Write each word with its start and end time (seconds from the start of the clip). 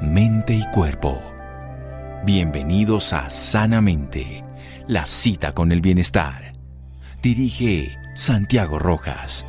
mente 0.00 0.54
y 0.54 0.64
cuerpo. 0.72 1.20
Bienvenidos 2.24 3.12
a 3.12 3.28
Sanamente, 3.28 4.42
la 4.86 5.04
cita 5.04 5.52
con 5.52 5.72
el 5.72 5.82
bienestar. 5.82 6.52
Dirige 7.22 7.98
Santiago 8.14 8.78
Rojas. 8.78 9.44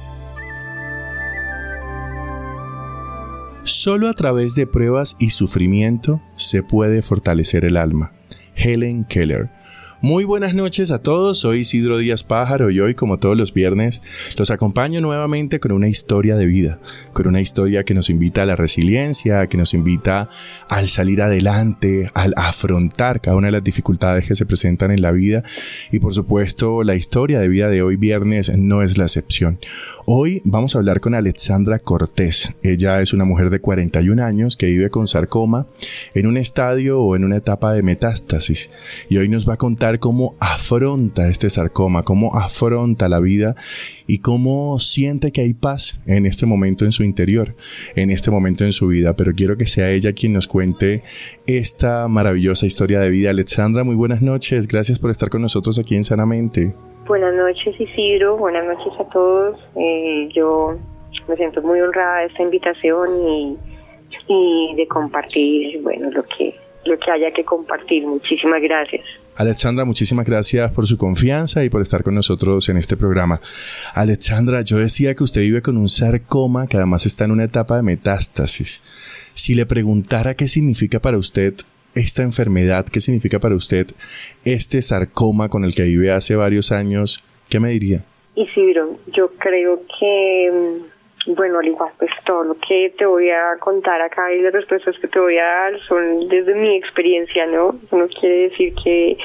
Solo 3.63 4.09
a 4.09 4.13
través 4.13 4.53
de 4.55 4.67
pruebas 4.67 5.15
y 5.19 5.29
sufrimiento 5.29 6.21
se 6.35 6.63
puede 6.63 7.01
fortalecer 7.01 7.63
el 7.63 7.77
alma. 7.77 8.11
Helen 8.55 9.05
Keller 9.05 9.49
muy 10.03 10.23
buenas 10.23 10.55
noches 10.55 10.89
a 10.89 10.97
todos, 10.97 11.37
soy 11.37 11.59
Isidro 11.59 11.99
Díaz 11.99 12.23
Pájaro 12.23 12.71
y 12.71 12.79
hoy, 12.79 12.95
como 12.95 13.19
todos 13.19 13.37
los 13.37 13.53
viernes, 13.53 14.01
los 14.35 14.49
acompaño 14.49 14.99
nuevamente 14.99 15.59
con 15.59 15.73
una 15.73 15.87
historia 15.87 16.35
de 16.37 16.47
vida, 16.47 16.79
con 17.13 17.27
una 17.27 17.39
historia 17.39 17.83
que 17.83 17.93
nos 17.93 18.09
invita 18.09 18.41
a 18.41 18.47
la 18.47 18.55
resiliencia, 18.55 19.45
que 19.45 19.57
nos 19.57 19.75
invita 19.75 20.27
al 20.69 20.87
salir 20.87 21.21
adelante, 21.21 22.09
al 22.15 22.33
afrontar 22.35 23.21
cada 23.21 23.37
una 23.37 23.49
de 23.49 23.51
las 23.51 23.63
dificultades 23.63 24.27
que 24.27 24.33
se 24.33 24.47
presentan 24.47 24.89
en 24.89 25.03
la 25.03 25.11
vida 25.11 25.43
y 25.91 25.99
por 25.99 26.15
supuesto 26.15 26.81
la 26.81 26.95
historia 26.95 27.39
de 27.39 27.47
vida 27.47 27.69
de 27.69 27.83
hoy 27.83 27.95
viernes 27.95 28.51
no 28.57 28.81
es 28.81 28.97
la 28.97 29.03
excepción. 29.03 29.59
Hoy 30.07 30.41
vamos 30.45 30.73
a 30.73 30.79
hablar 30.79 30.99
con 30.99 31.13
Alexandra 31.13 31.77
Cortés. 31.77 32.49
Ella 32.63 33.01
es 33.01 33.13
una 33.13 33.23
mujer 33.23 33.51
de 33.51 33.59
41 33.59 34.23
años 34.23 34.57
que 34.57 34.65
vive 34.65 34.89
con 34.89 35.07
sarcoma 35.07 35.67
en 36.15 36.25
un 36.25 36.37
estadio 36.37 37.01
o 37.01 37.15
en 37.15 37.23
una 37.23 37.37
etapa 37.37 37.71
de 37.73 37.83
metástasis 37.83 38.20
y 39.09 39.17
hoy 39.17 39.27
nos 39.27 39.47
va 39.47 39.55
a 39.55 39.57
contar 39.57 39.99
cómo 39.99 40.35
afronta 40.39 41.27
este 41.27 41.49
sarcoma, 41.49 42.03
cómo 42.03 42.35
afronta 42.35 43.09
la 43.09 43.19
vida 43.19 43.55
y 44.07 44.19
cómo 44.19 44.79
siente 44.79 45.31
que 45.31 45.41
hay 45.41 45.53
paz 45.53 45.99
en 46.05 46.25
este 46.25 46.45
momento 46.45 46.85
en 46.85 46.91
su 46.91 47.03
interior, 47.03 47.55
en 47.95 48.09
este 48.09 48.31
momento 48.31 48.63
en 48.63 48.71
su 48.71 48.87
vida. 48.87 49.15
Pero 49.15 49.33
quiero 49.33 49.57
que 49.57 49.65
sea 49.65 49.89
ella 49.89 50.13
quien 50.13 50.33
nos 50.33 50.47
cuente 50.47 51.03
esta 51.47 52.07
maravillosa 52.07 52.65
historia 52.65 52.99
de 52.99 53.09
vida. 53.09 53.31
Alexandra, 53.31 53.83
muy 53.83 53.95
buenas 53.95 54.21
noches. 54.21 54.67
Gracias 54.67 54.99
por 54.99 55.11
estar 55.11 55.29
con 55.29 55.41
nosotros 55.41 55.77
aquí 55.79 55.95
en 55.95 56.03
Sanamente. 56.03 56.73
Buenas 57.07 57.33
noches, 57.33 57.79
Isidro. 57.79 58.37
Buenas 58.37 58.65
noches 58.65 58.93
a 58.99 59.07
todos. 59.09 59.59
Eh, 59.75 60.29
yo 60.33 60.77
me 61.27 61.35
siento 61.35 61.61
muy 61.61 61.81
honrada 61.81 62.19
de 62.19 62.25
esta 62.27 62.43
invitación 62.43 63.09
y, 63.27 63.57
y 64.27 64.75
de 64.75 64.87
compartir, 64.87 65.81
bueno, 65.81 66.09
lo 66.11 66.23
que 66.23 66.55
lo 66.85 66.97
que 66.97 67.11
haya 67.11 67.31
que 67.31 67.43
compartir. 67.43 68.05
Muchísimas 68.05 68.61
gracias. 68.61 69.03
Alexandra, 69.35 69.85
muchísimas 69.85 70.25
gracias 70.25 70.71
por 70.71 70.85
su 70.85 70.97
confianza 70.97 71.63
y 71.63 71.69
por 71.69 71.81
estar 71.81 72.03
con 72.03 72.13
nosotros 72.13 72.67
en 72.69 72.77
este 72.77 72.97
programa. 72.97 73.39
Alexandra, 73.95 74.61
yo 74.61 74.77
decía 74.77 75.15
que 75.15 75.23
usted 75.23 75.41
vive 75.41 75.61
con 75.61 75.77
un 75.77 75.89
sarcoma 75.89 76.67
que 76.67 76.77
además 76.77 77.05
está 77.05 77.25
en 77.25 77.31
una 77.31 77.45
etapa 77.45 77.77
de 77.77 77.83
metástasis. 77.83 78.81
Si 79.33 79.55
le 79.55 79.65
preguntara 79.65 80.35
qué 80.35 80.47
significa 80.47 80.99
para 80.99 81.17
usted 81.17 81.53
esta 81.95 82.23
enfermedad, 82.23 82.85
qué 82.85 83.01
significa 83.01 83.39
para 83.39 83.55
usted 83.55 83.87
este 84.45 84.81
sarcoma 84.81 85.49
con 85.49 85.65
el 85.65 85.73
que 85.73 85.83
vive 85.83 86.11
hace 86.11 86.35
varios 86.35 86.71
años, 86.71 87.23
¿qué 87.49 87.59
me 87.59 87.69
diría? 87.69 88.05
Isidro, 88.35 88.97
yo 89.15 89.31
creo 89.39 89.81
que 89.99 90.51
mm, 90.51 91.00
bueno, 91.27 91.61
igual, 91.61 91.91
pues 91.97 92.11
todo 92.25 92.43
lo 92.43 92.55
que 92.55 92.93
te 92.97 93.05
voy 93.05 93.29
a 93.29 93.57
contar 93.59 94.01
acá 94.01 94.33
y 94.33 94.41
las 94.41 94.53
respuestas 94.53 94.97
que 94.99 95.07
te 95.07 95.19
voy 95.19 95.37
a 95.37 95.43
dar 95.43 95.79
son 95.87 96.27
desde 96.27 96.55
mi 96.55 96.75
experiencia, 96.75 97.45
¿no? 97.45 97.75
No 97.91 98.07
quiere 98.07 98.49
decir 98.49 98.73
que 98.83 99.17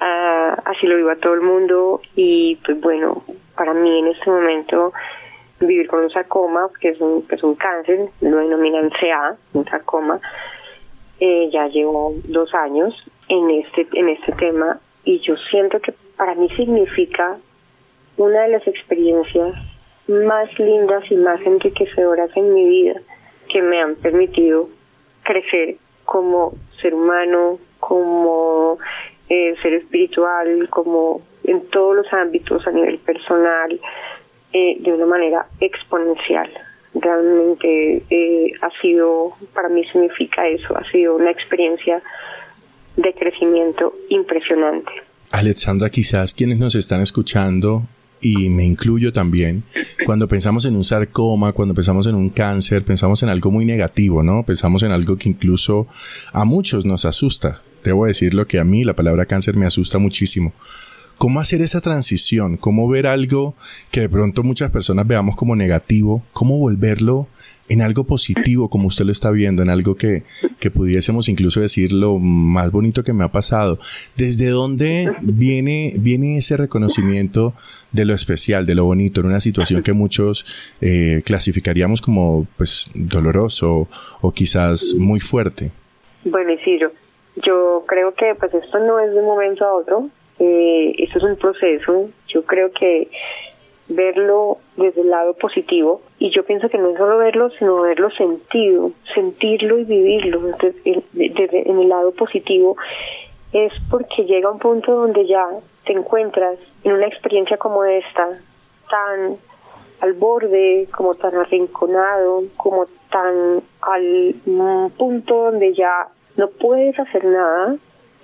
uh, 0.00 0.60
así 0.64 0.86
lo 0.86 0.96
viva 0.96 1.16
todo 1.16 1.34
el 1.34 1.42
mundo 1.42 2.00
y 2.14 2.56
pues 2.64 2.80
bueno, 2.80 3.22
para 3.54 3.74
mí 3.74 4.00
en 4.00 4.08
este 4.08 4.30
momento 4.30 4.92
vivir 5.60 5.86
con 5.86 6.00
un 6.00 6.10
sarcoma, 6.10 6.68
que 6.80 6.90
es 6.90 7.00
un, 7.00 7.24
es 7.30 7.42
un 7.42 7.54
cáncer, 7.54 8.08
lo 8.20 8.36
denominan 8.38 8.90
CA, 8.90 9.36
un 9.54 9.64
sarcoma, 9.64 10.20
eh, 11.20 11.48
ya 11.50 11.68
llevo 11.68 12.14
dos 12.24 12.52
años 12.54 12.94
en 13.28 13.50
este, 13.50 13.86
en 13.92 14.08
este 14.10 14.32
tema 14.32 14.78
y 15.04 15.20
yo 15.20 15.36
siento 15.50 15.80
que 15.80 15.94
para 16.16 16.34
mí 16.34 16.48
significa 16.56 17.38
una 18.16 18.42
de 18.42 18.48
las 18.48 18.66
experiencias 18.66 19.54
más 20.08 20.58
lindas 20.58 21.04
y 21.10 21.16
más 21.16 21.40
enriquecedoras 21.40 22.30
en 22.36 22.54
mi 22.54 22.64
vida 22.64 23.00
que 23.48 23.62
me 23.62 23.80
han 23.80 23.96
permitido 23.96 24.68
crecer 25.22 25.76
como 26.04 26.54
ser 26.80 26.94
humano, 26.94 27.58
como 27.80 28.78
eh, 29.28 29.54
ser 29.62 29.74
espiritual, 29.74 30.68
como 30.70 31.22
en 31.44 31.68
todos 31.70 31.96
los 31.96 32.12
ámbitos 32.12 32.66
a 32.66 32.70
nivel 32.70 32.98
personal, 32.98 33.80
eh, 34.52 34.76
de 34.80 34.92
una 34.92 35.06
manera 35.06 35.46
exponencial. 35.60 36.50
Realmente 36.94 38.02
eh, 38.08 38.52
ha 38.62 38.70
sido, 38.80 39.32
para 39.52 39.68
mí 39.68 39.84
significa 39.92 40.46
eso, 40.48 40.76
ha 40.76 40.88
sido 40.90 41.16
una 41.16 41.30
experiencia 41.30 42.02
de 42.96 43.12
crecimiento 43.12 43.94
impresionante. 44.08 44.90
Alexandra, 45.32 45.90
quizás 45.90 46.32
quienes 46.32 46.58
nos 46.58 46.74
están 46.74 47.02
escuchando 47.02 47.82
y 48.20 48.48
me 48.48 48.64
incluyo 48.64 49.12
también, 49.12 49.64
cuando 50.04 50.28
pensamos 50.28 50.64
en 50.64 50.76
un 50.76 50.84
sarcoma, 50.84 51.52
cuando 51.52 51.74
pensamos 51.74 52.06
en 52.06 52.14
un 52.14 52.30
cáncer, 52.30 52.84
pensamos 52.84 53.22
en 53.22 53.28
algo 53.28 53.50
muy 53.50 53.64
negativo, 53.64 54.22
¿no? 54.22 54.44
Pensamos 54.44 54.82
en 54.82 54.92
algo 54.92 55.16
que 55.16 55.28
incluso 55.28 55.86
a 56.32 56.44
muchos 56.44 56.84
nos 56.84 57.04
asusta. 57.04 57.62
Debo 57.84 58.06
decirlo 58.06 58.46
que 58.46 58.58
a 58.58 58.64
mí 58.64 58.84
la 58.84 58.94
palabra 58.94 59.26
cáncer 59.26 59.56
me 59.56 59.66
asusta 59.66 59.98
muchísimo 59.98 60.52
cómo 61.18 61.40
hacer 61.40 61.62
esa 61.62 61.80
transición, 61.80 62.56
cómo 62.56 62.88
ver 62.88 63.06
algo 63.06 63.54
que 63.90 64.02
de 64.02 64.08
pronto 64.08 64.42
muchas 64.42 64.70
personas 64.70 65.06
veamos 65.06 65.36
como 65.36 65.56
negativo, 65.56 66.22
cómo 66.32 66.58
volverlo 66.58 67.28
en 67.68 67.82
algo 67.82 68.04
positivo 68.04 68.68
como 68.68 68.88
usted 68.88 69.04
lo 69.04 69.12
está 69.12 69.30
viendo, 69.30 69.62
en 69.62 69.70
algo 69.70 69.96
que, 69.96 70.22
que 70.60 70.70
pudiésemos 70.70 71.28
incluso 71.28 71.60
decir 71.60 71.92
lo 71.92 72.18
más 72.18 72.70
bonito 72.70 73.02
que 73.02 73.12
me 73.12 73.24
ha 73.24 73.28
pasado. 73.28 73.78
¿Desde 74.16 74.50
dónde 74.50 75.12
viene, 75.20 75.94
viene 75.98 76.38
ese 76.38 76.56
reconocimiento 76.56 77.54
de 77.92 78.04
lo 78.04 78.14
especial, 78.14 78.66
de 78.66 78.74
lo 78.74 78.84
bonito, 78.84 79.20
en 79.20 79.26
una 79.26 79.40
situación 79.40 79.82
que 79.82 79.92
muchos 79.92 80.74
eh, 80.80 81.22
clasificaríamos 81.24 82.00
como 82.00 82.46
pues 82.56 82.90
doloroso 82.94 83.88
o 84.20 84.32
quizás 84.32 84.94
muy 84.96 85.20
fuerte? 85.20 85.72
Bueno, 86.24 86.52
Isidro, 86.52 86.92
yo 87.44 87.84
creo 87.86 88.14
que 88.14 88.34
pues 88.38 88.52
esto 88.54 88.78
no 88.78 89.00
es 89.00 89.12
de 89.12 89.18
un 89.18 89.26
momento 89.26 89.64
a 89.64 89.74
otro, 89.74 90.10
eh, 90.38 90.94
esto 90.98 91.18
es 91.18 91.24
un 91.24 91.36
proceso, 91.36 92.10
yo 92.28 92.44
creo 92.44 92.70
que 92.72 93.08
verlo 93.88 94.58
desde 94.76 95.02
el 95.02 95.10
lado 95.10 95.34
positivo 95.34 96.00
y 96.18 96.30
yo 96.30 96.44
pienso 96.44 96.68
que 96.68 96.78
no 96.78 96.90
es 96.90 96.98
solo 96.98 97.18
verlo 97.18 97.50
sino 97.50 97.82
verlo 97.82 98.10
sentido 98.10 98.90
sentirlo 99.14 99.78
y 99.78 99.84
vivirlo 99.84 100.40
desde, 101.12 101.70
en 101.70 101.78
el 101.78 101.88
lado 101.88 102.10
positivo 102.12 102.76
es 103.52 103.72
porque 103.90 104.24
llega 104.24 104.50
un 104.50 104.58
punto 104.58 104.92
donde 104.92 105.26
ya 105.26 105.46
te 105.84 105.92
encuentras 105.92 106.58
en 106.82 106.92
una 106.94 107.06
experiencia 107.06 107.58
como 107.58 107.84
esta 107.84 108.40
tan 108.90 109.36
al 110.00 110.12
borde 110.14 110.88
como 110.94 111.14
tan 111.14 111.36
arrinconado 111.36 112.42
como 112.56 112.86
tan 113.10 113.62
al 113.82 114.34
punto 114.96 115.44
donde 115.44 115.74
ya 115.74 116.08
no 116.36 116.48
puedes 116.48 116.98
hacer 116.98 117.24
nada 117.24 117.76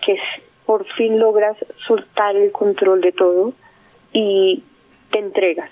que 0.05 0.14
es 0.14 0.20
por 0.67 0.87
fin 0.94 1.19
logras 1.19 1.56
soltar 1.87 2.37
el 2.37 2.53
control 2.53 3.00
de 3.00 3.12
todo 3.12 3.53
y 4.12 4.62
te 5.11 5.19
entregas, 5.19 5.70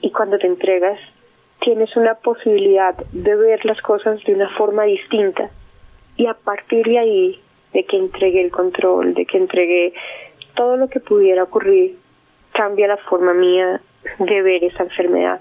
y 0.00 0.10
cuando 0.10 0.38
te 0.38 0.46
entregas 0.46 0.98
tienes 1.60 1.94
una 1.96 2.14
posibilidad 2.14 2.94
de 3.12 3.36
ver 3.36 3.64
las 3.64 3.80
cosas 3.82 4.22
de 4.24 4.34
una 4.34 4.48
forma 4.50 4.84
distinta. 4.84 5.50
Y 6.16 6.26
a 6.26 6.34
partir 6.34 6.86
de 6.86 6.98
ahí, 6.98 7.40
de 7.72 7.84
que 7.84 7.96
entregué 7.96 8.42
el 8.42 8.50
control, 8.50 9.14
de 9.14 9.26
que 9.26 9.38
entregué 9.38 9.92
todo 10.54 10.76
lo 10.76 10.88
que 10.88 11.00
pudiera 11.00 11.42
ocurrir, 11.42 11.96
cambia 12.52 12.88
la 12.88 12.96
forma 12.96 13.34
mía 13.34 13.80
de 14.18 14.42
ver 14.42 14.64
esa 14.64 14.84
enfermedad, 14.84 15.40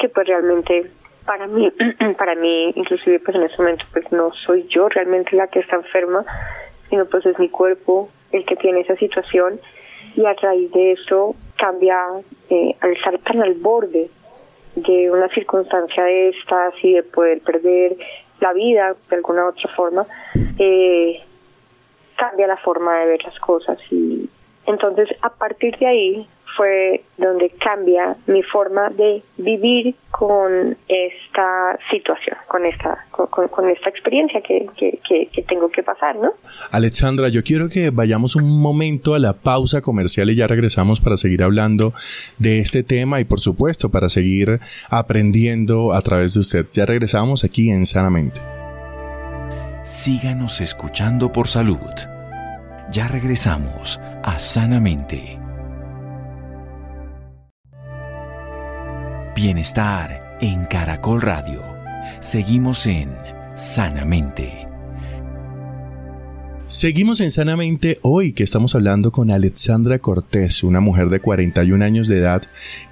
que 0.00 0.08
pues 0.08 0.26
realmente 0.26 0.90
para 1.24 1.46
mí, 1.46 1.72
para 2.18 2.34
mí, 2.34 2.72
inclusive 2.74 3.20
pues 3.20 3.36
en 3.36 3.44
ese 3.44 3.56
momento 3.58 3.84
pues 3.92 4.10
no 4.12 4.32
soy 4.46 4.66
yo 4.68 4.88
realmente 4.88 5.36
la 5.36 5.48
que 5.48 5.60
está 5.60 5.76
enferma, 5.76 6.24
sino 6.90 7.06
pues 7.06 7.24
es 7.26 7.38
mi 7.38 7.48
cuerpo 7.48 8.08
el 8.32 8.44
que 8.44 8.56
tiene 8.56 8.80
esa 8.80 8.96
situación 8.96 9.60
y 10.14 10.24
a 10.24 10.34
raíz 10.34 10.70
de 10.72 10.92
eso 10.92 11.34
cambia 11.56 11.98
eh, 12.50 12.74
al 12.80 12.92
estar 12.92 13.18
tan 13.18 13.42
al 13.42 13.54
borde 13.54 14.08
de 14.76 15.10
una 15.10 15.28
circunstancia 15.28 16.04
de 16.04 16.28
estas 16.28 16.74
y 16.82 16.94
de 16.94 17.02
poder 17.02 17.40
perder 17.40 17.96
la 18.40 18.52
vida 18.52 18.94
de 19.08 19.16
alguna 19.16 19.46
otra 19.46 19.74
forma, 19.74 20.06
eh, 20.58 21.20
cambia 22.16 22.46
la 22.46 22.58
forma 22.58 22.98
de 23.00 23.06
ver 23.06 23.24
las 23.24 23.38
cosas 23.40 23.78
y 23.90 24.28
entonces 24.66 25.08
a 25.22 25.30
partir 25.30 25.76
de 25.78 25.86
ahí 25.86 26.28
fue 26.56 27.04
donde 27.18 27.50
cambia 27.50 28.16
mi 28.26 28.42
forma 28.42 28.88
de 28.90 29.22
vivir 29.36 29.94
con 30.10 30.76
esta 30.88 31.78
situación, 31.90 32.36
con 32.48 32.64
esta, 32.64 33.06
con, 33.10 33.70
esta 33.70 33.90
experiencia 33.90 34.40
que, 34.40 34.66
que, 34.76 35.42
tengo 35.42 35.68
que 35.68 35.82
pasar, 35.82 36.16
¿no? 36.16 36.32
Alexandra, 36.70 37.28
yo 37.28 37.42
quiero 37.44 37.68
que 37.68 37.90
vayamos 37.90 38.36
un 38.36 38.60
momento 38.60 39.14
a 39.14 39.18
la 39.18 39.34
pausa 39.34 39.80
comercial 39.80 40.30
y 40.30 40.36
ya 40.36 40.46
regresamos 40.46 41.00
para 41.00 41.16
seguir 41.16 41.42
hablando 41.42 41.92
de 42.38 42.60
este 42.60 42.82
tema 42.82 43.20
y 43.20 43.24
por 43.24 43.40
supuesto 43.40 43.90
para 43.90 44.08
seguir 44.08 44.58
aprendiendo 44.90 45.92
a 45.92 46.00
través 46.00 46.34
de 46.34 46.40
usted. 46.40 46.66
Ya 46.72 46.86
regresamos 46.86 47.44
aquí 47.44 47.70
en 47.70 47.86
Sanamente. 47.86 48.40
Síganos 49.84 50.60
escuchando 50.60 51.30
por 51.30 51.48
salud. 51.48 51.78
Ya 52.90 53.08
regresamos 53.08 54.00
a 54.26 54.40
Sanamente. 54.40 55.38
Bienestar 59.36 60.36
en 60.40 60.66
Caracol 60.66 61.22
Radio. 61.22 61.62
Seguimos 62.18 62.86
en 62.86 63.16
Sanamente. 63.54 64.65
Seguimos 66.68 67.20
en 67.20 67.30
Sanamente 67.30 68.00
hoy 68.02 68.32
que 68.32 68.42
estamos 68.42 68.74
hablando 68.74 69.12
con 69.12 69.30
Alexandra 69.30 70.00
Cortés, 70.00 70.64
una 70.64 70.80
mujer 70.80 71.10
de 71.10 71.20
41 71.20 71.84
años 71.84 72.08
de 72.08 72.18
edad 72.18 72.42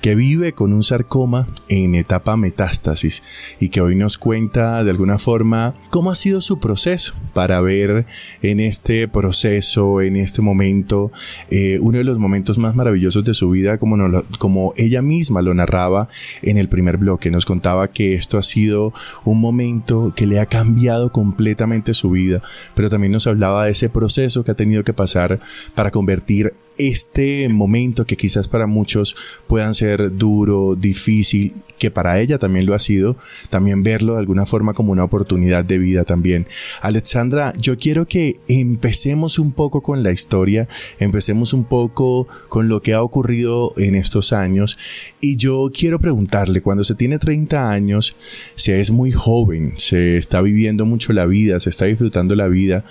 que 0.00 0.14
vive 0.14 0.52
con 0.52 0.72
un 0.72 0.84
sarcoma 0.84 1.48
en 1.68 1.96
etapa 1.96 2.36
metástasis 2.36 3.24
y 3.58 3.70
que 3.70 3.80
hoy 3.80 3.96
nos 3.96 4.16
cuenta 4.16 4.84
de 4.84 4.90
alguna 4.90 5.18
forma 5.18 5.74
cómo 5.90 6.12
ha 6.12 6.14
sido 6.14 6.40
su 6.40 6.60
proceso 6.60 7.16
para 7.32 7.60
ver 7.60 8.06
en 8.42 8.60
este 8.60 9.08
proceso, 9.08 10.00
en 10.00 10.14
este 10.14 10.40
momento, 10.40 11.10
eh, 11.50 11.80
uno 11.80 11.98
de 11.98 12.04
los 12.04 12.20
momentos 12.20 12.58
más 12.58 12.76
maravillosos 12.76 13.24
de 13.24 13.34
su 13.34 13.50
vida 13.50 13.78
como, 13.78 13.96
como 14.38 14.72
ella 14.76 15.02
misma 15.02 15.42
lo 15.42 15.52
narraba 15.52 16.06
en 16.42 16.58
el 16.58 16.68
primer 16.68 16.96
bloque. 16.96 17.32
Nos 17.32 17.44
contaba 17.44 17.90
que 17.90 18.14
esto 18.14 18.38
ha 18.38 18.44
sido 18.44 18.92
un 19.24 19.40
momento 19.40 20.12
que 20.14 20.28
le 20.28 20.38
ha 20.38 20.46
cambiado 20.46 21.10
completamente 21.10 21.92
su 21.92 22.10
vida, 22.10 22.40
pero 22.76 22.88
también 22.88 23.10
nos 23.10 23.26
hablaba 23.26 23.64
ese 23.74 23.90
proceso 23.90 24.42
que 24.42 24.50
ha 24.50 24.56
tenido 24.56 24.82
que 24.82 24.94
pasar 24.94 25.38
para 25.74 25.90
convertir 25.90 26.54
este 26.78 27.48
momento 27.48 28.06
que 28.06 28.16
quizás 28.16 28.48
para 28.48 28.66
muchos 28.66 29.14
puedan 29.46 29.74
ser 29.74 30.16
duro, 30.16 30.74
difícil, 30.74 31.54
que 31.78 31.90
para 31.90 32.20
ella 32.20 32.38
también 32.38 32.66
lo 32.66 32.74
ha 32.74 32.78
sido, 32.78 33.16
también 33.50 33.82
verlo 33.82 34.14
de 34.14 34.20
alguna 34.20 34.46
forma 34.46 34.74
como 34.74 34.92
una 34.92 35.04
oportunidad 35.04 35.64
de 35.64 35.78
vida 35.78 36.04
también. 36.04 36.46
Alexandra, 36.80 37.52
yo 37.60 37.78
quiero 37.78 38.06
que 38.06 38.40
empecemos 38.48 39.38
un 39.38 39.52
poco 39.52 39.82
con 39.82 40.02
la 40.02 40.12
historia, 40.12 40.68
empecemos 40.98 41.52
un 41.52 41.64
poco 41.64 42.26
con 42.48 42.68
lo 42.68 42.80
que 42.82 42.94
ha 42.94 43.02
ocurrido 43.02 43.72
en 43.76 43.94
estos 43.94 44.32
años 44.32 44.78
y 45.20 45.36
yo 45.36 45.70
quiero 45.72 45.98
preguntarle, 45.98 46.62
cuando 46.62 46.84
se 46.84 46.94
tiene 46.94 47.18
30 47.18 47.70
años, 47.70 48.16
se 48.54 48.80
es 48.80 48.90
muy 48.90 49.12
joven, 49.12 49.74
se 49.76 50.16
está 50.16 50.40
viviendo 50.40 50.86
mucho 50.86 51.12
la 51.12 51.26
vida, 51.26 51.60
se 51.60 51.70
está 51.70 51.86
disfrutando 51.86 52.34
la 52.34 52.48
vida, 52.48 52.84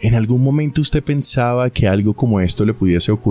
¿en 0.00 0.14
algún 0.14 0.42
momento 0.42 0.80
usted 0.80 1.02
pensaba 1.02 1.70
que 1.70 1.86
algo 1.86 2.14
como 2.14 2.40
esto 2.40 2.64
le 2.64 2.74
pudiese 2.74 3.12
ocurrir? 3.12 3.29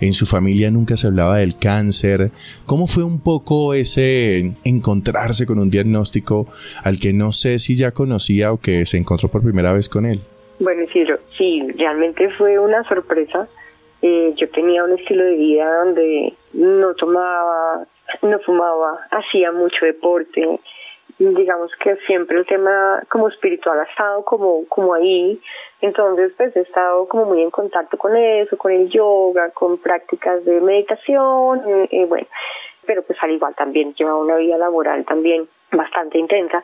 En 0.00 0.12
su 0.12 0.26
familia 0.26 0.70
nunca 0.70 0.96
se 0.96 1.06
hablaba 1.06 1.38
del 1.38 1.58
cáncer. 1.58 2.30
¿Cómo 2.66 2.86
fue 2.86 3.04
un 3.04 3.22
poco 3.22 3.74
ese 3.74 4.52
encontrarse 4.64 5.46
con 5.46 5.58
un 5.58 5.70
diagnóstico 5.70 6.46
al 6.84 6.98
que 6.98 7.12
no 7.12 7.32
sé 7.32 7.58
si 7.58 7.76
ya 7.76 7.92
conocía 7.92 8.52
o 8.52 8.58
que 8.58 8.86
se 8.86 8.98
encontró 8.98 9.28
por 9.28 9.42
primera 9.42 9.72
vez 9.72 9.88
con 9.88 10.06
él? 10.06 10.20
Bueno, 10.58 10.82
sí, 10.92 11.04
sí 11.36 11.66
realmente 11.76 12.28
fue 12.38 12.58
una 12.58 12.82
sorpresa. 12.88 13.48
Eh, 14.02 14.34
yo 14.36 14.48
tenía 14.50 14.84
un 14.84 14.98
estilo 14.98 15.24
de 15.24 15.36
vida 15.36 15.84
donde 15.84 16.34
no 16.54 16.94
tomaba, 16.94 17.86
no 18.22 18.38
fumaba, 18.40 19.06
hacía 19.10 19.52
mucho 19.52 19.84
deporte. 19.84 20.60
Digamos 21.18 21.70
que 21.76 21.96
siempre 22.06 22.38
el 22.38 22.46
tema 22.46 23.02
como 23.08 23.28
espiritual 23.28 23.78
ha 23.80 23.84
estado 23.84 24.24
como, 24.24 24.66
como 24.68 24.94
ahí, 24.94 25.40
entonces, 25.82 26.32
pues 26.36 26.54
he 26.56 26.60
estado 26.60 27.08
como 27.08 27.24
muy 27.26 27.42
en 27.42 27.50
contacto 27.50 27.98
con 27.98 28.16
eso, 28.16 28.56
con 28.56 28.70
el 28.70 28.88
yoga, 28.88 29.50
con 29.50 29.78
prácticas 29.78 30.44
de 30.44 30.60
meditación, 30.60 31.60
eh, 31.90 32.06
bueno, 32.08 32.28
pero 32.86 33.02
pues 33.02 33.18
al 33.20 33.32
igual 33.32 33.54
también 33.56 33.92
llevaba 33.94 34.18
una 34.18 34.36
vida 34.36 34.56
laboral 34.56 35.04
también 35.04 35.48
bastante 35.72 36.18
intensa. 36.18 36.62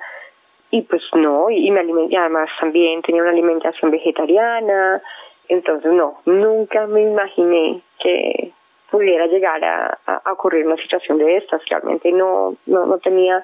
Y 0.71 0.83
pues 0.83 1.03
no, 1.15 1.51
y 1.51 1.69
me 1.73 1.81
alimenté, 1.81 2.17
además 2.17 2.49
también 2.61 3.03
tenía 3.03 3.23
una 3.23 3.33
alimentación 3.33 3.91
vegetariana, 3.91 5.03
entonces 5.49 5.93
no, 5.93 6.21
nunca 6.27 6.87
me 6.87 7.03
imaginé 7.03 7.81
que 8.01 8.53
pudiera 8.91 9.27
llegar 9.27 9.65
a, 9.65 9.99
a 10.07 10.33
ocurrir 10.33 10.65
una 10.65 10.77
situación 10.77 11.19
de 11.19 11.39
estas, 11.39 11.61
realmente 11.69 12.13
no, 12.13 12.55
no, 12.67 12.87
no 12.87 12.99
tenía 12.99 13.43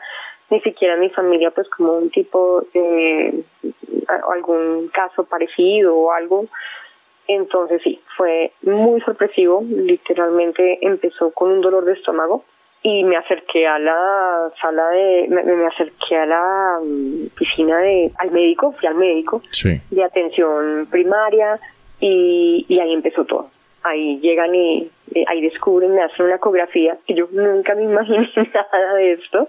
ni 0.51 0.61
siquiera 0.61 0.97
mi 0.97 1.11
familia 1.11 1.51
pues 1.51 1.69
como 1.69 1.95
un 1.95 2.11
tipo 2.11 2.65
de 2.73 3.45
algún 4.33 4.89
caso 4.89 5.25
parecido 5.25 5.95
o 5.97 6.13
algo. 6.13 6.47
Entonces 7.27 7.81
sí 7.83 8.01
fue 8.17 8.53
muy 8.63 9.01
sorpresivo. 9.01 9.63
Literalmente 9.67 10.79
empezó 10.83 11.31
con 11.31 11.51
un 11.51 11.61
dolor 11.61 11.85
de 11.85 11.95
estómago 11.95 12.45
y 12.83 13.03
me 13.03 13.17
acerqué 13.17 13.67
a 13.67 13.79
la 13.79 14.53
sala 14.61 14.91
de 14.91 15.27
me, 15.29 15.67
acerqué 15.67 16.17
a 16.17 16.27
la 16.27 16.81
mm, 16.83 17.29
piscina 17.35 17.79
de 17.79 18.13
al 18.19 18.31
médico 18.31 18.73
fui 18.73 18.87
al 18.87 18.95
médico 18.95 19.41
de 19.91 20.05
atención 20.05 20.87
primaria 20.91 21.59
y, 21.99 22.67
y 22.69 22.81
ahí 22.81 22.93
empezó 22.93 23.25
todo. 23.25 23.49
Ahí 23.83 24.19
llegan 24.21 24.55
y 24.55 24.91
eh, 25.15 25.25
ahí 25.29 25.41
descubren 25.41 25.95
me 25.95 26.03
hacen 26.03 26.27
una 26.27 26.37
ecografía 26.37 26.99
que 27.07 27.15
yo 27.15 27.27
nunca 27.33 27.75
me 27.75 27.85
imaginé 27.85 28.31
nada 28.37 28.95
de 28.95 29.13
esto 29.13 29.49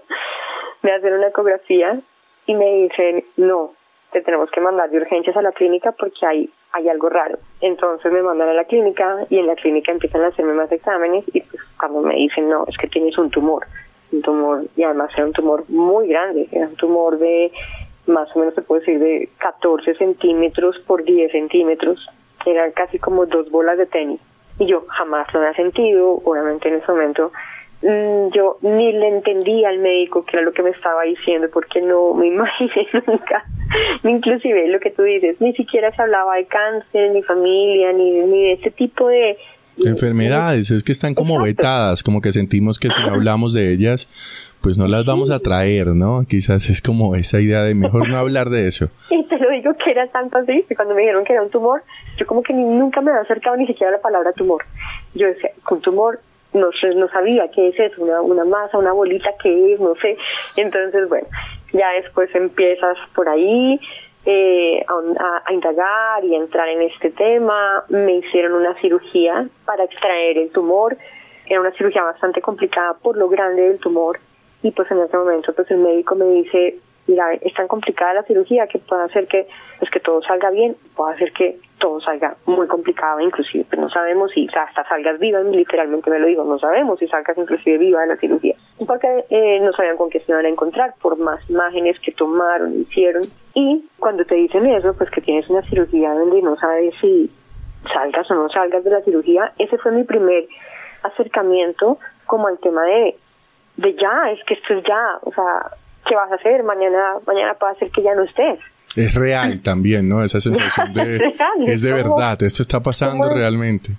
me 0.82 0.92
hacen 0.92 1.12
una 1.12 1.28
ecografía 1.28 2.00
y 2.46 2.54
me 2.54 2.82
dicen, 2.82 3.24
no, 3.36 3.72
te 4.12 4.22
tenemos 4.22 4.50
que 4.50 4.60
mandar 4.60 4.90
de 4.90 4.98
urgencias 4.98 5.36
a 5.36 5.42
la 5.42 5.52
clínica 5.52 5.92
porque 5.92 6.24
hay, 6.26 6.50
hay 6.72 6.88
algo 6.88 7.08
raro. 7.08 7.38
Entonces 7.60 8.12
me 8.12 8.22
mandan 8.22 8.48
a 8.48 8.54
la 8.54 8.64
clínica 8.64 9.26
y 9.28 9.38
en 9.38 9.46
la 9.46 9.56
clínica 9.56 9.92
empiezan 9.92 10.22
a 10.22 10.28
hacerme 10.28 10.52
más 10.52 10.70
exámenes 10.72 11.24
y 11.32 11.40
pues 11.40 11.62
cuando 11.78 12.00
me 12.00 12.14
dicen, 12.14 12.48
no, 12.48 12.64
es 12.66 12.76
que 12.78 12.88
tienes 12.88 13.18
un 13.18 13.30
tumor, 13.30 13.66
un 14.12 14.22
tumor, 14.22 14.64
y 14.76 14.84
además 14.84 15.10
era 15.14 15.26
un 15.26 15.32
tumor 15.32 15.64
muy 15.68 16.08
grande, 16.08 16.48
era 16.52 16.66
un 16.66 16.76
tumor 16.76 17.18
de 17.18 17.52
más 18.06 18.34
o 18.34 18.38
menos 18.38 18.54
se 18.54 18.62
puede 18.62 18.80
decir 18.80 18.98
de 19.00 19.28
14 19.38 19.94
centímetros 19.94 20.78
por 20.86 21.02
10 21.02 21.32
centímetros, 21.32 22.06
eran 22.44 22.70
casi 22.72 22.98
como 22.98 23.26
dos 23.26 23.50
bolas 23.50 23.78
de 23.78 23.86
tenis. 23.86 24.20
Y 24.58 24.66
yo 24.66 24.86
jamás 24.88 25.32
lo 25.34 25.40
había 25.40 25.54
sentido, 25.54 26.20
obviamente 26.24 26.68
en 26.68 26.76
ese 26.76 26.90
momento 26.90 27.32
yo 28.32 28.58
ni 28.62 28.92
le 28.92 29.08
entendí 29.08 29.64
al 29.64 29.78
médico 29.78 30.24
que 30.24 30.36
era 30.36 30.44
lo 30.44 30.52
que 30.52 30.62
me 30.62 30.70
estaba 30.70 31.02
diciendo 31.04 31.48
porque 31.52 31.80
no 31.80 32.14
me 32.14 32.26
imaginé 32.34 32.88
nunca. 33.06 33.44
Inclusive 34.02 34.68
lo 34.68 34.80
que 34.80 34.90
tú 34.90 35.02
dices 35.02 35.40
ni 35.40 35.52
siquiera 35.54 35.94
se 35.94 36.02
hablaba 36.02 36.36
de 36.36 36.46
cáncer 36.46 37.12
ni 37.12 37.22
familia 37.22 37.92
ni, 37.92 38.10
ni 38.10 38.42
de 38.42 38.52
ese 38.54 38.70
tipo 38.70 39.08
de 39.08 39.36
enfermedades 39.84 40.70
es 40.70 40.82
que 40.82 40.92
están 40.92 41.14
como 41.14 41.38
vetadas 41.38 42.02
como 42.02 42.22
que 42.22 42.32
sentimos 42.32 42.78
que 42.78 42.88
si 42.88 42.98
no 43.02 43.12
hablamos 43.12 43.52
de 43.52 43.74
ellas 43.74 44.56
pues 44.62 44.78
no 44.78 44.88
las 44.88 45.04
vamos 45.04 45.30
a 45.30 45.38
traer 45.38 45.88
no 45.88 46.24
quizás 46.26 46.70
es 46.70 46.80
como 46.80 47.14
esa 47.14 47.42
idea 47.42 47.62
de 47.62 47.74
mejor 47.74 48.08
no 48.08 48.16
hablar 48.16 48.48
de 48.48 48.68
eso. 48.68 48.86
Y 49.10 49.28
te 49.28 49.38
lo 49.38 49.50
digo 49.50 49.74
que 49.74 49.90
era 49.90 50.06
tanto 50.08 50.38
así 50.38 50.64
que 50.66 50.74
cuando 50.74 50.94
me 50.94 51.02
dijeron 51.02 51.24
que 51.24 51.34
era 51.34 51.42
un 51.42 51.50
tumor 51.50 51.82
yo 52.18 52.26
como 52.26 52.42
que 52.42 52.54
nunca 52.54 53.02
me 53.02 53.10
había 53.10 53.22
acercado 53.22 53.56
ni 53.56 53.66
siquiera 53.66 53.90
a 53.90 53.96
la 53.96 54.00
palabra 54.00 54.32
tumor. 54.32 54.64
Yo 55.14 55.26
decía 55.26 55.50
con 55.62 55.80
tumor 55.82 56.20
no 56.56 56.70
no 56.94 57.08
sabía 57.08 57.50
qué 57.50 57.68
es 57.68 57.78
eso, 57.78 58.02
una, 58.02 58.20
una 58.20 58.44
masa, 58.44 58.78
una 58.78 58.92
bolita, 58.92 59.30
qué 59.42 59.74
es, 59.74 59.80
no 59.80 59.94
sé. 59.96 60.16
Entonces, 60.56 61.08
bueno, 61.08 61.26
ya 61.72 61.90
después 61.92 62.34
empiezas 62.34 62.96
por 63.14 63.28
ahí 63.28 63.80
eh, 64.24 64.84
a, 64.88 65.42
a, 65.46 65.52
indagar 65.52 66.24
y 66.24 66.34
a 66.34 66.38
entrar 66.38 66.68
en 66.68 66.82
este 66.82 67.10
tema. 67.10 67.84
Me 67.88 68.16
hicieron 68.16 68.54
una 68.54 68.74
cirugía 68.80 69.48
para 69.64 69.84
extraer 69.84 70.38
el 70.38 70.50
tumor. 70.50 70.96
era 71.46 71.60
una 71.60 71.72
cirugía 71.72 72.02
bastante 72.02 72.40
complicada 72.40 72.94
por 72.94 73.16
lo 73.16 73.28
grande 73.28 73.68
del 73.68 73.78
tumor 73.78 74.18
y 74.62 74.72
pues 74.72 74.90
en 74.90 75.00
ese 75.00 75.16
momento 75.16 75.52
pues 75.54 75.70
el 75.70 75.78
médico 75.78 76.16
me 76.16 76.26
dice 76.26 76.78
mira, 77.06 77.32
es 77.34 77.54
tan 77.54 77.68
complicada 77.68 78.14
la 78.14 78.22
cirugía 78.24 78.66
que 78.66 78.78
puede 78.78 79.04
hacer 79.04 79.26
que, 79.28 79.46
pues, 79.78 79.90
que 79.90 80.00
todo 80.00 80.22
salga 80.22 80.50
bien, 80.50 80.76
puede 80.94 81.14
hacer 81.14 81.32
que 81.32 81.58
todo 81.78 82.00
salga 82.00 82.36
muy 82.46 82.66
complicado, 82.66 83.20
inclusive 83.20 83.64
pues, 83.68 83.80
no 83.80 83.88
sabemos 83.90 84.30
si 84.32 84.48
hasta 84.48 84.88
salgas 84.88 85.18
viva, 85.18 85.40
literalmente 85.40 86.10
me 86.10 86.18
lo 86.18 86.26
digo, 86.26 86.44
no 86.44 86.58
sabemos 86.58 86.98
si 86.98 87.06
salgas 87.06 87.36
inclusive 87.36 87.78
viva 87.78 88.00
de 88.00 88.08
la 88.08 88.16
cirugía, 88.16 88.54
porque 88.86 89.24
eh, 89.30 89.60
no 89.60 89.72
sabían 89.72 89.96
con 89.96 90.10
qué 90.10 90.20
se 90.20 90.32
iban 90.32 90.46
a 90.46 90.48
encontrar 90.48 90.94
por 91.00 91.18
más 91.18 91.48
imágenes 91.50 91.98
que 92.00 92.12
tomaron, 92.12 92.80
hicieron, 92.80 93.24
y 93.54 93.84
cuando 93.98 94.24
te 94.24 94.34
dicen 94.34 94.66
eso, 94.66 94.94
pues 94.96 95.10
que 95.10 95.20
tienes 95.20 95.48
una 95.48 95.62
cirugía 95.62 96.12
donde 96.14 96.42
no 96.42 96.56
sabes 96.56 96.94
si 97.00 97.30
salgas 97.92 98.30
o 98.30 98.34
no 98.34 98.48
salgas 98.48 98.82
de 98.84 98.90
la 98.90 99.02
cirugía, 99.02 99.52
ese 99.58 99.78
fue 99.78 99.92
mi 99.92 100.04
primer 100.04 100.46
acercamiento 101.02 101.98
como 102.26 102.48
al 102.48 102.58
tema 102.58 102.82
de 102.84 103.16
de 103.76 103.94
ya, 103.94 104.30
es 104.30 104.42
que 104.44 104.54
esto 104.54 104.74
es 104.74 104.84
ya, 104.84 105.18
o 105.22 105.32
sea, 105.32 105.70
¿qué 106.06 106.14
vas 106.14 106.30
a 106.30 106.36
hacer? 106.36 106.62
Mañana, 106.62 107.16
mañana 107.26 107.54
puede 107.54 107.76
ser 107.76 107.90
que 107.90 108.02
ya 108.02 108.14
no 108.14 108.24
estés. 108.24 108.58
Es 108.96 109.14
real 109.14 109.60
también, 109.62 110.08
¿no? 110.08 110.22
Esa 110.22 110.40
sensación 110.40 110.92
de... 110.94 111.16
es, 111.66 111.82
de 111.82 111.92
verdad, 111.92 112.40
esto 112.42 112.62
está 112.62 112.80
pasando 112.80 113.28
realmente. 113.28 113.90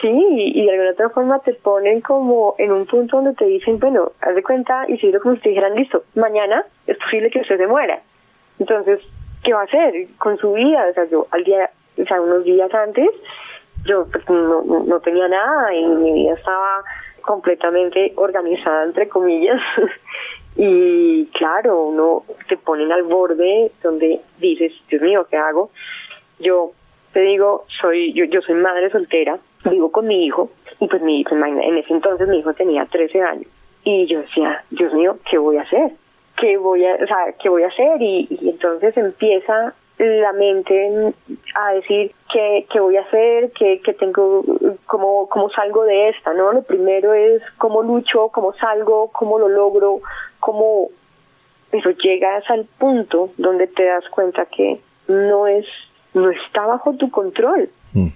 Sí, 0.00 0.08
y 0.10 0.64
de 0.66 0.72
alguna 0.72 0.90
otra 0.90 1.08
forma 1.08 1.38
te 1.38 1.54
ponen 1.54 2.02
como 2.02 2.54
en 2.58 2.70
un 2.70 2.84
punto 2.86 3.16
donde 3.16 3.32
te 3.32 3.46
dicen, 3.46 3.78
bueno, 3.78 4.12
haz 4.20 4.34
de 4.34 4.42
cuenta, 4.42 4.84
y 4.88 4.98
si 4.98 5.10
lo 5.10 5.20
como 5.20 5.36
si 5.36 5.40
te 5.40 5.48
dijeran, 5.48 5.74
listo, 5.74 6.04
mañana 6.14 6.64
es 6.86 6.98
posible 6.98 7.30
que 7.30 7.40
usted 7.40 7.56
se 7.56 7.66
muera. 7.66 8.00
Entonces, 8.58 9.00
¿qué 9.42 9.54
va 9.54 9.62
a 9.62 9.64
hacer 9.64 10.06
con 10.18 10.36
su 10.36 10.52
vida? 10.52 10.86
O 10.90 10.92
sea, 10.92 11.04
yo 11.08 11.26
al 11.30 11.44
día, 11.44 11.70
o 11.96 12.04
sea, 12.04 12.20
unos 12.20 12.44
días 12.44 12.72
antes, 12.74 13.08
yo 13.86 14.06
pues, 14.12 14.28
no, 14.28 14.62
no 14.62 15.00
tenía 15.00 15.28
nada 15.28 15.74
y 15.74 15.86
mi 15.86 16.12
vida 16.12 16.34
estaba 16.34 16.84
completamente 17.22 18.12
organizada, 18.16 18.84
entre 18.84 19.08
comillas. 19.08 19.60
Y 20.56 21.26
claro, 21.26 21.84
uno 21.84 22.24
te 22.48 22.56
ponen 22.56 22.90
al 22.90 23.02
borde 23.02 23.70
donde 23.82 24.20
dices, 24.38 24.72
Dios 24.88 25.02
mío, 25.02 25.26
¿qué 25.30 25.36
hago? 25.36 25.70
Yo 26.38 26.72
te 27.12 27.20
digo, 27.20 27.64
soy 27.80 28.12
yo, 28.14 28.24
yo 28.24 28.40
soy 28.40 28.54
madre 28.54 28.90
soltera, 28.90 29.38
vivo 29.70 29.90
con 29.90 30.06
mi 30.06 30.26
hijo, 30.26 30.50
y 30.80 30.88
pues 30.88 31.02
mi 31.02 31.20
hijo, 31.20 31.34
en 31.34 31.78
ese 31.78 31.92
entonces 31.92 32.28
mi 32.28 32.38
hijo 32.38 32.54
tenía 32.54 32.86
13 32.86 33.22
años. 33.22 33.46
Y 33.84 34.06
yo 34.06 34.20
decía, 34.20 34.64
Dios 34.70 34.92
mío, 34.94 35.14
¿qué 35.30 35.38
voy 35.38 35.58
a 35.58 35.62
hacer? 35.62 35.92
¿Qué 36.38 36.56
voy 36.56 36.84
a, 36.84 36.94
o 36.94 37.06
sea, 37.06 37.34
¿qué 37.40 37.48
voy 37.48 37.62
a 37.62 37.68
hacer? 37.68 38.00
Y, 38.00 38.26
y 38.30 38.48
entonces 38.50 38.96
empieza 38.96 39.74
la 39.98 40.32
mente 40.32 41.14
a 41.54 41.72
decir 41.72 42.12
qué, 42.30 42.66
qué 42.70 42.80
voy 42.80 42.96
a 42.96 43.02
hacer, 43.02 43.50
qué, 43.52 43.80
qué 43.82 43.94
tengo, 43.94 44.44
cómo, 44.86 45.28
cómo 45.28 45.48
salgo 45.50 45.84
de 45.84 46.10
esta, 46.10 46.34
¿no? 46.34 46.52
Lo 46.52 46.62
primero 46.62 47.14
es 47.14 47.42
cómo 47.56 47.82
lucho, 47.82 48.28
cómo 48.28 48.52
salgo, 48.54 49.10
cómo 49.12 49.38
lo 49.38 49.48
logro, 49.48 50.00
cómo... 50.40 50.88
Pero 51.70 51.90
llegas 51.90 52.44
al 52.50 52.66
punto 52.78 53.30
donde 53.38 53.66
te 53.66 53.84
das 53.84 54.04
cuenta 54.10 54.46
que 54.46 54.80
no 55.08 55.46
es, 55.46 55.66
no 56.14 56.30
está 56.30 56.66
bajo 56.66 56.94
tu 56.94 57.10
control. 57.10 57.70
Mm. 57.92 58.08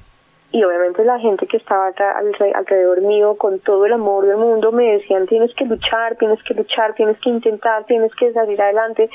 Y 0.52 0.64
obviamente 0.64 1.04
la 1.04 1.18
gente 1.18 1.46
que 1.46 1.56
estaba 1.56 1.92
alrededor 2.56 3.02
mío 3.02 3.36
con 3.36 3.60
todo 3.60 3.86
el 3.86 3.92
amor 3.92 4.26
del 4.26 4.36
mundo 4.36 4.72
me 4.72 4.92
decían 4.92 5.26
tienes 5.26 5.54
que 5.54 5.64
luchar, 5.64 6.16
tienes 6.16 6.42
que 6.42 6.54
luchar, 6.54 6.94
tienes 6.94 7.18
que 7.20 7.30
intentar, 7.30 7.84
tienes 7.84 8.12
que 8.16 8.32
salir 8.32 8.60
adelante 8.60 9.08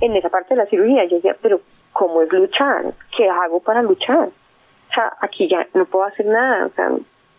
en 0.00 0.16
esa 0.16 0.30
parte 0.30 0.54
de 0.54 0.56
la 0.56 0.66
cirugía. 0.66 1.04
Yo 1.04 1.16
decía, 1.16 1.36
pero 1.40 1.60
¿cómo 1.94 2.20
es 2.20 2.30
luchar? 2.30 2.92
¿Qué 3.16 3.26
hago 3.30 3.60
para 3.60 3.82
luchar? 3.82 4.28
O 4.28 4.94
sea, 4.94 5.12
aquí 5.20 5.48
ya 5.48 5.66
no 5.72 5.86
puedo 5.86 6.04
hacer 6.04 6.26
nada. 6.26 6.66
O 6.66 6.70
sea, 6.70 6.90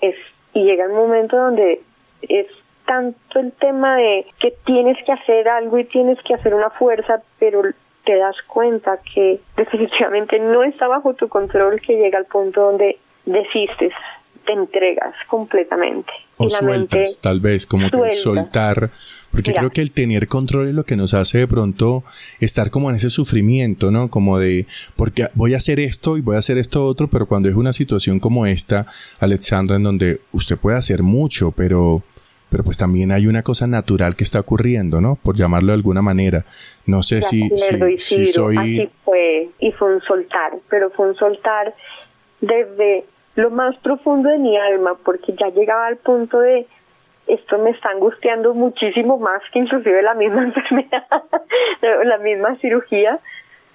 es, 0.01 0.15
y 0.53 0.63
llega 0.63 0.88
un 0.88 0.95
momento 0.95 1.38
donde 1.38 1.83
es 2.24 2.47
tanto 2.88 3.39
el 3.39 3.51
tema 3.53 3.97
de 3.97 4.25
que 4.39 4.51
tienes 4.65 4.97
que 5.05 5.12
hacer 5.12 5.47
algo 5.47 5.77
y 5.77 5.85
tienes 5.85 6.17
que 6.24 6.33
hacer 6.33 6.53
una 6.55 6.69
fuerza, 6.71 7.21
pero 7.39 7.62
te 8.05 8.17
das 8.17 8.35
cuenta 8.47 9.00
que 9.13 9.39
definitivamente 9.57 10.39
no 10.39 10.63
está 10.63 10.88
bajo 10.88 11.13
tu 11.13 11.27
control 11.27 11.79
que 11.81 11.97
llega 11.97 12.17
al 12.17 12.25
punto 12.25 12.62
donde 12.62 12.97
desistes 13.25 13.93
te 14.46 14.54
entregas 14.54 15.14
completamente. 15.28 16.12
O 16.38 16.50
sueltas, 16.50 17.20
tal 17.22 17.40
vez, 17.40 17.66
como 17.66 17.90
que 17.90 18.12
soltar, 18.12 18.92
porque 19.32 19.54
creo 19.54 19.70
que 19.70 19.82
el 19.82 19.92
tener 19.92 20.28
control 20.28 20.68
es 20.68 20.75
lo 20.75 20.84
que 20.84 20.98
nos 20.98 21.14
hace 21.14 21.40
de 21.40 21.48
pronto 21.48 22.04
estar 22.42 22.72
como 22.72 22.90
en 22.90 22.98
ese 22.98 23.10
sufrimiento, 23.10 23.90
¿no? 23.90 24.10
Como 24.10 24.38
de, 24.38 24.66
porque 24.98 25.28
voy 25.34 25.54
a 25.54 25.58
hacer 25.58 25.80
esto 25.80 26.18
y 26.18 26.22
voy 26.22 26.36
a 26.36 26.40
hacer 26.40 26.58
esto 26.58 26.86
otro, 26.86 27.10
pero 27.10 27.25
cuando 27.25 27.48
es 27.48 27.56
una 27.56 27.72
situación 27.72 28.20
como 28.20 28.46
esta, 28.46 28.86
Alexandra, 29.20 29.78
en 29.78 29.84
donde 29.84 30.22
usted 30.34 30.58
puede 30.58 30.78
hacer 30.78 31.04
mucho, 31.04 31.52
pero, 31.52 32.04
pero 32.50 32.66
pues 32.66 32.78
también 32.78 33.14
hay 33.14 33.28
una 33.28 33.42
cosa 33.42 33.66
natural 33.66 34.18
que 34.18 34.25
está 34.25 34.42
ocurriendo, 34.42 35.00
¿no? 35.00 35.16
Por 35.16 35.38
llamarlo 35.38 35.68
de 35.68 35.75
alguna 35.75 36.02
manera. 36.02 36.46
No 36.86 37.02
sé 37.02 37.22
si, 37.22 37.50
si, 37.50 37.98
si 37.98 38.25
soy... 38.25 38.58
Así 38.58 38.90
fue, 39.06 39.50
y 39.60 39.72
fue 39.72 39.96
un 39.96 40.02
soltar, 40.02 40.52
pero 40.70 40.90
fue 40.92 41.08
un 41.10 41.16
soltar 41.16 41.74
desde 42.42 43.06
lo 43.36 43.50
más 43.50 43.75
profundo 43.77 44.30
de 44.30 44.38
mi 44.38 44.58
alma, 44.58 44.96
porque 45.04 45.34
ya 45.34 45.50
llegaba 45.50 45.88
al 45.88 45.98
punto 45.98 46.39
de 46.39 46.68
esto 47.27 47.58
me 47.58 47.72
está 47.72 47.89
angustiando 47.89 48.54
muchísimo 48.54 49.18
más 49.18 49.42
que 49.51 49.60
inclusive 49.60 50.01
la 50.01 50.13
misma 50.13 50.44
enfermedad, 50.46 51.06
la 51.82 52.18
misma 52.20 52.56
cirugía, 52.58 53.20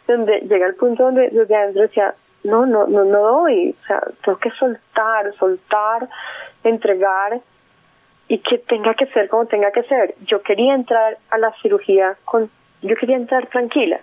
donde 0.06 0.40
llega 0.40 0.66
el 0.66 0.74
punto 0.74 1.04
donde 1.04 1.28
desde 1.30 1.56
adentro 1.56 1.82
decía, 1.82 2.14
no, 2.44 2.64
no, 2.64 2.86
no, 2.86 3.04
no 3.04 3.18
doy, 3.20 3.76
o 3.82 3.86
sea, 3.86 4.02
tengo 4.24 4.38
que 4.38 4.50
soltar, 4.52 5.34
soltar, 5.34 6.08
entregar 6.64 7.40
y 8.28 8.38
que 8.38 8.58
tenga 8.58 8.94
que 8.94 9.06
ser 9.06 9.28
como 9.28 9.46
tenga 9.46 9.72
que 9.72 9.82
ser. 9.82 10.14
Yo 10.24 10.40
quería 10.42 10.74
entrar 10.74 11.18
a 11.30 11.38
la 11.38 11.52
cirugía 11.60 12.16
con, 12.24 12.50
yo 12.82 12.96
quería 12.96 13.16
entrar 13.16 13.48
tranquila 13.48 14.00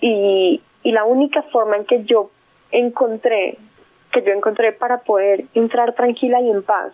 y, 0.00 0.60
y 0.82 0.92
la 0.92 1.04
única 1.04 1.42
forma 1.42 1.76
en 1.76 1.86
que 1.86 2.04
yo 2.04 2.30
encontré 2.70 3.56
que 4.14 4.22
yo 4.22 4.32
encontré 4.32 4.72
para 4.72 4.98
poder 4.98 5.44
entrar 5.54 5.92
tranquila 5.94 6.40
y 6.40 6.48
en 6.48 6.62
paz 6.62 6.92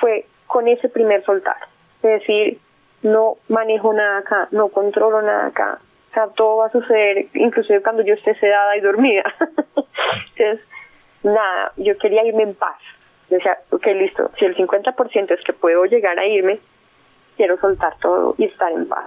fue 0.00 0.24
con 0.46 0.66
ese 0.66 0.88
primer 0.88 1.22
soltar. 1.24 1.56
Es 2.02 2.20
decir, 2.20 2.58
no 3.02 3.36
manejo 3.48 3.92
nada 3.92 4.18
acá, 4.18 4.48
no 4.52 4.68
controlo 4.68 5.20
nada 5.20 5.46
acá. 5.48 5.78
O 6.10 6.14
sea, 6.14 6.28
todo 6.28 6.56
va 6.58 6.66
a 6.66 6.72
suceder, 6.72 7.26
inclusive 7.34 7.82
cuando 7.82 8.02
yo 8.02 8.14
esté 8.14 8.34
sedada 8.36 8.76
y 8.76 8.80
dormida. 8.80 9.22
Entonces, 10.36 10.66
nada, 11.22 11.72
yo 11.76 11.96
quería 11.98 12.24
irme 12.24 12.44
en 12.44 12.54
paz. 12.54 12.78
Decía, 13.28 13.58
ok, 13.70 13.86
listo, 13.94 14.30
si 14.38 14.46
el 14.46 14.56
50% 14.56 15.30
es 15.30 15.44
que 15.44 15.52
puedo 15.52 15.84
llegar 15.84 16.18
a 16.18 16.26
irme, 16.26 16.58
quiero 17.36 17.58
soltar 17.58 17.96
todo 17.98 18.34
y 18.38 18.44
estar 18.44 18.72
en 18.72 18.88
paz. 18.88 19.06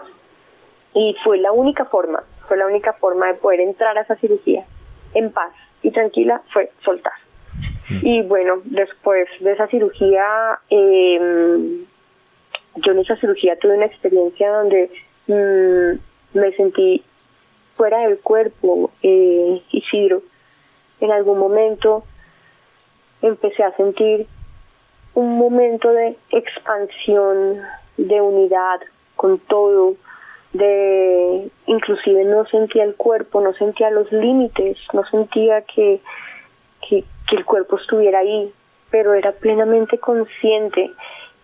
Y 0.94 1.16
fue 1.24 1.40
la 1.40 1.52
única 1.52 1.86
forma, 1.86 2.24
fue 2.48 2.58
la 2.58 2.68
única 2.68 2.94
forma 2.94 3.28
de 3.28 3.34
poder 3.36 3.60
entrar 3.60 3.98
a 3.98 4.02
esa 4.02 4.16
cirugía 4.16 4.66
en 5.14 5.32
paz 5.32 5.52
y 5.82 5.92
tranquila, 5.92 6.42
fue 6.52 6.72
soltar. 6.84 7.14
Y 7.90 8.22
bueno, 8.24 8.62
después 8.66 9.28
de 9.40 9.52
esa 9.52 9.68
cirugía, 9.68 10.60
eh, 10.70 11.86
yo 12.78 12.92
en 12.92 13.00
esa 13.00 13.16
cirugía 13.18 13.58
tuve 13.58 13.76
una 13.76 13.86
experiencia 13.86 14.52
donde 14.52 14.90
mm, 15.28 16.38
me 16.40 16.52
sentí 16.54 17.04
fuera 17.76 18.00
del 18.08 18.20
cuerpo, 18.20 18.92
eh, 19.04 19.62
Isidro. 19.72 20.22
En 21.00 21.12
algún 21.12 21.38
momento 21.38 22.04
empecé 23.22 23.64
a 23.64 23.76
sentir 23.76 24.28
un 25.14 25.38
momento 25.38 25.92
de 25.92 26.18
expansión, 26.32 27.62
de 27.98 28.22
unidad 28.22 28.80
con 29.16 29.40
todo, 29.40 29.96
de 30.54 31.50
inclusive 31.68 32.24
no 32.26 32.46
sentía 32.46 32.84
el 32.84 32.96
cuerpo, 32.96 33.42
no 33.42 33.54
sentía 33.54 33.90
los 33.92 34.12
límites, 34.12 34.78
no 34.94 35.04
sentía 35.06 35.62
que, 35.62 36.02
que, 36.90 37.04
el 37.32 37.44
cuerpo 37.44 37.78
estuviera 37.78 38.20
ahí, 38.20 38.54
pero 38.92 39.14
era 39.14 39.32
plenamente 39.32 39.98
consciente 39.98 40.92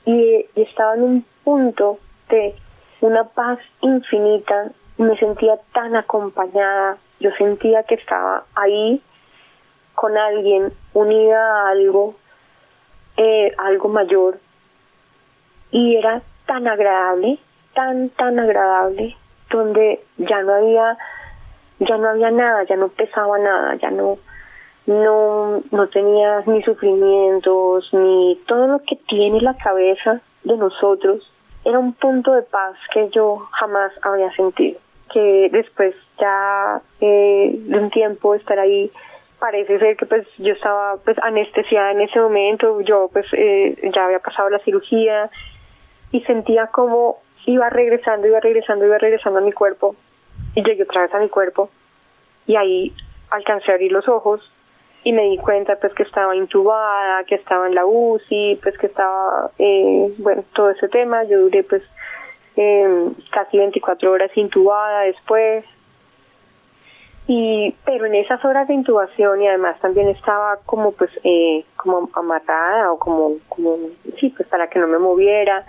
y, 0.05 0.45
estaba 0.55 0.95
en 0.95 1.03
un 1.03 1.25
punto 1.43 1.97
de 2.29 2.55
una 3.01 3.23
paz 3.23 3.59
infinita, 3.81 4.71
me 4.97 5.17
sentía 5.17 5.57
tan 5.73 5.95
acompañada, 5.95 6.97
yo 7.19 7.31
sentía 7.37 7.83
que 7.83 7.95
estaba 7.95 8.45
ahí 8.55 9.01
con 9.95 10.17
alguien, 10.17 10.71
unida 10.93 11.39
a 11.39 11.69
algo, 11.71 12.15
eh, 13.17 13.51
algo 13.57 13.89
mayor, 13.89 14.39
y 15.71 15.95
era 15.95 16.21
tan 16.45 16.67
agradable, 16.67 17.39
tan, 17.73 18.09
tan 18.09 18.39
agradable, 18.39 19.15
donde 19.49 20.03
ya 20.17 20.41
no 20.43 20.53
había, 20.53 20.97
ya 21.79 21.97
no 21.97 22.09
había 22.09 22.31
nada, 22.31 22.63
ya 22.63 22.75
no 22.75 22.89
pesaba 22.89 23.39
nada, 23.39 23.75
ya 23.75 23.89
no, 23.91 24.17
no, 24.85 25.61
no 25.71 25.87
tenías 25.89 26.47
ni 26.47 26.61
sufrimientos, 26.63 27.89
ni 27.93 28.39
todo 28.47 28.67
lo 28.67 28.79
que 28.79 28.95
tiene 29.07 29.41
la 29.41 29.55
cabeza 29.55 30.21
de 30.43 30.57
nosotros. 30.57 31.31
Era 31.63 31.77
un 31.77 31.93
punto 31.93 32.33
de 32.33 32.41
paz 32.41 32.75
que 32.93 33.09
yo 33.09 33.47
jamás 33.51 33.91
había 34.01 34.31
sentido. 34.33 34.79
Que 35.13 35.49
después 35.51 35.95
ya 36.19 36.81
eh, 36.99 37.55
de 37.55 37.77
un 37.77 37.89
tiempo 37.89 38.33
estar 38.33 38.57
ahí 38.57 38.91
parece 39.39 39.79
ser 39.79 39.97
que 39.97 40.05
pues 40.05 40.27
yo 40.37 40.53
estaba 40.53 40.97
pues 41.03 41.17
anestesiada 41.23 41.91
en 41.91 42.01
ese 42.01 42.19
momento, 42.19 42.79
yo 42.81 43.09
pues 43.11 43.25
eh, 43.33 43.75
ya 43.93 44.05
había 44.05 44.19
pasado 44.19 44.49
la 44.49 44.59
cirugía 44.59 45.31
y 46.11 46.21
sentía 46.21 46.67
como 46.67 47.17
iba 47.47 47.69
regresando, 47.69 48.27
iba 48.27 48.39
regresando, 48.39 48.85
iba 48.85 48.99
regresando 48.99 49.39
a 49.39 49.41
mi 49.41 49.51
cuerpo 49.51 49.95
y 50.53 50.63
llegué 50.63 50.83
otra 50.83 51.01
vez 51.01 51.13
a 51.15 51.19
mi 51.19 51.27
cuerpo 51.27 51.71
y 52.45 52.55
ahí 52.55 52.93
alcancé 53.31 53.71
a 53.71 53.75
abrir 53.75 53.91
los 53.91 54.07
ojos 54.07 54.41
y 55.03 55.13
me 55.13 55.23
di 55.23 55.37
cuenta 55.37 55.77
pues 55.77 55.93
que 55.93 56.03
estaba 56.03 56.35
intubada, 56.35 57.23
que 57.23 57.35
estaba 57.35 57.67
en 57.67 57.75
la 57.75 57.85
UCI, 57.85 58.59
pues 58.61 58.77
que 58.77 58.87
estaba, 58.87 59.51
eh, 59.57 60.13
bueno, 60.19 60.43
todo 60.53 60.69
ese 60.69 60.87
tema, 60.89 61.23
yo 61.23 61.41
duré 61.41 61.63
pues 61.63 61.81
eh, 62.55 63.09
casi 63.31 63.57
24 63.57 64.11
horas 64.11 64.31
intubada 64.35 65.01
después, 65.01 65.65
y 67.27 67.73
pero 67.85 68.05
en 68.05 68.15
esas 68.15 68.43
horas 68.43 68.67
de 68.67 68.73
intubación 68.73 69.41
y 69.41 69.47
además 69.47 69.79
también 69.79 70.09
estaba 70.09 70.57
como 70.65 70.91
pues 70.91 71.11
eh, 71.23 71.63
como 71.75 72.09
amarrada 72.13 72.91
o 72.91 72.97
como 72.97 73.35
como 73.47 73.77
sí 74.19 74.33
pues 74.35 74.49
para 74.49 74.67
que 74.67 74.79
no 74.79 74.87
me 74.87 74.97
moviera 74.97 75.63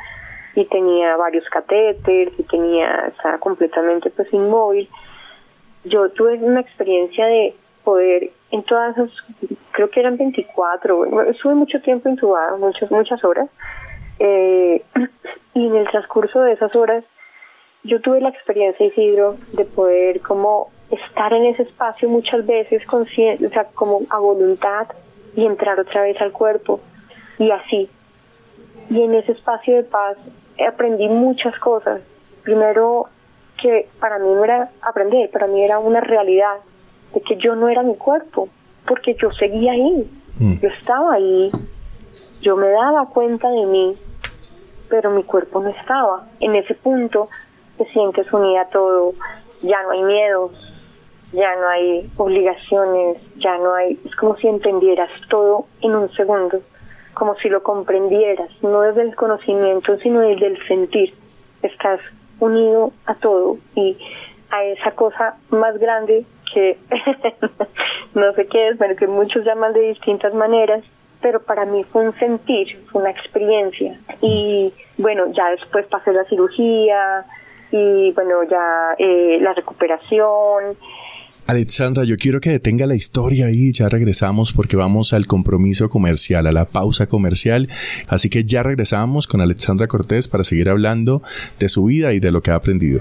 y 0.55 0.65
tenía 0.65 1.17
varios 1.17 1.45
catéteres 1.51 2.33
y 2.39 2.43
tenía 2.45 3.07
estaba 3.07 3.39
completamente 3.39 4.11
pues 4.11 4.33
inmóvil. 4.33 4.89
Yo 5.85 6.11
tuve 6.11 6.35
una 6.35 6.61
experiencia 6.61 7.27
de 7.27 7.55
poder 7.85 8.31
en 8.51 8.63
todas 8.65 8.97
esas 8.97 9.11
creo 9.73 9.91
que 9.91 10.01
eran 10.01 10.17
24 10.17 11.23
estuve 11.31 11.55
mucho 11.55 11.81
tiempo 11.81 12.09
intubada 12.09 12.57
muchas 12.57 12.91
muchas 12.91 13.23
horas 13.25 13.49
eh, 14.19 14.83
y 15.55 15.67
en 15.67 15.77
el 15.77 15.89
transcurso 15.89 16.41
de 16.41 16.53
esas 16.53 16.75
horas 16.77 17.05
yo 17.85 18.01
tuve 18.01 18.21
la 18.21 18.29
experiencia 18.29 18.87
Isidro 18.87 19.37
de 19.57 19.65
poder 19.65 20.21
como 20.21 20.71
estar 20.91 21.33
en 21.33 21.47
ese 21.47 21.63
espacio 21.63 22.09
muchas 22.09 22.47
veces 22.47 22.85
consciente, 22.87 23.47
o 23.47 23.51
sea, 23.51 23.65
como 23.75 24.03
a 24.11 24.19
voluntad 24.19 24.87
y 25.35 25.47
entrar 25.47 25.81
otra 25.81 26.03
vez 26.03 26.21
al 26.21 26.33
cuerpo 26.33 26.81
y 27.39 27.51
así. 27.51 27.91
Y 28.91 29.03
en 29.03 29.15
ese 29.15 29.33
espacio 29.33 29.77
de 29.77 29.85
paz 29.85 30.19
aprendí 30.69 31.09
muchas 31.09 31.59
cosas. 31.59 32.03
Primero 32.43 33.07
que 33.61 33.89
para 34.01 34.19
mí 34.19 34.29
no 34.33 34.45
era 34.45 34.71
aprender, 34.83 35.31
para 35.31 35.47
mí 35.47 35.65
era 35.65 35.79
una 35.79 36.01
realidad 36.01 36.57
de 37.15 37.21
que 37.21 37.37
yo 37.37 37.55
no 37.55 37.69
era 37.69 37.83
mi 37.83 37.97
cuerpo, 37.97 38.49
porque 38.87 39.15
yo 39.15 39.31
seguía 39.33 39.73
ahí, 39.73 40.11
mm. 40.39 40.61
yo 40.61 40.69
estaba 40.69 41.15
ahí, 41.15 41.51
yo 42.41 42.57
me 42.57 42.69
daba 42.69 43.07
cuenta 43.07 43.49
de 43.49 43.67
mí, 43.67 43.95
pero 44.89 45.11
mi 45.11 45.23
cuerpo 45.23 45.61
no 45.61 45.71
estaba. 45.71 46.27
En 46.41 46.55
ese 46.57 46.75
punto 46.75 47.29
te 47.79 47.85
sientes 47.93 48.33
unida 48.33 48.63
a 48.63 48.69
todo, 48.69 49.13
ya 49.63 49.83
no 49.83 49.91
hay 49.91 50.03
miedos, 50.03 50.53
ya 51.33 51.55
no 51.57 51.69
hay 51.69 52.11
obligaciones, 52.17 53.19
ya 53.37 53.57
no 53.59 53.75
hay, 53.75 53.99
es 54.05 54.15
como 54.17 54.37
si 54.37 54.49
entendieras 54.49 55.11
todo 55.29 55.67
en 55.81 55.95
un 55.95 56.13
segundo, 56.13 56.61
como 57.15 57.35
si 57.37 57.49
lo 57.49 57.63
comprendieras, 57.63 58.51
no 58.63 58.83
desde 58.83 59.03
el 59.03 59.15
conocimiento, 59.15 59.97
sino 59.99 60.21
desde 60.21 60.47
el 60.47 60.67
sentir. 60.67 61.15
Estás 61.63 62.01
unido 62.41 62.93
a 63.07 63.15
todo 63.15 63.59
y 63.77 63.97
a 64.51 64.65
esa 64.65 64.91
cosa 64.93 65.37
más 65.51 65.79
grande 65.79 66.27
que 66.53 66.79
no 68.15 68.33
sé 68.35 68.47
qué 68.47 68.69
es, 68.69 68.77
pero 68.79 68.97
que 68.97 69.07
muchos 69.07 69.45
llaman 69.45 69.73
de 69.73 69.89
distintas 69.89 70.35
maneras, 70.35 70.85
pero 71.21 71.43
para 71.43 71.65
mí 71.65 71.85
fue 71.85 72.07
un 72.07 72.19
sentir, 72.19 72.85
fue 72.91 73.03
una 73.03 73.11
experiencia. 73.11 73.99
Y 74.21 74.73
bueno, 74.99 75.33
ya 75.33 75.51
después 75.51 75.87
pasé 75.87 76.13
la 76.13 76.25
cirugía 76.25 77.25
y 77.71 78.13
bueno, 78.13 78.43
ya 78.45 78.95
eh, 78.99 79.39
la 79.41 79.55
recuperación 79.55 80.77
Alexandra, 81.47 82.05
yo 82.05 82.17
quiero 82.17 82.41
que 82.41 82.51
detenga 82.51 82.87
la 82.87 82.95
historia 82.95 83.51
y 83.51 83.73
ya 83.73 83.89
regresamos 83.89 84.53
porque 84.53 84.77
vamos 84.77 85.13
al 85.13 85.27
compromiso 85.27 85.89
comercial, 85.89 86.47
a 86.47 86.53
la 86.53 86.67
pausa 86.67 87.07
comercial. 87.07 87.69
Así 88.09 88.31
que 88.31 88.45
ya 88.45 88.63
regresamos 88.63 89.27
con 89.27 89.41
Alexandra 89.41 89.89
Cortés 89.89 90.29
para 90.29 90.45
seguir 90.45 90.71
hablando 90.71 91.21
de 91.59 91.69
su 91.69 91.85
vida 91.85 92.13
y 92.13 92.21
de 92.21 92.31
lo 92.31 92.43
que 92.43 92.53
ha 92.53 92.55
aprendido. 92.55 93.01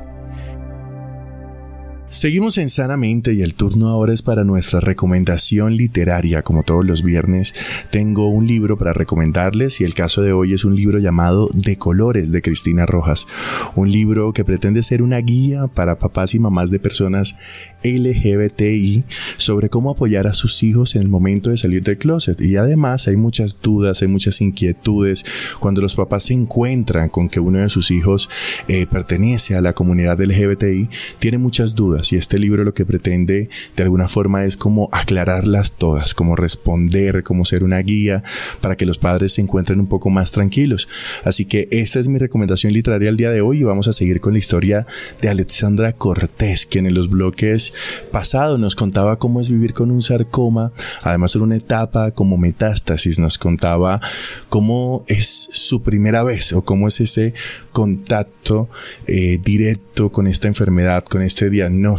Seguimos 2.11 2.57
en 2.57 2.67
Sanamente 2.67 3.31
y 3.33 3.41
el 3.41 3.53
turno 3.53 3.87
ahora 3.87 4.13
es 4.13 4.21
para 4.21 4.43
nuestra 4.43 4.81
recomendación 4.81 5.77
literaria. 5.77 6.41
Como 6.41 6.63
todos 6.63 6.83
los 6.83 7.03
viernes, 7.03 7.55
tengo 7.89 8.27
un 8.27 8.45
libro 8.45 8.77
para 8.77 8.91
recomendarles 8.91 9.79
y 9.79 9.85
el 9.85 9.93
caso 9.93 10.21
de 10.21 10.33
hoy 10.33 10.51
es 10.51 10.65
un 10.65 10.75
libro 10.75 10.99
llamado 10.99 11.49
De 11.53 11.77
Colores 11.77 12.33
de 12.33 12.41
Cristina 12.41 12.85
Rojas. 12.85 13.27
Un 13.75 13.89
libro 13.89 14.33
que 14.33 14.43
pretende 14.43 14.83
ser 14.83 15.01
una 15.01 15.19
guía 15.19 15.67
para 15.67 15.99
papás 15.99 16.35
y 16.35 16.39
mamás 16.39 16.69
de 16.69 16.79
personas 16.79 17.37
LGBTI 17.81 19.05
sobre 19.37 19.69
cómo 19.69 19.89
apoyar 19.89 20.27
a 20.27 20.33
sus 20.33 20.63
hijos 20.63 20.95
en 20.95 21.03
el 21.03 21.07
momento 21.07 21.49
de 21.49 21.57
salir 21.57 21.81
del 21.81 21.97
closet. 21.97 22.41
Y 22.41 22.57
además 22.57 23.07
hay 23.07 23.15
muchas 23.15 23.57
dudas, 23.61 24.01
hay 24.01 24.09
muchas 24.09 24.41
inquietudes 24.41 25.23
cuando 25.61 25.79
los 25.79 25.95
papás 25.95 26.25
se 26.25 26.33
encuentran 26.33 27.07
con 27.07 27.29
que 27.29 27.39
uno 27.39 27.59
de 27.59 27.69
sus 27.69 27.89
hijos 27.89 28.29
eh, 28.67 28.85
pertenece 28.85 29.55
a 29.55 29.61
la 29.61 29.71
comunidad 29.71 30.19
LGBTI. 30.19 30.89
Tiene 31.17 31.37
muchas 31.37 31.73
dudas 31.73 32.00
y 32.09 32.15
este 32.15 32.39
libro 32.39 32.63
lo 32.63 32.73
que 32.73 32.85
pretende 32.85 33.49
de 33.75 33.83
alguna 33.83 34.07
forma 34.07 34.45
es 34.45 34.57
como 34.57 34.89
aclararlas 34.91 35.73
todas, 35.73 36.13
como 36.15 36.35
responder, 36.35 37.23
como 37.23 37.45
ser 37.45 37.63
una 37.63 37.77
guía 37.79 38.23
para 38.61 38.75
que 38.75 38.85
los 38.85 38.97
padres 38.97 39.33
se 39.33 39.41
encuentren 39.41 39.79
un 39.79 39.87
poco 39.87 40.09
más 40.09 40.31
tranquilos. 40.31 40.87
Así 41.23 41.45
que 41.45 41.67
esta 41.71 41.99
es 41.99 42.07
mi 42.07 42.17
recomendación 42.17 42.73
literaria 42.73 43.09
el 43.09 43.17
día 43.17 43.29
de 43.29 43.41
hoy 43.41 43.59
y 43.59 43.63
vamos 43.63 43.87
a 43.87 43.93
seguir 43.93 44.19
con 44.19 44.33
la 44.33 44.39
historia 44.39 44.87
de 45.21 45.29
Alexandra 45.29 45.93
Cortés, 45.93 46.65
quien 46.65 46.87
en 46.87 46.95
los 46.95 47.09
bloques 47.09 47.73
pasados 48.11 48.59
nos 48.59 48.75
contaba 48.75 49.19
cómo 49.19 49.39
es 49.41 49.49
vivir 49.49 49.73
con 49.73 49.91
un 49.91 50.01
sarcoma, 50.01 50.71
además 51.03 51.35
en 51.35 51.43
una 51.43 51.57
etapa 51.57 52.11
como 52.11 52.37
metástasis, 52.37 53.19
nos 53.19 53.37
contaba 53.37 54.01
cómo 54.49 55.05
es 55.07 55.49
su 55.51 55.81
primera 55.81 56.23
vez 56.23 56.53
o 56.53 56.63
cómo 56.63 56.87
es 56.87 56.99
ese 56.99 57.33
contacto 57.71 58.69
eh, 59.07 59.39
directo 59.43 60.11
con 60.11 60.27
esta 60.27 60.47
enfermedad, 60.47 61.03
con 61.03 61.21
este 61.21 61.49
diagnóstico 61.49 61.90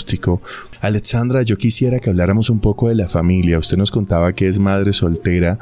Alexandra, 0.81 1.43
yo 1.43 1.57
quisiera 1.57 1.99
que 1.99 2.11
habláramos 2.11 2.51
un 2.51 2.61
poco 2.61 2.89
de 2.89 2.95
la 2.95 3.09
familia. 3.09 3.59
Usted 3.59 3.77
nos 3.77 3.91
contaba 3.91 4.33
que 4.33 4.49
es 4.49 4.59
madre 4.59 4.93
soltera. 4.93 5.59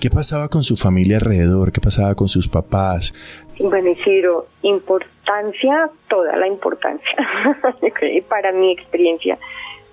¿Qué 0.00 0.10
pasaba 0.10 0.48
con 0.48 0.62
su 0.62 0.76
familia 0.76 1.16
alrededor? 1.16 1.72
¿Qué 1.72 1.80
pasaba 1.80 2.14
con 2.14 2.28
sus 2.28 2.48
papás? 2.48 3.14
Bueno, 3.58 3.90
Isidro, 3.90 4.46
importancia, 4.62 5.90
toda 6.08 6.36
la 6.36 6.46
importancia. 6.46 7.16
Para 8.28 8.52
mi 8.52 8.72
experiencia 8.72 9.38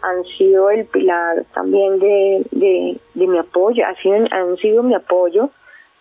han 0.01 0.23
sido 0.37 0.69
el 0.69 0.85
pilar 0.85 1.45
también 1.53 1.97
de, 1.99 2.45
de, 2.51 2.97
de 3.13 3.27
mi 3.27 3.37
apoyo, 3.37 3.85
han 3.85 3.95
sido, 3.95 4.15
han 4.31 4.57
sido 4.57 4.83
mi 4.83 4.93
apoyo 4.93 5.49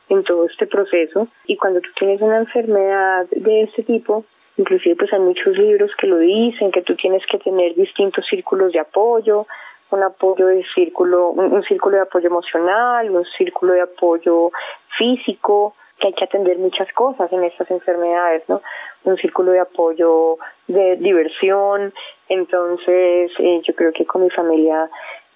en 0.08 0.24
todo 0.24 0.46
este 0.46 0.66
proceso. 0.66 1.28
Y 1.46 1.56
cuando 1.56 1.80
tú 1.80 1.88
tienes 1.98 2.20
una 2.20 2.38
enfermedad 2.38 3.26
de 3.30 3.62
este 3.62 3.84
tipo, 3.84 4.24
Inclusive 4.56 4.96
pues 4.96 5.12
hay 5.12 5.20
muchos 5.20 5.56
libros 5.56 5.90
que 5.96 6.06
lo 6.06 6.18
dicen, 6.18 6.72
que 6.72 6.82
tú 6.82 6.94
tienes 6.94 7.24
que 7.26 7.38
tener 7.38 7.74
distintos 7.74 8.26
círculos 8.26 8.72
de 8.72 8.80
apoyo, 8.80 9.46
un 9.90 10.02
apoyo 10.02 10.46
de 10.46 10.64
círculo, 10.74 11.30
un, 11.30 11.62
círculo 11.64 11.96
de 11.96 12.02
apoyo 12.02 12.26
emocional, 12.26 13.10
un 13.10 13.24
círculo 13.36 13.74
de 13.74 13.82
apoyo 13.82 14.50
físico, 14.96 15.74
que 15.98 16.08
hay 16.08 16.12
que 16.14 16.24
atender 16.24 16.58
muchas 16.58 16.90
cosas 16.92 17.32
en 17.32 17.44
estas 17.44 17.70
enfermedades, 17.70 18.42
¿no? 18.48 18.62
Un 19.04 19.16
círculo 19.18 19.52
de 19.52 19.60
apoyo 19.60 20.38
de 20.66 20.96
diversión, 20.96 21.92
entonces 22.28 23.30
eh, 23.38 23.60
yo 23.62 23.74
creo 23.74 23.92
que 23.92 24.06
con 24.06 24.24
mi 24.24 24.30
familia 24.30 24.88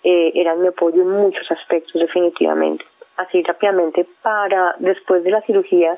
eh, 0.03 0.33
eran 0.35 0.61
mi 0.61 0.69
apoyo 0.69 1.03
en 1.03 1.11
muchos 1.11 1.51
aspectos 1.51 2.01
definitivamente. 2.01 2.85
Así 3.17 3.43
rápidamente 3.43 4.07
para 4.23 4.75
después 4.79 5.23
de 5.25 5.31
la 5.31 5.43
cirugía 5.43 5.97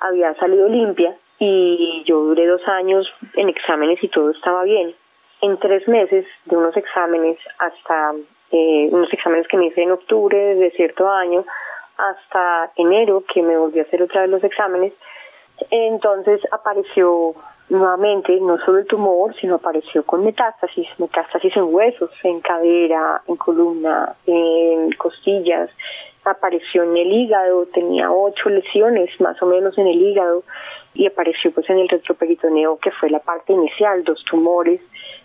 había 0.00 0.34
salido 0.34 0.68
limpia, 0.68 1.16
y 1.38 2.04
yo 2.06 2.20
duré 2.20 2.46
dos 2.46 2.66
años 2.66 3.06
en 3.34 3.48
exámenes 3.48 4.02
y 4.02 4.08
todo 4.08 4.30
estaba 4.30 4.62
bien. 4.64 4.94
En 5.42 5.58
tres 5.58 5.86
meses 5.86 6.26
de 6.46 6.56
unos 6.56 6.76
exámenes 6.76 7.38
hasta 7.58 8.14
eh, 8.52 8.88
unos 8.90 9.12
exámenes 9.12 9.46
que 9.48 9.56
me 9.56 9.66
hice 9.66 9.82
en 9.82 9.92
octubre 9.92 10.54
de 10.54 10.70
cierto 10.70 11.10
año 11.10 11.44
hasta 11.96 12.70
enero 12.76 13.24
que 13.32 13.42
me 13.42 13.56
volví 13.56 13.78
a 13.78 13.82
hacer 13.82 14.02
otra 14.02 14.22
vez 14.22 14.30
los 14.30 14.44
exámenes, 14.44 14.92
entonces 15.70 16.40
apareció 16.52 17.34
nuevamente 17.68 18.38
no 18.40 18.58
solo 18.58 18.78
el 18.78 18.86
tumor, 18.86 19.34
sino 19.40 19.56
apareció 19.56 20.04
con 20.04 20.24
metástasis, 20.24 20.86
metástasis 20.98 21.56
en 21.56 21.74
huesos, 21.74 22.10
en 22.22 22.40
cadera, 22.40 23.22
en 23.26 23.36
columna, 23.36 24.14
en 24.26 24.92
costillas, 24.92 25.70
apareció 26.32 26.82
en 26.82 26.96
el 26.96 27.12
hígado, 27.12 27.66
tenía 27.66 28.10
ocho 28.10 28.48
lesiones 28.48 29.10
más 29.20 29.40
o 29.42 29.46
menos 29.46 29.76
en 29.78 29.86
el 29.86 30.00
hígado 30.00 30.42
y 30.94 31.06
apareció 31.06 31.52
pues 31.52 31.68
en 31.70 31.78
el 31.78 31.88
retroperitoneo 31.88 32.78
que 32.78 32.90
fue 32.92 33.10
la 33.10 33.20
parte 33.20 33.52
inicial, 33.52 34.04
dos 34.04 34.24
tumores. 34.28 34.80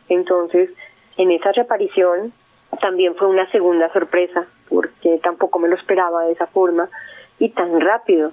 Entonces, 0.09 0.69
en 1.17 1.31
esa 1.31 1.51
reaparición 1.51 2.33
también 2.81 3.15
fue 3.15 3.27
una 3.27 3.49
segunda 3.51 3.91
sorpresa, 3.91 4.47
porque 4.69 5.19
tampoco 5.23 5.59
me 5.59 5.67
lo 5.67 5.75
esperaba 5.75 6.23
de 6.25 6.33
esa 6.33 6.47
forma 6.47 6.89
y 7.39 7.49
tan 7.49 7.79
rápido. 7.81 8.31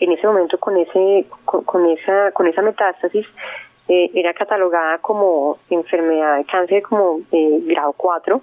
En 0.00 0.12
ese 0.12 0.26
momento 0.26 0.58
con 0.58 0.76
ese 0.76 1.26
con, 1.44 1.86
esa 1.86 2.30
con 2.32 2.46
esa 2.46 2.62
metástasis 2.62 3.26
eh, 3.88 4.10
era 4.14 4.32
catalogada 4.32 4.98
como 4.98 5.58
enfermedad 5.70 6.36
de 6.36 6.44
cáncer 6.44 6.82
como 6.82 7.20
eh, 7.32 7.60
grado 7.64 7.92
4 7.96 8.40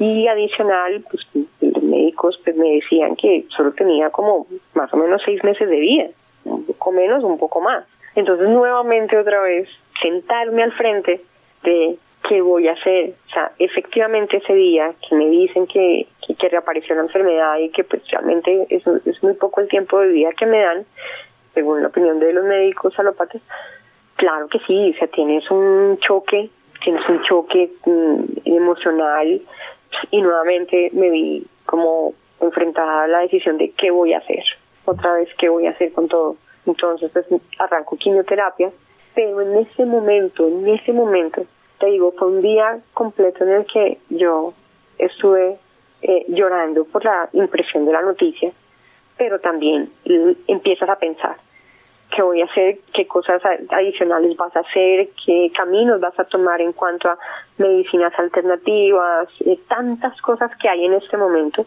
y 0.00 0.26
adicional 0.26 1.04
pues 1.10 1.26
los 1.60 1.82
médicos 1.82 2.40
pues 2.42 2.56
me 2.56 2.70
decían 2.76 3.14
que 3.16 3.44
solo 3.54 3.72
tenía 3.72 4.10
como 4.10 4.46
más 4.74 4.92
o 4.92 4.96
menos 4.96 5.22
seis 5.24 5.44
meses 5.44 5.68
de 5.68 5.78
vida, 5.78 6.06
un 6.44 6.64
poco 6.64 6.90
menos, 6.90 7.22
un 7.22 7.38
poco 7.38 7.60
más. 7.60 7.84
Entonces 8.16 8.48
nuevamente 8.48 9.16
otra 9.16 9.40
vez 9.42 9.68
sentarme 10.02 10.62
al 10.62 10.72
frente 10.72 11.20
de 11.62 11.98
qué 12.26 12.40
voy 12.40 12.66
a 12.68 12.72
hacer. 12.72 13.12
O 13.28 13.30
sea, 13.30 13.52
efectivamente 13.58 14.38
ese 14.38 14.54
día 14.54 14.94
que 15.06 15.14
me 15.14 15.28
dicen 15.28 15.66
que, 15.66 16.06
que, 16.38 16.48
reapareció 16.48 16.94
la 16.94 17.02
enfermedad 17.02 17.58
y 17.58 17.68
que 17.68 17.84
pues 17.84 18.02
realmente 18.10 18.66
es, 18.70 18.82
es 19.04 19.22
muy 19.22 19.34
poco 19.34 19.60
el 19.60 19.68
tiempo 19.68 20.00
de 20.00 20.08
vida 20.08 20.30
que 20.32 20.46
me 20.46 20.60
dan, 20.60 20.86
según 21.52 21.82
la 21.82 21.88
opinión 21.88 22.18
de 22.20 22.32
los 22.32 22.44
médicos 22.44 22.98
alópatas, 22.98 23.42
claro 24.16 24.48
que 24.48 24.60
sí, 24.60 24.94
o 24.94 24.98
sea, 24.98 25.08
tienes 25.08 25.50
un 25.50 25.98
choque, 25.98 26.48
tienes 26.82 27.06
un 27.06 27.22
choque 27.22 27.70
mm, 27.84 28.22
emocional 28.46 29.42
y 30.10 30.22
nuevamente 30.22 30.90
me 30.92 31.10
vi 31.10 31.46
como 31.66 32.14
enfrentada 32.40 33.04
a 33.04 33.08
la 33.08 33.20
decisión 33.20 33.58
de 33.58 33.70
qué 33.70 33.90
voy 33.90 34.12
a 34.12 34.18
hacer, 34.18 34.42
otra 34.84 35.14
vez 35.14 35.28
qué 35.38 35.48
voy 35.48 35.66
a 35.66 35.70
hacer 35.70 35.92
con 35.92 36.08
todo. 36.08 36.36
Entonces, 36.66 37.10
pues 37.12 37.26
arranco 37.58 37.96
quimioterapia, 37.96 38.70
pero 39.14 39.40
en 39.40 39.56
ese 39.56 39.84
momento, 39.84 40.46
en 40.46 40.68
ese 40.68 40.92
momento, 40.92 41.44
te 41.78 41.86
digo, 41.86 42.12
fue 42.12 42.28
un 42.28 42.42
día 42.42 42.80
completo 42.94 43.44
en 43.44 43.50
el 43.50 43.66
que 43.66 43.98
yo 44.10 44.52
estuve 44.98 45.58
eh, 46.02 46.24
llorando 46.28 46.84
por 46.84 47.04
la 47.04 47.28
impresión 47.32 47.86
de 47.86 47.92
la 47.92 48.02
noticia, 48.02 48.52
pero 49.16 49.38
también 49.40 49.90
empiezas 50.46 50.88
a 50.88 50.96
pensar 50.96 51.36
qué 52.14 52.22
voy 52.22 52.42
a 52.42 52.44
hacer, 52.44 52.78
qué 52.92 53.06
cosas 53.06 53.42
adicionales 53.70 54.36
vas 54.36 54.54
a 54.56 54.60
hacer, 54.60 55.08
qué 55.24 55.50
caminos 55.56 56.00
vas 56.00 56.18
a 56.18 56.24
tomar 56.24 56.60
en 56.60 56.72
cuanto 56.72 57.08
a 57.08 57.18
medicinas 57.58 58.12
alternativas, 58.18 59.28
eh, 59.40 59.58
tantas 59.68 60.20
cosas 60.20 60.50
que 60.60 60.68
hay 60.68 60.84
en 60.84 60.94
este 60.94 61.16
momento. 61.16 61.66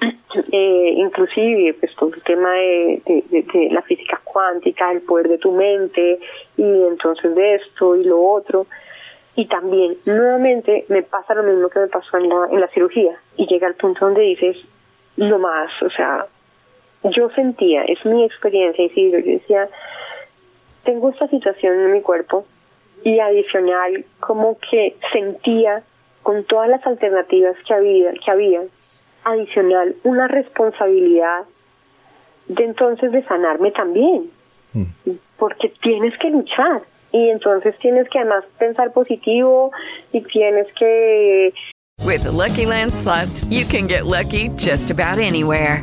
Eh, 0.52 0.94
inclusive 0.96 1.74
pues 1.74 1.92
todo 1.96 2.14
el 2.14 2.22
tema 2.22 2.52
de, 2.52 3.02
de, 3.04 3.68
la 3.72 3.82
física 3.82 4.20
cuántica, 4.22 4.90
el 4.92 5.02
poder 5.02 5.28
de 5.28 5.38
tu 5.38 5.50
mente 5.50 6.20
y 6.56 6.62
entonces 6.62 7.34
de 7.34 7.56
esto 7.56 7.96
y 7.96 8.04
lo 8.04 8.22
otro 8.22 8.66
y 9.40 9.46
también, 9.46 9.96
nuevamente, 10.04 10.84
me 10.88 11.02
pasa 11.02 11.34
lo 11.34 11.42
mismo 11.42 11.68
que 11.68 11.80
me 11.80 11.86
pasó 11.86 12.18
en 12.18 12.28
la, 12.28 12.48
en 12.50 12.60
la 12.60 12.68
cirugía. 12.68 13.18
Y 13.36 13.46
llega 13.46 13.66
al 13.66 13.74
punto 13.74 14.04
donde 14.04 14.22
dices, 14.22 14.56
lo 15.16 15.38
más, 15.38 15.70
o 15.82 15.90
sea, 15.90 16.26
yo 17.04 17.30
sentía, 17.30 17.84
es 17.84 18.04
mi 18.04 18.24
experiencia, 18.24 18.84
y 18.84 18.90
sí, 18.90 19.10
yo 19.10 19.18
decía, 19.18 19.68
tengo 20.84 21.10
esta 21.10 21.28
situación 21.28 21.80
en 21.80 21.92
mi 21.92 22.02
cuerpo 22.02 22.44
y 23.04 23.18
adicional, 23.18 24.04
como 24.20 24.58
que 24.70 24.96
sentía 25.12 25.82
con 26.22 26.44
todas 26.44 26.68
las 26.68 26.86
alternativas 26.86 27.56
que 27.66 27.74
había, 27.74 28.12
que 28.12 28.30
había, 28.30 28.60
adicional, 29.24 29.96
una 30.04 30.28
responsabilidad 30.28 31.44
de 32.48 32.64
entonces 32.64 33.12
de 33.12 33.22
sanarme 33.24 33.70
también, 33.72 34.30
mm. 34.72 35.10
porque 35.38 35.72
tienes 35.82 36.16
que 36.18 36.30
luchar 36.30 36.82
y 37.12 37.30
entonces 37.30 37.76
tienes 37.78 38.08
que 38.08 38.18
además 38.18 38.44
pensar 38.58 38.92
positivo 38.92 39.72
y 40.12 40.20
tienes 40.22 40.66
que 40.74 41.52
With 42.04 42.24
the 42.24 42.32
Lucky 42.32 42.66
Land 42.66 42.94
slots, 42.94 43.44
you 43.44 43.64
can 43.64 43.86
get 43.86 44.06
lucky 44.06 44.48
just 44.56 44.90
about 44.90 45.18
anywhere. 45.18 45.82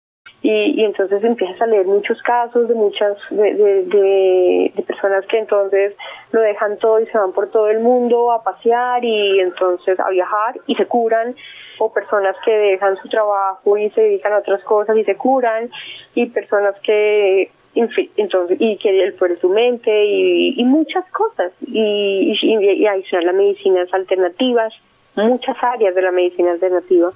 Y, 0.43 0.81
y 0.81 0.83
entonces 0.83 1.23
empiezas 1.23 1.61
a 1.61 1.67
leer 1.67 1.85
muchos 1.85 2.19
casos 2.23 2.67
de 2.67 2.73
muchas 2.73 3.15
de, 3.29 4.73
personas 4.87 5.25
que 5.27 5.37
entonces 5.37 5.95
lo 6.31 6.41
dejan 6.41 6.77
todo 6.77 6.99
y 6.99 7.05
se 7.05 7.17
van 7.17 7.31
por 7.31 7.51
todo 7.51 7.69
el 7.69 7.79
mundo 7.79 8.31
a 8.31 8.43
pasear 8.43 9.05
y 9.05 9.39
entonces 9.39 9.99
a 9.99 10.09
viajar 10.09 10.59
y 10.65 10.75
se 10.75 10.85
curan. 10.87 11.35
O 11.77 11.91
personas 11.91 12.35
que 12.45 12.51
dejan 12.51 12.95
su 12.97 13.09
trabajo 13.09 13.77
y 13.77 13.89
se 13.91 14.01
dedican 14.01 14.33
a 14.33 14.39
otras 14.39 14.63
cosas 14.63 14.97
y 14.97 15.03
se 15.03 15.15
curan. 15.15 15.69
Y 16.15 16.27
personas 16.27 16.75
que 16.81 17.51
entonces 17.73 18.57
y 18.59 18.77
que 18.77 19.03
el 19.03 19.13
poder 19.13 19.39
su 19.39 19.49
mente 19.49 19.91
y, 20.05 20.63
muchas 20.63 21.05
cosas. 21.11 21.51
Y, 21.61 22.35
y, 22.41 22.57
y 22.57 22.87
adicional 22.87 23.35
medicinas 23.35 23.93
alternativas 23.93 24.73
muchas 25.15 25.57
áreas 25.61 25.93
de 25.95 26.01
la 26.01 26.11
medicina 26.11 26.51
alternativa 26.51 27.11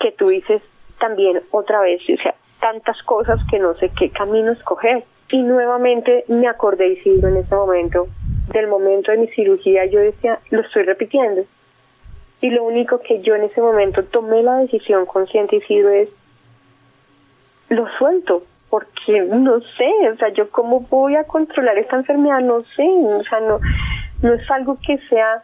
que 0.00 0.12
tú 0.12 0.28
dices 0.28 0.62
también 1.02 1.42
otra 1.50 1.80
vez 1.80 2.00
o 2.02 2.22
sea 2.22 2.34
tantas 2.60 3.02
cosas 3.02 3.40
que 3.50 3.58
no 3.58 3.74
sé 3.74 3.90
qué 3.98 4.10
camino 4.10 4.52
escoger. 4.52 5.02
Y 5.32 5.42
nuevamente 5.42 6.24
me 6.28 6.46
acordé 6.46 6.92
Isidro 6.92 7.28
en 7.28 7.38
ese 7.38 7.54
momento 7.54 8.06
del 8.52 8.68
momento 8.68 9.10
de 9.10 9.18
mi 9.18 9.26
cirugía 9.28 9.84
yo 9.86 9.98
decía 9.98 10.38
lo 10.50 10.60
estoy 10.60 10.84
repitiendo. 10.84 11.42
Y 12.40 12.50
lo 12.50 12.62
único 12.64 13.00
que 13.00 13.20
yo 13.20 13.34
en 13.34 13.44
ese 13.44 13.60
momento 13.60 14.04
tomé 14.04 14.42
la 14.44 14.58
decisión 14.58 15.06
consciente 15.06 15.56
Isidro 15.56 15.90
es 15.90 16.08
lo 17.68 17.88
suelto 17.98 18.44
porque 18.70 19.20
no 19.22 19.60
sé, 19.60 19.90
o 20.12 20.16
sea, 20.16 20.28
yo 20.30 20.50
cómo 20.50 20.80
voy 20.88 21.16
a 21.16 21.24
controlar 21.24 21.76
esta 21.78 21.96
enfermedad, 21.96 22.40
no 22.40 22.62
sé, 22.76 22.88
o 22.88 23.22
sea, 23.22 23.40
no, 23.40 23.60
no 24.22 24.34
es 24.34 24.50
algo 24.50 24.78
que 24.86 24.98
sea 25.08 25.42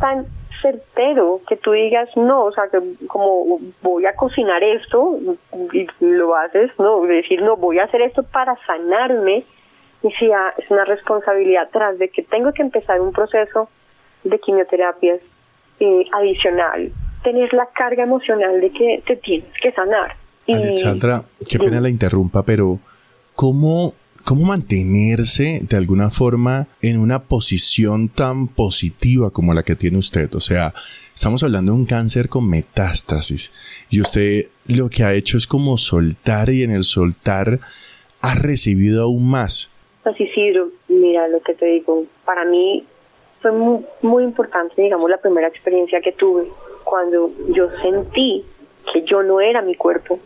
tan 0.00 0.26
certero 0.60 1.40
que 1.48 1.56
tú 1.56 1.72
digas, 1.72 2.08
no, 2.16 2.44
o 2.44 2.52
sea, 2.52 2.64
que 2.68 3.06
como 3.06 3.60
voy 3.82 4.06
a 4.06 4.14
cocinar 4.14 4.62
esto 4.62 5.18
y 5.72 5.86
lo 6.00 6.36
haces, 6.36 6.70
no, 6.78 7.02
decir, 7.02 7.42
no, 7.42 7.56
voy 7.56 7.78
a 7.78 7.84
hacer 7.84 8.02
esto 8.02 8.22
para 8.22 8.56
sanarme, 8.66 9.44
y 10.02 10.10
si 10.12 10.26
es 10.26 10.70
una 10.70 10.84
responsabilidad 10.84 11.68
tras 11.72 11.98
de 11.98 12.08
que 12.08 12.22
tengo 12.22 12.52
que 12.52 12.62
empezar 12.62 13.00
un 13.00 13.12
proceso 13.12 13.68
de 14.24 14.38
quimioterapias 14.38 15.20
eh, 15.80 16.04
adicional, 16.12 16.92
tener 17.22 17.52
la 17.52 17.66
carga 17.74 18.04
emocional 18.04 18.60
de 18.60 18.70
que 18.70 19.02
te 19.06 19.16
tienes 19.16 19.52
que 19.60 19.72
sanar. 19.72 20.16
Alexandra, 20.48 21.22
qué 21.48 21.58
pena 21.58 21.80
la 21.80 21.88
interrumpa, 21.88 22.44
pero 22.44 22.78
¿cómo, 23.34 23.94
¿cómo 24.26 24.44
mantenerse 24.44 25.60
de 25.62 25.76
alguna 25.76 26.10
forma 26.10 26.66
en 26.82 26.98
una 26.98 27.28
posición 27.28 28.08
tan 28.08 28.48
positiva 28.48 29.30
como 29.30 29.54
la 29.54 29.62
que 29.62 29.76
tiene 29.76 29.98
usted? 29.98 30.34
O 30.34 30.40
sea, 30.40 30.74
estamos 31.14 31.44
hablando 31.44 31.72
de 31.72 31.78
un 31.78 31.86
cáncer 31.86 32.28
con 32.28 32.50
metástasis 32.50 33.52
y 33.88 34.00
usted 34.00 34.46
lo 34.66 34.88
que 34.88 35.04
ha 35.04 35.14
hecho 35.14 35.36
es 35.36 35.46
como 35.46 35.78
soltar 35.78 36.50
y 36.50 36.64
en 36.64 36.72
el 36.72 36.82
soltar 36.82 37.60
ha 38.20 38.34
recibido 38.34 39.04
aún 39.04 39.30
más. 39.30 39.70
Pues 40.02 40.20
Isidro, 40.20 40.70
mira 40.88 41.28
lo 41.28 41.40
que 41.40 41.54
te 41.54 41.66
digo, 41.66 42.04
para 42.24 42.44
mí 42.44 42.84
fue 43.40 43.52
muy, 43.52 43.86
muy 44.02 44.24
importante, 44.24 44.82
digamos, 44.82 45.08
la 45.08 45.18
primera 45.18 45.46
experiencia 45.46 46.00
que 46.00 46.10
tuve 46.10 46.48
cuando 46.82 47.30
yo 47.54 47.68
sentí 47.80 48.44
que 48.92 49.02
yo 49.02 49.22
no 49.22 49.40
era 49.40 49.62
mi 49.62 49.76
cuerpo, 49.76 50.18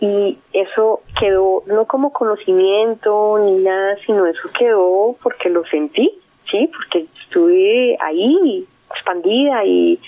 y 0.00 0.38
eso 0.54 1.02
quedó 1.18 1.62
no 1.66 1.84
como 1.84 2.12
conocimiento 2.12 3.38
ni 3.38 3.62
nada, 3.62 3.96
sino 4.06 4.26
eso 4.26 4.48
quedó 4.58 5.14
porque 5.22 5.50
lo 5.50 5.64
sentí, 5.66 6.10
¿sí? 6.50 6.70
Porque 6.74 7.06
estuve 7.22 7.96
ahí 8.00 8.66
expandida 8.90 9.64
y, 9.66 10.00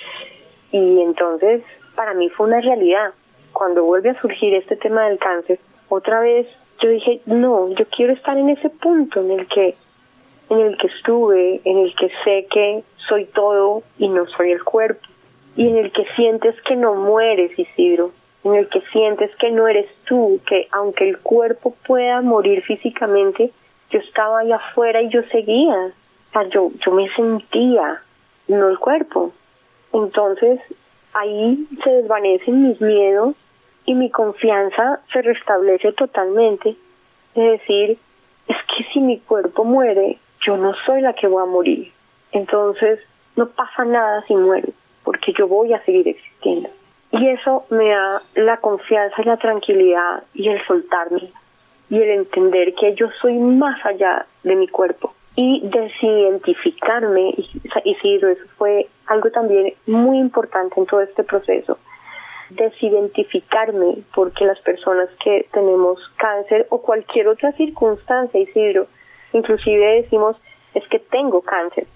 y 0.72 1.00
entonces 1.00 1.62
para 1.94 2.14
mí 2.14 2.31
fue 2.31 2.46
una 2.46 2.61
realidad. 2.61 3.12
Cuando 3.52 3.85
vuelve 3.85 4.11
a 4.11 4.20
surgir 4.20 4.55
este 4.55 4.76
tema 4.76 5.09
del 5.09 5.18
cáncer, 5.18 5.61
otra 5.90 6.20
vez 6.20 6.46
yo 6.83 6.88
dije, 6.88 7.20
no, 7.26 7.68
yo 7.68 7.85
quiero 7.94 8.14
estar 8.14 8.37
en 8.38 8.48
ese 8.48 8.70
punto 8.70 9.20
en 9.20 9.31
el 9.33 9.46
que 9.46 9.76
en 10.48 10.61
el 10.61 10.76
que 10.76 10.87
estuve, 10.87 11.61
en 11.64 11.78
el 11.78 11.94
que 11.94 12.11
sé 12.24 12.46
que 12.50 12.83
soy 13.09 13.24
todo 13.26 13.83
y 13.98 14.09
no 14.09 14.26
soy 14.26 14.52
el 14.52 14.62
cuerpo, 14.64 15.00
y 15.57 15.66
en 15.66 15.76
el 15.78 15.92
que 15.92 16.05
sientes 16.16 16.55
que 16.62 16.76
no 16.76 16.94
mueres, 16.94 17.59
Isidro, 17.59 18.12
en 18.44 18.55
el 18.55 18.68
que 18.68 18.81
sientes 18.92 19.35
que 19.37 19.50
no 19.50 19.68
eres 19.68 19.88
tú, 20.05 20.40
que 20.46 20.68
aunque 20.72 21.09
el 21.09 21.18
cuerpo 21.18 21.74
pueda 21.87 22.20
morir 22.20 22.62
físicamente, 22.62 23.52
yo 23.90 24.00
estaba 24.00 24.40
allá 24.40 24.57
afuera 24.57 25.02
y 25.02 25.11
yo 25.11 25.22
seguía. 25.31 25.92
O 26.28 26.33
sea, 26.33 26.44
yo, 26.48 26.70
yo 26.85 26.92
me 26.92 27.09
sentía, 27.14 28.02
no 28.48 28.68
el 28.68 28.78
cuerpo. 28.78 29.33
Entonces, 29.92 30.61
ahí 31.12 31.66
se 31.85 31.90
desvanecen 31.90 32.68
mis 32.68 32.81
miedos 32.81 33.37
y 33.85 33.94
mi 33.94 34.11
confianza 34.11 35.00
se 35.12 35.22
restablece 35.22 35.92
totalmente 35.92 36.76
de 37.35 37.42
decir, 37.42 37.98
es 38.48 38.57
que 38.76 38.85
si 38.92 39.00
mi 39.00 39.18
cuerpo 39.18 39.64
muere, 39.64 40.18
yo 40.44 40.57
no 40.57 40.74
soy 40.87 41.02
la 41.02 41.12
que 41.12 41.26
voy 41.26 41.42
a 41.42 41.46
morir. 41.46 41.92
Entonces, 42.33 43.00
no 43.37 43.48
pasa 43.48 43.85
nada 43.85 44.24
si 44.26 44.35
muero, 44.35 44.68
porque 45.05 45.33
yo 45.33 45.46
voy 45.46 45.72
a 45.72 45.85
seguir 45.85 46.09
existiendo. 46.09 46.68
Y 47.12 47.29
eso 47.29 47.66
me 47.70 47.90
da 47.90 48.22
la 48.35 48.57
confianza 48.57 49.20
y 49.20 49.25
la 49.25 49.37
tranquilidad 49.37 50.25
y 50.35 50.48
el 50.48 50.64
soltarme 50.66 51.31
y 51.90 52.01
el 52.01 52.09
entender 52.09 52.75
que 52.75 52.94
yo 52.94 53.09
soy 53.20 53.35
más 53.35 53.85
allá 53.85 54.25
de 54.42 54.57
mi 54.57 54.66
cuerpo 54.66 55.12
y 55.37 55.61
desidentificarme. 55.62 57.35
Y, 57.85 57.94
sí, 58.01 58.14
eso 58.14 58.29
fue 58.57 58.88
algo 59.07 59.31
también 59.31 59.75
muy 59.87 60.18
importante 60.18 60.81
en 60.81 60.87
todo 60.87 61.03
este 61.03 61.22
proceso. 61.22 61.79
Desidentificarme 62.48 63.98
porque 64.14 64.46
las 64.46 64.59
personas 64.61 65.11
que 65.22 65.46
tenemos 65.53 65.98
cáncer 66.16 66.66
o 66.70 66.81
cualquier 66.81 67.29
otra 67.29 67.53
circunstancia, 67.53 68.40
Isidro, 68.40 68.87
inclusive 69.35 70.03
decimos, 70.03 70.37
es 70.75 70.87
que 70.88 70.98
tengo 70.98 71.42
cáncer. 71.42 71.87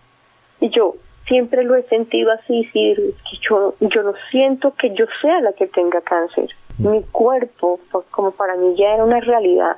Y 0.61 0.69
yo, 0.69 0.95
siempre 1.27 1.65
lo 1.65 1.75
he 1.77 1.83
sentido 1.85 2.33
así, 2.33 2.65
sí, 2.73 2.95
que 2.97 3.37
yo, 3.49 3.75
yo 3.81 4.03
no 4.03 4.15
siento 4.31 4.75
que 4.75 4.91
yo 4.95 5.07
sea 5.21 5.41
la 5.41 5.53
que 5.53 5.67
tenga 5.67 6.01
cáncer. 6.01 6.51
Mm. 6.79 6.91
Mi 6.91 7.03
cuerpo, 7.03 7.81
como 8.11 8.33
para 8.33 8.57
mí 8.57 8.75
ya 8.77 8.95
era 8.95 9.05
una 9.05 9.21
realidad, 9.21 9.77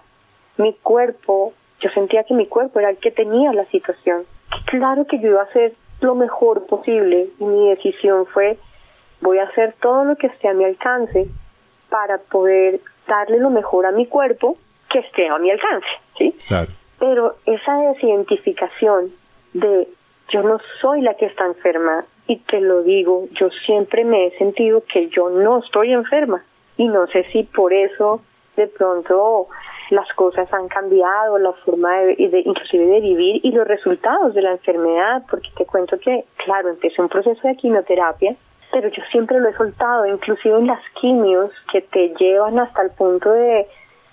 mi 0.57 0.75
cuerpo, 0.75 1.53
yo 1.81 1.91
sentía 1.91 2.25
que 2.25 2.35
mi 2.35 2.47
cuerpo 2.47 2.81
era 2.81 2.91
el 2.91 2.99
que 2.99 3.11
tenía 3.11 3.53
la 3.53 3.65
situación. 3.67 4.25
Claro 4.67 5.07
que 5.07 5.19
yo 5.21 5.29
iba 5.29 5.41
a 5.41 5.45
hacer 5.45 5.75
lo 6.01 6.15
mejor 6.15 6.67
posible 6.67 7.29
y 7.39 7.45
mi 7.45 7.69
decisión 7.71 8.27
fue, 8.27 8.59
voy 9.21 9.39
a 9.39 9.45
hacer 9.45 9.75
todo 9.81 10.05
lo 10.05 10.17
que 10.17 10.29
esté 10.29 10.49
a 10.49 10.55
mi 10.55 10.65
alcance 10.65 11.29
para 11.89 12.19
poder 12.19 12.81
darle 13.07 13.39
lo 13.39 13.51
mejor 13.51 13.87
a 13.87 13.93
mi 13.93 14.07
cuerpo 14.07 14.55
que 14.91 15.01
esté 15.01 15.29
a 15.29 15.39
mi 15.39 15.51
alcance, 15.51 15.87
¿sí? 16.19 16.35
Claro. 16.47 16.71
Pero 16.99 17.37
esa 17.47 17.77
desidentificación 17.93 19.13
de 19.55 19.89
yo 20.29 20.43
no 20.43 20.59
soy 20.81 21.01
la 21.01 21.15
que 21.15 21.27
está 21.27 21.47
enferma 21.47 22.05
y 22.27 22.37
te 22.37 22.61
lo 22.61 22.83
digo, 22.83 23.27
yo 23.33 23.49
siempre 23.67 24.05
me 24.05 24.27
he 24.27 24.39
sentido 24.39 24.83
que 24.93 25.09
yo 25.09 25.31
no 25.31 25.59
estoy 25.59 25.93
enferma 25.93 26.45
y 26.77 26.89
no 26.89 27.07
sé 27.09 27.25
si 27.33 27.45
por 27.45 27.73
eso 27.73 28.21
de 28.57 28.67
pronto 28.67 29.49
las 29.91 30.13
cosas 30.15 30.53
han 30.53 30.69
cambiado, 30.69 31.39
la 31.39 31.53
forma 31.65 32.01
de, 32.01 32.17
de, 32.17 32.43
inclusive 32.45 32.87
de 32.87 33.01
vivir 33.01 33.41
y 33.43 33.53
los 33.53 33.67
resultados 33.67 34.35
de 34.35 34.43
la 34.43 34.53
enfermedad, 34.53 35.23
porque 35.31 35.49
te 35.57 35.65
cuento 35.65 35.99
que, 35.99 36.25
claro, 36.45 36.69
empecé 36.69 37.01
un 37.01 37.09
proceso 37.09 37.47
de 37.47 37.57
quimioterapia, 37.57 38.37
pero 38.71 38.89
yo 38.89 39.03
siempre 39.11 39.41
lo 39.41 39.49
he 39.49 39.55
soltado, 39.55 40.05
inclusive 40.07 40.59
en 40.59 40.67
las 40.67 40.83
quimios 41.01 41.51
que 41.73 41.81
te 41.81 42.15
llevan 42.19 42.59
hasta 42.59 42.83
el 42.83 42.91
punto 42.91 43.31
de 43.31 43.67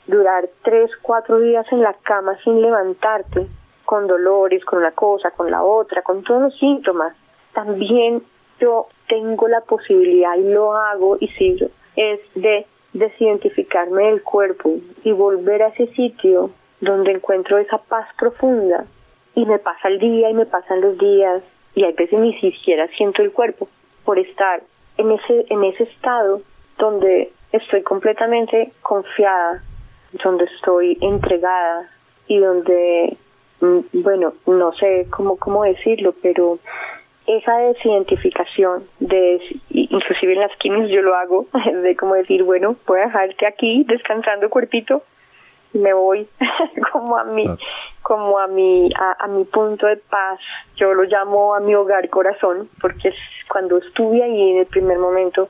durar 0.07 0.47
tres, 0.63 0.91
cuatro 1.01 1.39
días 1.39 1.65
en 1.71 1.81
la 1.81 1.93
cama 2.03 2.37
sin 2.43 2.61
levantarte, 2.61 3.47
con 3.85 4.07
dolores, 4.07 4.63
con 4.65 4.79
una 4.79 4.91
cosa, 4.91 5.31
con 5.31 5.49
la 5.49 5.63
otra, 5.63 6.01
con 6.01 6.23
todos 6.23 6.41
los 6.41 6.57
síntomas. 6.57 7.15
También 7.53 8.23
yo 8.59 8.87
tengo 9.07 9.47
la 9.47 9.61
posibilidad 9.61 10.35
y 10.37 10.51
lo 10.51 10.73
hago 10.73 11.17
y 11.19 11.27
sigo, 11.29 11.67
es 11.95 12.19
de 12.35 12.65
desidentificarme 12.93 14.05
del 14.05 14.23
cuerpo 14.23 14.77
y 15.03 15.11
volver 15.11 15.63
a 15.63 15.67
ese 15.67 15.87
sitio 15.87 16.51
donde 16.79 17.11
encuentro 17.11 17.57
esa 17.57 17.77
paz 17.77 18.07
profunda 18.17 18.85
y 19.33 19.45
me 19.45 19.59
pasa 19.59 19.89
el 19.89 19.99
día 19.99 20.29
y 20.29 20.33
me 20.33 20.45
pasan 20.45 20.81
los 20.81 20.97
días 20.97 21.43
y 21.73 21.83
hay 21.83 21.93
veces 21.93 22.19
ni 22.19 22.33
siquiera 22.39 22.87
siento 22.95 23.21
el 23.21 23.31
cuerpo 23.31 23.67
por 24.05 24.17
estar 24.17 24.61
en 24.97 25.11
ese 25.11 25.45
en 25.49 25.63
ese 25.65 25.83
estado 25.83 26.41
donde 26.77 27.31
estoy 27.51 27.83
completamente 27.83 28.71
confiada, 28.81 29.61
donde 30.23 30.45
estoy 30.45 30.97
entregada 31.01 31.89
y 32.27 32.39
donde 32.39 33.17
bueno, 33.61 34.33
no 34.45 34.73
sé 34.73 35.07
cómo, 35.09 35.37
cómo 35.37 35.63
decirlo, 35.63 36.13
pero 36.21 36.59
esa 37.27 37.57
desidentificación, 37.57 38.83
de, 38.99 39.41
inclusive 39.69 40.33
en 40.33 40.39
las 40.41 40.55
quimios 40.57 40.89
yo 40.89 41.01
lo 41.01 41.15
hago, 41.15 41.47
de 41.83 41.95
como 41.95 42.15
decir, 42.15 42.43
bueno, 42.43 42.75
voy 42.85 42.99
a 42.99 43.05
dejarte 43.05 43.47
aquí 43.47 43.83
descansando 43.87 44.49
cuerpito, 44.49 45.03
me 45.73 45.93
voy 45.93 46.27
como 46.91 47.17
a 47.17 47.25
mi, 47.25 47.43
como 48.01 48.39
a 48.39 48.47
mi, 48.47 48.89
a, 48.97 49.25
a, 49.25 49.27
mi 49.27 49.43
punto 49.45 49.87
de 49.87 49.97
paz, 49.97 50.39
yo 50.77 50.93
lo 50.93 51.03
llamo 51.03 51.55
a 51.55 51.59
mi 51.59 51.75
hogar 51.75 52.09
corazón, 52.09 52.69
porque 52.81 53.09
es 53.09 53.15
cuando 53.49 53.77
estuve 53.77 54.23
ahí 54.23 54.51
en 54.51 54.57
el 54.59 54.65
primer 54.67 54.99
momento, 54.99 55.49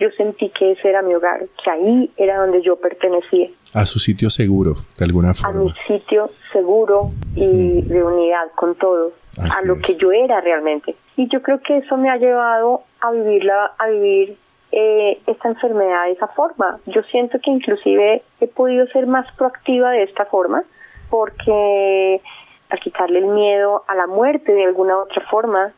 yo 0.00 0.10
sentí 0.16 0.48
que 0.48 0.72
ese 0.72 0.88
era 0.88 1.02
mi 1.02 1.14
hogar, 1.14 1.46
que 1.62 1.70
ahí 1.70 2.10
era 2.16 2.38
donde 2.38 2.62
yo 2.62 2.76
pertenecía. 2.76 3.50
A 3.74 3.84
su 3.84 3.98
sitio 3.98 4.30
seguro, 4.30 4.72
de 4.98 5.04
alguna 5.04 5.34
forma. 5.34 5.60
A 5.60 5.64
mi 5.64 5.72
sitio 5.86 6.28
seguro 6.52 7.10
y 7.36 7.44
mm. 7.44 7.88
de 7.88 8.02
unidad 8.02 8.50
con 8.56 8.74
todos, 8.76 9.12
a 9.38 9.62
lo 9.62 9.78
que 9.78 9.96
yo 9.96 10.10
era 10.10 10.40
realmente. 10.40 10.96
Y 11.16 11.28
yo 11.28 11.42
creo 11.42 11.60
que 11.60 11.78
eso 11.78 11.98
me 11.98 12.08
ha 12.08 12.16
llevado 12.16 12.82
a 13.00 13.12
vivirla, 13.12 13.72
a 13.78 13.88
vivir 13.88 14.38
eh, 14.72 15.20
esta 15.26 15.48
enfermedad 15.48 16.06
de 16.06 16.12
esa 16.12 16.28
forma. 16.28 16.80
Yo 16.86 17.02
siento 17.02 17.38
que 17.38 17.50
inclusive 17.50 18.22
he 18.40 18.46
podido 18.46 18.86
ser 18.88 19.06
más 19.06 19.30
proactiva 19.36 19.90
de 19.90 20.04
esta 20.04 20.24
forma, 20.24 20.64
porque 21.10 22.22
al 22.70 22.80
quitarle 22.80 23.18
el 23.18 23.26
miedo 23.26 23.82
a 23.86 23.94
la 23.94 24.06
muerte 24.06 24.52
de 24.52 24.64
alguna 24.64 24.96
otra 24.96 25.22
forma, 25.28 25.72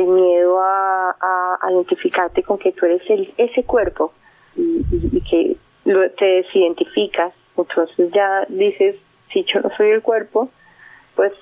el 0.00 0.06
miedo 0.06 0.58
a, 0.60 1.58
identificarte 1.70 2.42
con 2.42 2.58
que 2.58 2.72
tú 2.72 2.86
eres 2.86 3.02
el, 3.08 3.32
ese 3.38 3.64
cuerpo 3.64 4.12
y, 4.56 5.20
que 5.28 5.56
lo, 5.84 6.10
te 6.10 6.24
desidentificas, 6.24 7.32
entonces 7.56 8.10
ya 8.12 8.44
dices, 8.48 8.96
si 9.32 9.44
yo 9.44 9.60
no 9.60 9.70
soy 9.76 9.90
el 9.90 10.02
cuerpo, 10.02 10.50
pues 11.16 11.32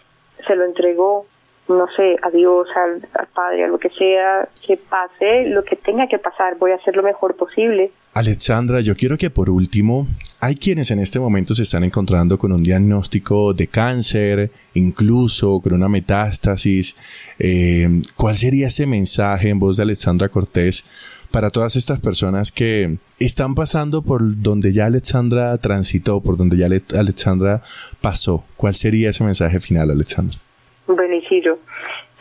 se 0.46 0.54
lo 0.54 0.64
entregó, 0.64 1.26
no 1.68 1.86
sé, 1.96 2.16
a 2.22 2.30
Dios, 2.30 2.68
al, 2.76 3.08
al, 3.14 3.26
Padre, 3.28 3.64
a 3.64 3.68
lo 3.68 3.78
que 3.78 3.90
sea, 3.90 4.48
que 4.66 4.76
pase 4.76 5.46
lo 5.46 5.64
que 5.64 5.76
tenga 5.76 6.06
que 6.06 6.18
pasar, 6.18 6.56
voy 6.58 6.72
a 6.72 6.76
hacer 6.76 6.96
lo 6.96 7.02
mejor 7.02 7.36
posible. 7.36 7.92
Alexandra, 8.14 8.80
yo 8.80 8.94
quiero 8.96 9.16
que 9.16 9.30
por 9.30 9.50
último 9.50 10.06
hay 10.40 10.54
quienes 10.54 10.90
en 10.90 11.00
este 11.00 11.20
momento 11.20 11.54
se 11.54 11.64
están 11.64 11.84
encontrando 11.84 12.38
con 12.38 12.52
un 12.52 12.62
diagnóstico 12.62 13.52
de 13.52 13.66
cáncer, 13.66 14.50
incluso 14.74 15.60
con 15.60 15.74
una 15.74 15.88
metástasis. 15.88 16.94
Eh, 17.38 17.86
¿Cuál 18.16 18.36
sería 18.36 18.68
ese 18.68 18.86
mensaje 18.86 19.50
en 19.50 19.58
voz 19.58 19.76
de 19.76 19.82
Alexandra 19.82 20.30
Cortés 20.30 21.26
para 21.30 21.50
todas 21.50 21.76
estas 21.76 22.00
personas 22.00 22.50
que 22.50 22.96
están 23.18 23.54
pasando 23.54 24.02
por 24.02 24.20
donde 24.40 24.72
ya 24.72 24.86
Alexandra 24.86 25.56
transitó, 25.58 26.22
por 26.22 26.38
donde 26.38 26.56
ya 26.56 26.68
Alexandra 26.98 27.60
pasó? 28.00 28.44
¿Cuál 28.56 28.74
sería 28.74 29.10
ese 29.10 29.24
mensaje 29.24 29.60
final, 29.60 29.90
Alexandra? 29.90 30.38
Bueno, 30.86 31.16
Isidro, 31.16 31.58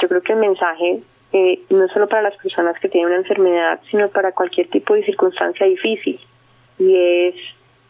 yo 0.02 0.08
creo 0.10 0.22
que 0.22 0.34
el 0.34 0.40
mensaje 0.40 1.02
eh, 1.32 1.60
no 1.70 1.88
solo 1.90 2.08
para 2.10 2.24
las 2.24 2.36
personas 2.36 2.76
que 2.82 2.90
tienen 2.90 3.10
una 3.10 3.18
enfermedad, 3.20 3.80
sino 3.90 4.10
para 4.10 4.34
cualquier 4.34 4.68
tipo 4.70 4.94
de 4.94 5.06
circunstancia 5.06 5.66
difícil. 5.66 6.20
Y 6.80 6.96
es 6.96 7.36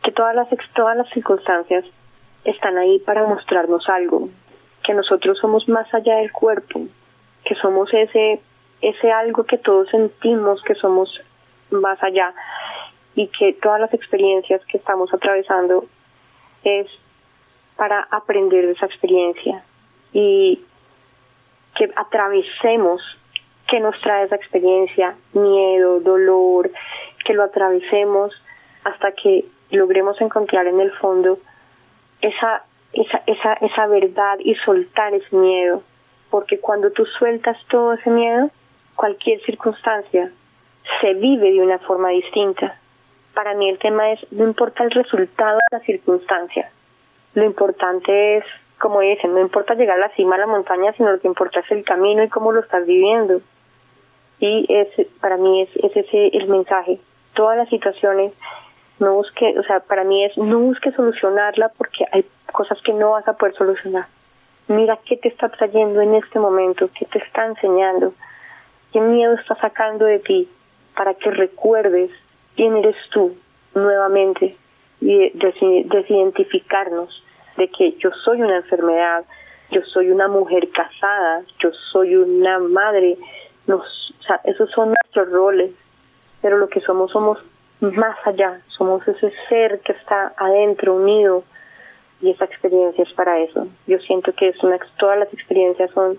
que 0.10 0.16
todas 0.16 0.36
las, 0.36 0.48
todas 0.74 0.98
las 0.98 1.08
circunstancias 1.10 1.86
están 2.44 2.80
ahí 2.80 2.98
para 2.98 3.28
mostrarnos 3.28 3.88
algo, 3.90 4.30
que 4.84 4.96
nosotros 4.96 5.38
somos 5.38 5.70
más 5.70 5.94
allá 5.94 6.16
del 6.16 6.32
cuerpo, 6.32 6.88
que 7.46 7.54
somos 7.54 7.94
ese, 7.94 8.42
ese 8.82 9.12
algo 9.12 9.44
que 9.44 9.60
todos 9.60 9.88
sentimos 9.90 10.64
que 10.64 10.74
somos 10.74 11.22
más 11.70 12.02
allá 12.02 12.34
y 13.14 13.28
que 13.28 13.54
todas 13.62 13.80
las 13.80 13.94
experiencias 13.94 14.66
que 14.66 14.78
estamos 14.78 15.14
atravesando 15.14 15.86
es 16.64 16.88
para 17.76 18.08
aprender 18.10 18.66
de 18.66 18.72
esa 18.72 18.88
experiencia 18.88 19.64
y 20.12 20.60
que 21.76 21.88
atravesemos 21.96 23.00
que 23.68 23.80
nos 23.80 24.00
trae 24.02 24.26
esa 24.26 24.38
experiencia, 24.38 25.16
miedo, 25.34 26.00
dolor, 26.00 26.72
que 27.24 27.36
lo 27.36 27.44
atravesemos 27.44 28.34
hasta 28.84 29.12
que 29.12 29.46
logremos 29.78 30.20
encontrar 30.22 30.68
en 30.68 30.80
el 30.80 30.92
fondo 30.94 31.40
esa, 32.22 32.64
esa, 32.94 33.24
esa, 33.28 33.54
esa 33.54 33.88
verdad 33.88 34.38
y 34.40 34.56
soltar 34.56 35.14
ese 35.14 35.36
miedo. 35.36 35.84
Porque 36.30 36.60
cuando 36.60 36.92
tú 36.92 37.06
sueltas 37.06 37.58
todo 37.70 37.94
ese 37.94 38.10
miedo, 38.10 38.50
cualquier 38.96 39.42
circunstancia 39.42 40.32
se 41.02 41.14
vive 41.14 41.52
de 41.52 41.62
una 41.62 41.80
forma 41.80 42.10
distinta. 42.10 42.78
Para 43.34 43.54
mí 43.54 43.70
el 43.70 43.80
tema 43.80 44.12
es, 44.12 44.20
no 44.32 44.44
importa 44.44 44.84
el 44.84 44.92
resultado 44.92 45.58
de 45.58 45.78
la 45.78 45.84
circunstancia, 45.86 46.72
lo 47.36 47.46
importante 47.46 48.38
es, 48.38 48.44
como 48.80 49.02
dicen, 49.02 49.34
no 49.34 49.40
importa 49.40 49.76
llegar 49.76 49.98
a 49.98 50.08
la 50.08 50.16
cima 50.16 50.36
de 50.36 50.42
la 50.42 50.48
montaña, 50.48 50.94
sino 50.94 51.12
lo 51.12 51.20
que 51.20 51.28
importa 51.28 51.60
es 51.60 51.72
el 51.72 51.84
camino 51.84 52.24
y 52.24 52.30
cómo 52.30 52.52
lo 52.52 52.62
estás 52.62 52.86
viviendo. 52.86 53.42
Y 54.40 54.66
es, 54.70 54.88
para 55.20 55.38
mí 55.38 55.62
es, 55.62 55.70
es 55.76 55.96
ese 55.96 56.28
el 56.36 56.48
mensaje. 56.48 57.00
Todas 57.34 57.58
las 57.58 57.70
situaciones 57.70 58.34
no 59.00 59.14
busque, 59.14 59.58
o 59.58 59.64
sea, 59.64 59.80
para 59.80 60.04
mí 60.04 60.26
es 60.26 60.38
no 60.38 60.60
busque 60.60 60.92
solucionarla 60.92 61.70
porque 61.78 62.06
hay 62.12 62.26
cosas 62.52 62.78
que 62.84 62.94
no 62.94 63.12
vas 63.12 63.28
a 63.28 63.34
poder 63.34 63.56
solucionar. 63.56 64.08
Mira 64.68 65.00
qué 65.06 65.18
te 65.18 65.30
está 65.30 65.50
trayendo 65.50 66.02
en 66.02 66.16
este 66.16 66.38
momento, 66.38 66.90
qué 66.98 67.06
te 67.06 67.20
está 67.20 67.46
enseñando, 67.46 68.14
qué 68.94 69.00
miedo 69.00 69.34
está 69.34 69.56
sacando 69.56 70.06
de 70.06 70.20
ti 70.20 70.50
para 70.96 71.14
que 71.16 71.32
recuerdes 71.32 72.12
quién 72.56 72.78
eres 72.78 72.96
tú, 73.12 73.36
nuevamente 73.74 74.56
y 75.02 75.30
desidentificarnos 75.30 77.24
de 77.58 77.70
que 77.70 77.94
yo 78.00 78.10
soy 78.24 78.42
una 78.42 78.58
enfermedad, 78.58 79.24
yo 79.72 79.82
soy 79.94 80.10
una 80.12 80.28
mujer 80.28 80.70
casada, 80.72 81.44
yo 81.60 81.72
soy 81.92 82.16
una 82.16 82.60
madre, 82.60 83.18
nos, 83.68 83.82
o 84.20 84.24
sea, 84.24 84.42
esos 84.44 84.70
son 84.72 84.90
nuestros 84.90 85.32
roles, 85.32 85.72
pero 86.42 86.58
lo 86.58 86.68
que 86.68 86.82
somos 86.82 87.12
somos 87.12 87.40
más 87.82 88.18
allá, 88.26 88.62
somos 88.78 89.08
ese 89.08 89.32
ser 89.48 89.80
que 89.82 89.94
está 89.94 90.34
adentro, 90.38 90.96
unido, 90.96 91.44
y 92.22 92.32
esa 92.32 92.46
experiencia 92.46 93.04
es 93.04 93.14
para 93.14 93.40
eso. 93.40 93.68
Yo 93.88 93.98
siento 94.00 94.34
que 94.34 94.50
es 94.50 94.64
una, 94.64 94.78
todas 94.98 95.18
las 95.20 95.34
experiencias 95.34 95.90
son 95.92 96.18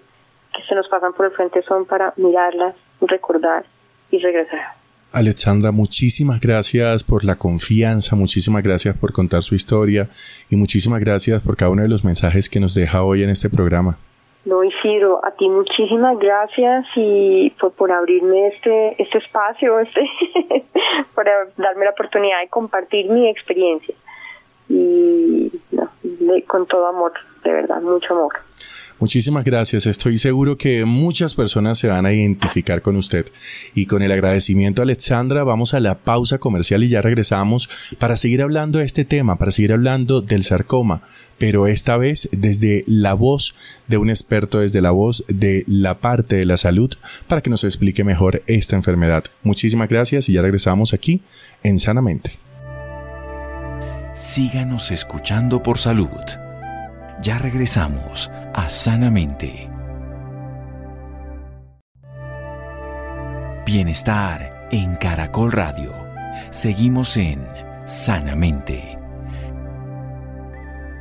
que 0.55 0.63
se 0.69 0.75
nos 0.75 0.89
pasan 0.89 1.13
por 1.13 1.27
el 1.27 1.33
frente 1.33 1.63
son 1.63 1.85
para 1.87 2.13
mirarlas, 2.17 2.75
recordar 3.01 3.65
y 4.11 4.19
regresar. 4.19 4.81
Alexandra, 5.13 5.73
muchísimas 5.73 6.41
gracias 6.41 7.05
por 7.05 7.25
la 7.25 7.37
confianza, 7.37 8.15
muchísimas 8.15 8.63
gracias 8.63 8.97
por 8.97 9.13
contar 9.13 9.43
su 9.43 9.55
historia 9.55 10.09
y 10.49 10.57
muchísimas 10.57 11.01
gracias 11.01 11.43
por 11.43 11.57
cada 11.57 11.73
uno 11.73 11.83
de 11.83 11.89
los 11.89 12.05
mensajes 12.05 12.49
que 12.49 12.61
nos 12.61 12.75
deja 12.75 13.03
hoy 13.03 13.23
en 13.23 13.31
este 13.31 13.51
programa. 13.51 13.99
No, 14.45 14.65
Isidro, 14.65 15.21
a 15.23 15.33
ti 15.33 15.49
muchísimas 15.49 16.19
gracias 16.19 16.87
y 16.97 17.51
por, 17.61 17.73
por 17.73 17.93
abrirme 17.93 18.49
este, 18.49 19.03
este 19.03 19.19
espacio, 19.19 19.79
este, 19.81 20.01
para 21.15 21.47
darme 21.57 21.85
la 21.85 21.91
oportunidad 21.91 22.41
de 22.41 22.49
compartir 22.49 23.11
mi 23.11 23.29
experiencia. 23.29 23.95
Y 24.69 25.53
con 26.47 26.67
todo 26.67 26.87
amor, 26.87 27.13
de 27.45 27.53
verdad, 27.53 27.83
mucho 27.83 28.15
amor. 28.15 28.33
Muchísimas 29.01 29.47
gracias. 29.47 29.87
Estoy 29.87 30.19
seguro 30.19 30.59
que 30.59 30.85
muchas 30.85 31.35
personas 31.35 31.79
se 31.79 31.89
van 31.89 32.05
a 32.05 32.13
identificar 32.13 32.83
con 32.83 32.97
usted. 32.97 33.25
Y 33.75 33.87
con 33.87 34.03
el 34.03 34.13
agradecimiento 34.13 34.83
a 34.83 34.85
Alexandra, 34.85 35.43
vamos 35.43 35.73
a 35.73 35.81
la 35.81 36.01
pausa 36.01 36.37
comercial 36.37 36.85
y 36.85 36.91
ya 36.91 37.01
regresamos 37.01 37.71
para 37.99 38.19
seguir 38.19 38.43
hablando 38.43 38.79
de 38.79 38.85
este 38.85 39.07
tema, 39.07 39.39
para 39.39 39.53
seguir 39.53 39.73
hablando 39.73 40.21
del 40.21 40.45
sarcoma, 40.45 41.01
pero 41.39 41.67
esta 41.67 41.97
vez 41.97 42.29
desde 42.33 42.85
la 42.87 43.15
voz 43.15 43.55
de 43.89 43.97
un 43.97 44.11
experto, 44.11 44.61
desde 44.61 44.83
la 44.83 44.91
voz 44.91 45.25
de 45.29 45.65
la 45.67 46.01
parte 46.01 46.37
de 46.37 46.45
la 46.45 46.59
salud, 46.59 46.93
para 47.27 47.41
que 47.41 47.49
nos 47.49 47.65
explique 47.65 48.05
mejor 48.05 48.43
esta 48.49 48.77
enfermedad. 48.77 49.25
Muchísimas 49.43 49.89
gracias 49.89 50.29
y 50.29 50.35
ya 50.35 50.43
regresamos 50.43 50.93
aquí 50.93 51.23
en 51.63 51.79
Sanamente. 51.79 52.33
Síganos 54.15 54.91
escuchando 54.91 55.63
por 55.63 55.79
salud. 55.79 56.11
Ya 57.23 57.39
regresamos 57.39 58.31
a 58.55 58.69
Sanamente. 58.69 59.69
Bienestar 63.65 64.69
en 64.71 64.97
Caracol 64.97 65.53
Radio. 65.53 65.93
Seguimos 66.51 67.17
en 67.17 67.47
Sanamente. 67.85 69.00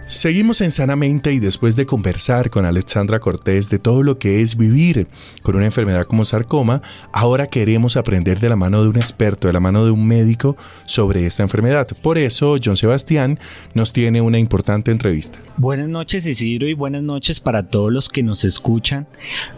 Seguimos 0.10 0.60
en 0.62 0.72
Sanamente 0.72 1.34
y 1.34 1.38
después 1.38 1.76
de 1.76 1.86
conversar 1.86 2.50
con 2.50 2.66
Alexandra 2.66 3.20
Cortés 3.20 3.70
de 3.70 3.78
todo 3.78 4.02
lo 4.02 4.18
que 4.18 4.42
es 4.42 4.58
vivir 4.58 5.08
con 5.44 5.56
una 5.56 5.66
enfermedad 5.66 6.06
como 6.06 6.26
sarcoma, 6.26 6.82
ahora 7.14 7.46
queremos 7.46 7.96
aprender 7.96 8.40
de 8.40 8.50
la 8.50 8.56
mano 8.56 8.82
de 8.82 8.90
un 8.90 8.98
experto, 8.98 9.48
de 9.48 9.54
la 9.54 9.60
mano 9.60 9.86
de 9.86 9.92
un 9.92 10.08
médico 10.08 10.58
sobre 10.88 11.28
esta 11.28 11.44
enfermedad. 11.44 11.88
Por 12.02 12.18
eso, 12.18 12.56
John 12.62 12.76
Sebastián 12.76 13.38
nos 13.76 13.94
tiene 13.94 14.20
una 14.20 14.40
importante 14.40 14.90
entrevista. 14.90 15.38
Buenas 15.58 15.88
noches 15.88 16.26
Isidro 16.26 16.68
y 16.68 16.74
buenas 16.74 17.04
noches 17.04 17.40
para 17.40 17.68
todos 17.68 17.92
los 17.92 18.10
que 18.10 18.24
nos 18.24 18.44
escuchan. 18.46 19.06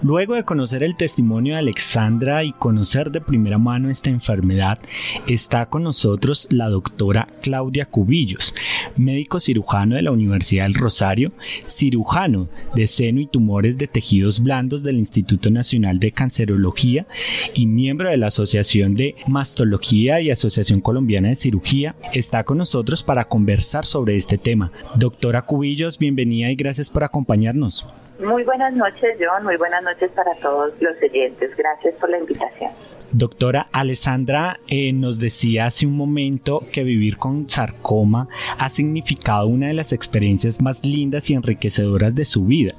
Luego 0.01 0.35
de 0.35 0.43
conocer 0.43 0.83
el 0.83 0.97
testimonio 0.97 1.53
de 1.53 1.59
Alexandra 1.59 2.43
y 2.43 2.51
conocer 2.51 3.09
de 3.11 3.21
primera 3.21 3.57
mano 3.57 3.89
esta 3.89 4.09
enfermedad, 4.09 4.79
está 5.27 5.67
con 5.67 5.83
nosotros 5.83 6.47
la 6.49 6.67
doctora 6.67 7.29
Claudia 7.41 7.85
Cubillos, 7.85 8.53
médico 8.97 9.39
cirujano 9.39 9.95
de 9.95 10.01
la 10.01 10.11
Universidad 10.11 10.40
del 10.49 10.73
Rosario, 10.73 11.31
cirujano 11.65 12.49
de 12.75 12.87
seno 12.87 13.19
y 13.21 13.27
tumores 13.27 13.77
de 13.77 13.87
tejidos 13.87 14.41
blandos 14.41 14.83
del 14.83 14.97
Instituto 14.97 15.49
Nacional 15.51 15.99
de 15.99 16.11
Cancerología 16.11 17.05
y 17.53 17.67
miembro 17.67 18.09
de 18.09 18.17
la 18.17 18.27
Asociación 18.27 18.95
de 18.95 19.15
Mastología 19.27 20.19
y 20.19 20.31
Asociación 20.31 20.81
Colombiana 20.81 21.29
de 21.29 21.35
Cirugía, 21.35 21.95
está 22.13 22.43
con 22.43 22.57
nosotros 22.57 23.03
para 23.03 23.25
conversar 23.25 23.85
sobre 23.85 24.15
este 24.15 24.37
tema. 24.37 24.71
Doctora 24.95 25.43
Cubillos, 25.43 25.97
bienvenida 25.97 26.49
y 26.49 26.55
gracias 26.55 26.89
por 26.89 27.03
acompañarnos. 27.03 27.87
Muy 28.19 28.43
buenas 28.43 28.73
noches, 28.73 29.17
John. 29.19 29.43
Muy 29.43 29.57
buenas 29.57 29.83
noches 29.83 30.11
para 30.11 30.35
todos 30.35 30.73
los 30.79 30.95
oyentes. 31.01 31.55
Gracias 31.57 31.95
por 31.95 32.09
la 32.09 32.19
invitación. 32.19 32.71
Doctora 33.13 33.67
Alessandra 33.73 34.59
eh, 34.67 34.93
nos 34.93 35.19
decía 35.19 35.65
hace 35.65 35.85
un 35.85 35.97
momento 35.97 36.63
que 36.71 36.83
vivir 36.83 37.17
con 37.17 37.49
sarcoma 37.49 38.29
ha 38.57 38.69
significado 38.69 39.47
una 39.47 39.67
de 39.67 39.73
las 39.73 39.91
experiencias 39.91 40.61
más 40.61 40.85
lindas 40.85 41.29
y 41.29 41.33
enriquecedoras 41.33 42.15
de 42.15 42.23
su 42.23 42.45
vida, 42.45 42.73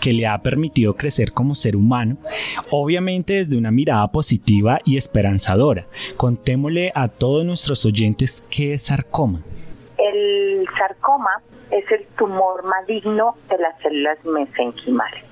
que 0.00 0.12
le 0.12 0.26
ha 0.26 0.42
permitido 0.42 0.96
crecer 0.96 1.30
como 1.32 1.54
ser 1.54 1.76
humano, 1.76 2.16
obviamente 2.70 3.34
desde 3.34 3.56
una 3.56 3.70
mirada 3.70 4.10
positiva 4.10 4.80
y 4.84 4.96
esperanzadora. 4.96 5.86
Contémosle 6.16 6.90
a 6.94 7.06
todos 7.06 7.44
nuestros 7.44 7.84
oyentes 7.86 8.44
qué 8.50 8.72
es 8.72 8.86
sarcoma. 8.86 9.42
El 9.98 10.66
sarcoma 10.76 11.42
es 11.70 11.84
el 11.92 12.06
tumor 12.18 12.64
maligno 12.64 13.36
de 13.48 13.58
las 13.58 13.80
células 13.82 14.18
mesenquimales. 14.24 15.22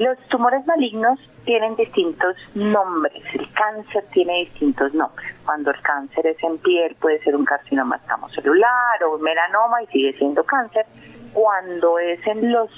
Los 0.00 0.18
tumores 0.30 0.66
malignos 0.66 1.18
tienen 1.44 1.76
distintos 1.76 2.36
nombres. 2.54 3.22
El 3.34 3.52
cáncer 3.52 4.04
tiene 4.12 4.40
distintos 4.44 4.92
nombres. 4.94 5.34
Cuando 5.44 5.70
el 5.70 5.80
cáncer 5.82 6.26
es 6.26 6.42
en 6.42 6.58
piel 6.58 6.94
puede 7.00 7.22
ser 7.22 7.36
un 7.36 7.44
carcinoma 7.44 8.00
celular 8.34 9.04
o 9.04 9.16
un 9.16 9.22
melanoma 9.22 9.82
y 9.82 9.86
sigue 9.88 10.12
siendo 10.18 10.44
cáncer. 10.44 10.86
Cuando 11.32 11.98
es 11.98 12.24
en 12.26 12.52
los 12.52 12.70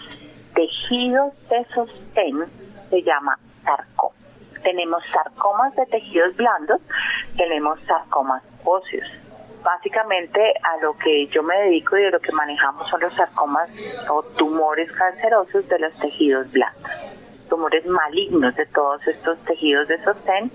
tejidos 0.55 1.33
de 1.49 1.65
sostén 1.75 2.45
se 2.91 3.03
llama 3.03 3.39
sarcoma. 3.65 4.15
Tenemos 4.63 5.03
sarcomas 5.13 5.75
de 5.75 5.87
tejidos 5.87 6.37
blandos, 6.37 6.81
tenemos 7.37 7.81
sarcomas 7.87 8.43
óseos. 8.65 9.09
Básicamente 9.65 10.41
a 10.63 10.83
lo 10.83 10.97
que 10.99 11.27
yo 11.29 11.43
me 11.43 11.57
dedico 11.63 11.97
y 11.97 12.03
de 12.03 12.11
lo 12.11 12.21
que 12.21 12.33
manejamos 12.33 12.89
son 12.89 13.01
los 13.01 13.15
sarcomas 13.15 13.71
o 14.09 14.23
tumores 14.37 14.91
cancerosos 14.93 15.69
de 15.69 15.79
los 15.79 15.95
tejidos 15.99 16.51
blandos 16.53 17.12
tumores 17.53 17.85
malignos 17.85 18.57
de 18.57 18.65
todos 18.65 19.07
estos 19.07 19.39
tejidos 19.45 19.87
de 19.87 20.03
sostén, 20.03 20.51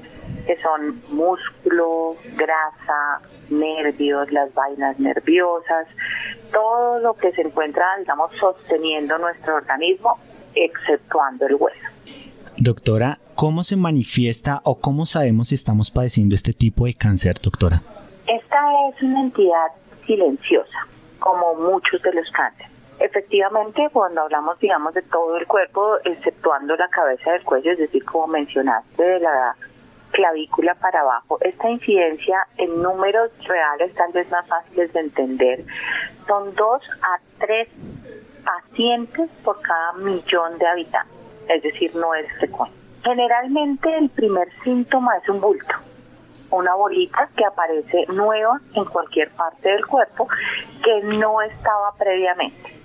que 0.48 0.58
son 0.64 1.00
músculo, 1.12 2.16
grasa, 2.36 3.22
nervios, 3.52 4.32
las 4.32 4.52
vainas 4.56 5.00
nerviosas, 5.00 5.86
todo 6.52 6.98
lo 6.98 7.14
que 7.14 7.32
se 7.34 7.42
encuentra, 7.42 7.86
digamos, 8.00 8.32
sosteniendo 8.40 9.16
nuestro 9.20 9.58
organismo, 9.58 10.18
exceptuando 10.56 11.46
el 11.46 11.54
hueso. 11.54 11.88
Doctora, 12.58 13.20
¿cómo 13.36 13.62
se 13.62 13.76
manifiesta 13.76 14.62
o 14.64 14.80
cómo 14.80 15.06
sabemos 15.06 15.50
si 15.50 15.56
estamos 15.56 15.92
padeciendo 15.92 16.34
este 16.34 16.54
tipo 16.54 16.86
de 16.86 16.96
cáncer, 16.96 17.36
doctora? 17.40 17.84
Esta 18.26 18.60
es 18.90 19.04
una 19.04 19.22
entidad 19.22 19.68
silenciosa, 20.08 20.88
como 21.20 21.54
muchos 21.54 22.02
de 22.02 22.14
los 22.14 22.26
cánceres. 22.32 22.77
Efectivamente, 23.00 23.90
cuando 23.94 24.22
hablamos, 24.22 24.60
digamos, 24.60 24.94
de 24.94 25.04
todo 25.04 25.38
el 25.38 25.46
cuerpo, 25.46 25.98
exceptuando 26.04 26.76
la 26.76 26.88
cabeza 26.88 27.32
del 27.32 27.44
cuello, 27.44 27.72
es 27.72 27.78
decir, 27.78 28.04
como 28.04 28.28
mencionaste, 28.28 29.04
de 29.04 29.20
la 29.20 29.56
clavícula 30.12 30.74
para 30.76 31.02
abajo, 31.02 31.38
esta 31.42 31.70
incidencia 31.70 32.48
en 32.58 32.82
números 32.82 33.32
reales 33.46 33.94
tal 33.94 34.12
vez 34.14 34.30
más 34.32 34.48
fáciles 34.48 34.92
de 34.94 35.00
entender, 35.02 35.64
son 36.26 36.56
dos 36.56 36.82
a 37.04 37.20
tres 37.40 37.70
pacientes 38.44 39.30
por 39.44 39.62
cada 39.62 39.94
millón 39.94 40.58
de 40.58 40.68
habitantes, 40.68 41.14
es 41.50 41.62
decir, 41.62 41.96
no 41.96 42.16
es 42.16 42.26
frecuente. 42.40 42.76
Generalmente 43.04 43.96
el 43.96 44.10
primer 44.10 44.48
síntoma 44.64 45.18
es 45.18 45.30
un 45.30 45.40
bulto, 45.40 45.76
una 46.50 46.74
bolita 46.74 47.30
que 47.36 47.46
aparece 47.46 48.06
nueva 48.08 48.60
en 48.74 48.86
cualquier 48.86 49.30
parte 49.32 49.70
del 49.70 49.86
cuerpo 49.86 50.28
que 50.84 51.04
no 51.04 51.42
estaba 51.42 51.94
previamente. 51.98 52.77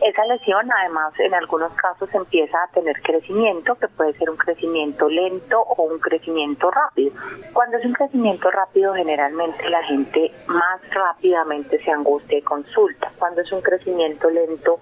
Esa 0.00 0.24
lesión 0.26 0.68
además 0.70 1.12
en 1.18 1.34
algunos 1.34 1.72
casos 1.74 2.08
empieza 2.12 2.56
a 2.62 2.68
tener 2.72 3.00
crecimiento, 3.02 3.74
que 3.76 3.88
puede 3.88 4.12
ser 4.14 4.30
un 4.30 4.36
crecimiento 4.36 5.08
lento 5.08 5.60
o 5.60 5.82
un 5.84 5.98
crecimiento 5.98 6.70
rápido. 6.70 7.14
Cuando 7.52 7.78
es 7.78 7.84
un 7.84 7.92
crecimiento 7.92 8.50
rápido 8.50 8.94
generalmente 8.94 9.68
la 9.70 9.82
gente 9.84 10.32
más 10.46 10.80
rápidamente 10.90 11.82
se 11.84 11.90
angustia 11.90 12.38
y 12.38 12.42
consulta. 12.42 13.12
Cuando 13.18 13.42
es 13.42 13.52
un 13.52 13.60
crecimiento 13.60 14.28
lento 14.30 14.80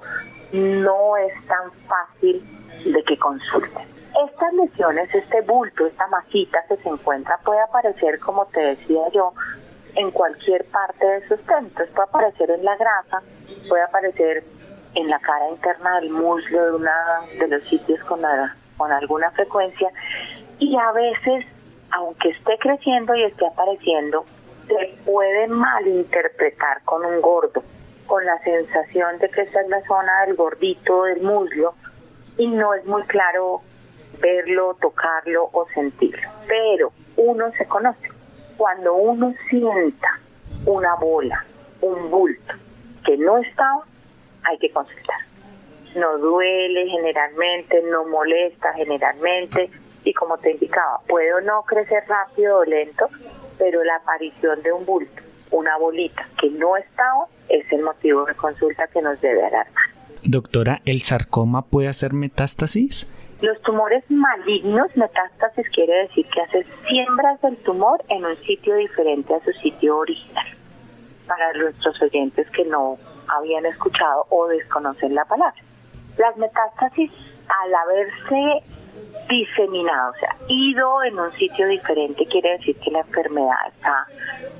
no 0.53 1.16
es 1.16 1.32
tan 1.47 1.70
fácil 1.86 2.43
de 2.84 3.03
que 3.05 3.18
consulte. 3.18 3.86
Estas 4.26 4.53
lesiones, 4.55 5.14
este 5.14 5.41
bulto, 5.43 5.86
esta 5.86 6.07
masita 6.09 6.59
que 6.68 6.76
se 6.78 6.88
encuentra 6.88 7.38
puede 7.45 7.61
aparecer, 7.61 8.18
como 8.18 8.47
te 8.47 8.61
decía 8.61 9.03
yo, 9.12 9.32
en 9.95 10.11
cualquier 10.11 10.64
parte 10.66 11.07
de 11.07 11.28
sustento. 11.28 11.82
Puede 11.95 12.09
aparecer 12.09 12.51
en 12.51 12.64
la 12.64 12.76
grasa, 12.76 13.22
puede 13.68 13.82
aparecer 13.82 14.45
en 14.95 15.09
la 15.09 15.18
cara 15.20 15.49
interna 15.51 16.01
del 16.01 16.11
muslo 16.11 16.64
de 16.64 16.72
una 16.72 16.93
de 17.38 17.49
los 17.49 17.62
sitios 17.68 18.03
con, 18.05 18.20
con 18.76 18.93
alguna 18.93 19.30
frecuencia 19.32 19.91
y 20.59 20.76
a 20.76 20.93
veces, 20.93 21.47
aunque 21.93 22.30
esté 22.30 22.59
creciendo 22.59 23.14
y 23.14 23.24
esté 23.24 23.47
apareciendo, 23.47 24.24
se 24.66 24.99
puede 25.05 25.49
malinterpretar 25.49 26.82
con 26.84 27.05
un 27.05 27.20
gordo, 27.20 27.62
con 28.07 28.24
la 28.24 28.38
sensación 28.43 29.18
de 29.18 29.28
que 29.30 29.43
esta 29.43 29.61
es 29.62 29.68
la 29.68 29.82
zona 29.86 30.26
del 30.26 30.36
gordito, 30.36 31.05
del 31.05 31.22
muslo, 31.22 31.74
y 32.36 32.47
no 32.47 32.74
es 32.74 32.84
muy 32.86 33.03
claro 33.05 33.62
verlo, 34.20 34.76
tocarlo 34.80 35.49
o 35.53 35.66
sentirlo. 35.74 36.28
Pero 36.47 36.93
uno 37.16 37.51
se 37.57 37.66
conoce. 37.66 38.09
Cuando 38.57 38.95
uno 38.95 39.34
sienta 39.49 40.20
una 40.66 40.95
bola, 40.97 41.45
un 41.80 42.11
bulto 42.11 42.55
que 43.05 43.16
no 43.16 43.38
está, 43.38 43.80
hay 44.45 44.59
que 44.59 44.70
consultar. 44.70 45.18
No 45.97 46.18
duele 46.18 46.86
generalmente, 46.88 47.82
no 47.82 48.05
molesta 48.07 48.72
generalmente 48.74 49.70
y 50.05 50.14
como 50.14 50.38
te 50.38 50.53
indicaba, 50.53 51.01
puedo 51.09 51.41
no 51.41 51.62
crecer 51.62 52.05
rápido 52.09 52.59
o 52.59 52.64
lento, 52.64 53.09
pero 53.59 53.82
la 53.84 53.97
aparición 53.97 54.62
de 54.62 54.72
un 54.72 54.86
bulto, 54.86 55.22
una 55.51 55.76
bolita 55.78 56.26
que 56.41 56.49
no 56.51 56.76
estaba, 56.76 57.26
es 57.49 57.70
el 57.72 57.82
motivo 57.82 58.24
de 58.24 58.34
consulta 58.34 58.86
que 58.86 59.03
nos 59.03 59.20
debe 59.20 59.45
alarmar. 59.45 59.84
Doctora, 60.22 60.80
¿el 60.84 61.01
sarcoma 61.01 61.62
puede 61.62 61.88
hacer 61.88 62.12
metástasis? 62.12 63.09
Los 63.41 63.61
tumores 63.62 64.05
malignos, 64.11 64.95
metástasis 64.97 65.66
quiere 65.70 66.03
decir 66.03 66.26
que 66.26 66.41
hace 66.43 66.66
siembras 66.88 67.41
del 67.41 67.57
tumor 67.59 68.03
en 68.09 68.24
un 68.24 68.36
sitio 68.45 68.76
diferente 68.76 69.34
a 69.34 69.43
su 69.43 69.53
sitio 69.53 69.97
original. 69.97 70.47
Para 71.26 71.53
nuestros 71.55 72.01
oyentes 72.03 72.47
que 72.51 72.64
no 72.66 72.99
habían 73.37 73.66
escuchado 73.66 74.26
o 74.31 74.47
desconocen 74.49 75.14
la 75.14 75.24
palabra. 75.24 75.62
Las 76.16 76.37
metástasis, 76.37 77.11
al 77.49 77.74
haberse 77.74 78.64
diseminado, 79.28 80.11
o 80.11 80.14
sea, 80.14 80.37
ido 80.49 81.03
en 81.05 81.18
un 81.18 81.33
sitio 81.33 81.66
diferente, 81.68 82.26
quiere 82.26 82.59
decir 82.59 82.76
que 82.81 82.91
la 82.91 83.01
enfermedad 83.01 83.68
está 83.68 84.07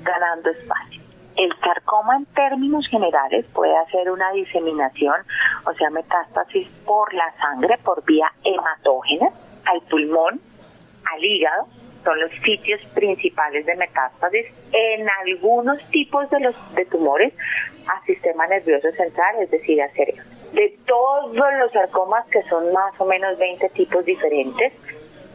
ganando 0.03 0.51
espacio. 0.51 1.03
El 1.37 1.53
sarcoma 1.61 2.17
en 2.17 2.27
términos 2.27 2.87
generales 2.89 3.47
puede 3.53 3.77
hacer 3.79 4.11
una 4.11 4.31
diseminación, 4.33 5.15
o 5.65 5.73
sea, 5.75 5.91
metástasis 5.91 6.69
por 6.85 7.13
la 7.15 7.33
sangre, 7.39 7.79
por 7.79 8.05
vía 8.05 8.31
hematógena, 8.45 9.31
al 9.67 9.81
pulmón, 9.83 10.41
al 11.13 11.25
hígado, 11.25 11.67
son 12.05 12.21
los 12.21 12.31
sitios 12.45 12.81
principales 12.95 13.67
de 13.67 13.75
metástasis 13.77 14.47
en 14.73 15.07
algunos 15.27 15.79
tipos 15.91 16.29
de 16.31 16.41
los 16.41 16.75
de 16.75 16.85
tumores 16.87 17.33
a 17.87 18.05
sistema 18.05 18.47
nervioso 18.47 18.91
central, 18.93 19.37
es 19.41 19.51
decir, 19.51 19.83
a 19.83 19.89
cerebro. 19.91 20.23
De 20.53 20.77
todos 20.87 21.35
los 21.35 21.73
sarcomas, 21.73 22.27
que 22.27 22.43
son 22.45 22.73
más 22.73 22.93
o 22.99 23.05
menos 23.05 23.39
20 23.39 23.69
tipos 23.71 24.05
diferentes, 24.05 24.73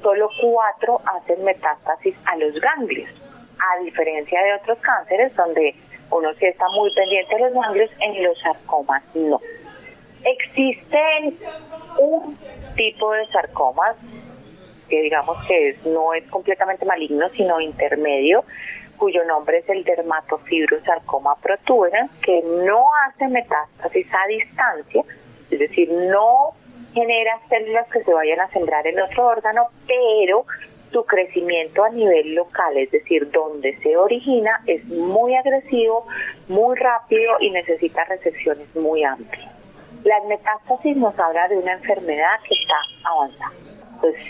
solo 0.02 0.30
cuatro 0.42 1.02
hacen 1.06 1.44
metástasis 1.44 2.16
a 2.26 2.38
los 2.38 2.54
ganglios, 2.60 3.10
a 3.60 3.84
diferencia 3.84 4.42
de 4.44 4.54
otros 4.56 4.78
cánceres 4.80 5.36
donde 5.36 5.76
uno 6.12 6.34
sí 6.36 6.46
está 6.46 6.66
muy 6.70 6.94
pendiente 6.94 7.36
de 7.36 7.42
los 7.42 7.54
ganglios, 7.54 7.90
en 8.00 8.24
los 8.24 8.38
sarcomas 8.40 9.04
no. 9.16 9.40
Existen 10.24 11.38
un 11.98 12.38
tipo 12.76 13.12
de 13.12 13.26
sarcomas 13.28 13.96
que 14.90 15.02
digamos 15.02 15.38
que 15.48 15.78
no 15.86 16.14
es 16.14 16.24
completamente 16.30 16.86
maligno, 16.86 17.30
sino 17.30 17.60
intermedio, 17.60 18.44
cuyo 18.98 19.24
nombre 19.26 19.60
es 19.60 19.70
el 19.70 19.84
dermatofibrosarcoma 19.84 21.36
protuberans, 21.42 22.12
que 22.22 22.42
no 22.44 22.86
hace 23.06 23.28
metástasis 23.28 24.08
a 24.14 24.28
distancia, 24.28 25.04
es 25.52 25.60
decir, 25.60 25.92
no 25.92 26.54
genera 26.94 27.40
células 27.50 27.88
que 27.92 28.04
se 28.04 28.14
vayan 28.14 28.40
a 28.40 28.50
sembrar 28.50 28.88
en 28.88 29.00
otro 29.02 29.28
órgano, 29.28 29.68
pero 29.88 30.46
su 30.92 31.06
crecimiento 31.06 31.84
a 31.84 31.90
nivel 31.90 32.36
local, 32.36 32.78
es 32.78 32.90
decir, 32.90 33.30
donde 33.32 33.78
se 33.80 33.98
origina, 33.98 34.62
es 34.66 34.86
muy 34.86 35.36
agresivo, 35.36 36.08
muy 36.48 36.78
rápido 36.78 37.34
y 37.42 37.52
necesita 37.52 38.06
resecciones 38.06 38.74
muy 38.76 39.04
amplias. 39.04 39.52
Las 40.06 40.24
metástasis 40.26 40.96
nos 40.96 41.18
habla 41.20 41.48
de 41.50 41.58
una 41.58 41.74
enfermedad 41.74 42.40
que 42.48 42.56
está 42.56 42.76
avanzando. 43.04 43.75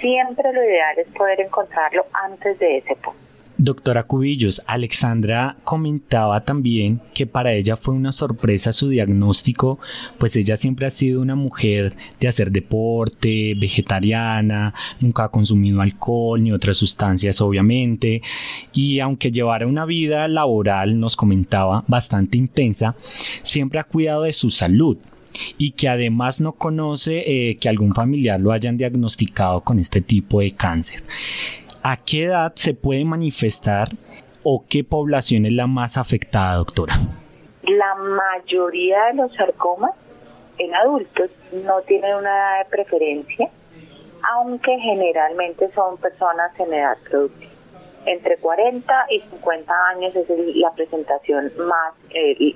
Siempre 0.02 0.52
lo 0.54 0.64
ideal 0.64 0.98
es 0.98 1.08
poder 1.14 1.42
encontrarlo 1.42 2.06
antes 2.14 2.58
de 2.60 2.78
ese 2.78 2.96
punto. 2.96 3.26
Doctora 3.58 4.04
Cubillos, 4.04 4.62
Alexandra 4.68 5.56
comentaba 5.64 6.44
también 6.44 7.00
que 7.14 7.26
para 7.26 7.54
ella 7.54 7.78
fue 7.78 7.94
una 7.94 8.12
sorpresa 8.12 8.74
su 8.74 8.90
diagnóstico, 8.90 9.80
pues 10.18 10.36
ella 10.36 10.58
siempre 10.58 10.86
ha 10.86 10.90
sido 10.90 11.22
una 11.22 11.36
mujer 11.36 11.94
de 12.20 12.28
hacer 12.28 12.52
deporte, 12.52 13.54
vegetariana, 13.56 14.74
nunca 15.00 15.24
ha 15.24 15.30
consumido 15.30 15.82
alcohol 15.82 16.44
ni 16.44 16.52
otras 16.52 16.76
sustancias 16.76 17.40
obviamente, 17.40 18.22
y 18.74 19.00
aunque 19.00 19.32
llevara 19.32 19.68
una 19.68 19.86
vida 19.86 20.28
laboral, 20.28 21.00
nos 21.00 21.16
comentaba, 21.16 21.86
bastante 21.88 22.38
intensa, 22.38 22.96
siempre 23.42 23.80
ha 23.80 23.86
cuidado 23.86 24.24
de 24.24 24.34
su 24.34 24.52
salud, 24.52 24.98
y 25.58 25.72
que 25.72 25.90
además 25.90 26.42
no 26.42 26.54
conoce 26.54 27.24
eh, 27.26 27.58
que 27.58 27.70
algún 27.70 27.94
familiar 27.94 28.40
lo 28.40 28.52
hayan 28.52 28.78
diagnosticado 28.78 29.62
con 29.62 29.80
este 29.80 30.02
tipo 30.02 30.40
de 30.40 30.52
cáncer. 30.52 31.02
¿A 31.84 31.98
qué 31.98 32.26
edad 32.26 32.54
se 32.56 32.74
puede 32.74 33.06
manifestar 33.06 33.90
o 34.44 34.66
qué 34.68 34.84
población 34.84 35.46
es 35.46 35.54
la 35.54 35.68
más 35.68 35.98
afectada, 35.98 36.56
doctora? 36.56 36.96
La 37.64 37.96
mayoría 37.96 39.06
de 39.06 39.16
los 39.16 39.34
sarcomas 39.34 39.96
en 40.58 40.74
adultos 40.74 41.30
no 41.64 41.82
tienen 41.82 42.16
una 42.16 42.30
edad 42.30 42.64
de 42.64 42.70
preferencia, 42.70 43.50
aunque 44.34 44.78
generalmente 44.80 45.70
son 45.74 45.98
personas 45.98 46.52
en 46.60 46.74
edad 46.74 46.98
productiva. 47.10 47.52
Entre 48.06 48.38
40 48.38 49.06
y 49.10 49.20
50 49.22 49.74
años 49.90 50.16
es 50.16 50.28
la 50.56 50.72
presentación 50.74 51.52
más, 51.68 51.94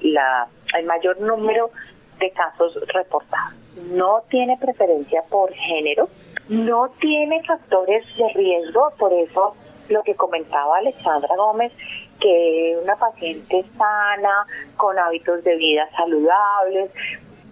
la, 0.01 0.47
el 0.77 0.85
mayor 0.85 1.19
número 1.21 1.71
de 2.19 2.31
casos 2.31 2.77
reportados. 2.93 3.53
No 3.91 4.23
tiene 4.29 4.57
preferencia 4.57 5.23
por 5.29 5.53
género, 5.53 6.09
no 6.49 6.89
tiene 6.99 7.43
factores 7.43 8.05
de 8.17 8.29
riesgo, 8.33 8.91
por 8.97 9.13
eso 9.13 9.55
lo 9.89 10.03
que 10.03 10.15
comentaba 10.15 10.77
Alexandra 10.77 11.35
Gómez, 11.35 11.71
que 12.19 12.77
una 12.83 12.95
paciente 12.95 13.65
sana, 13.77 14.45
con 14.77 14.97
hábitos 14.99 15.43
de 15.43 15.55
vida 15.55 15.89
saludables, 15.95 16.91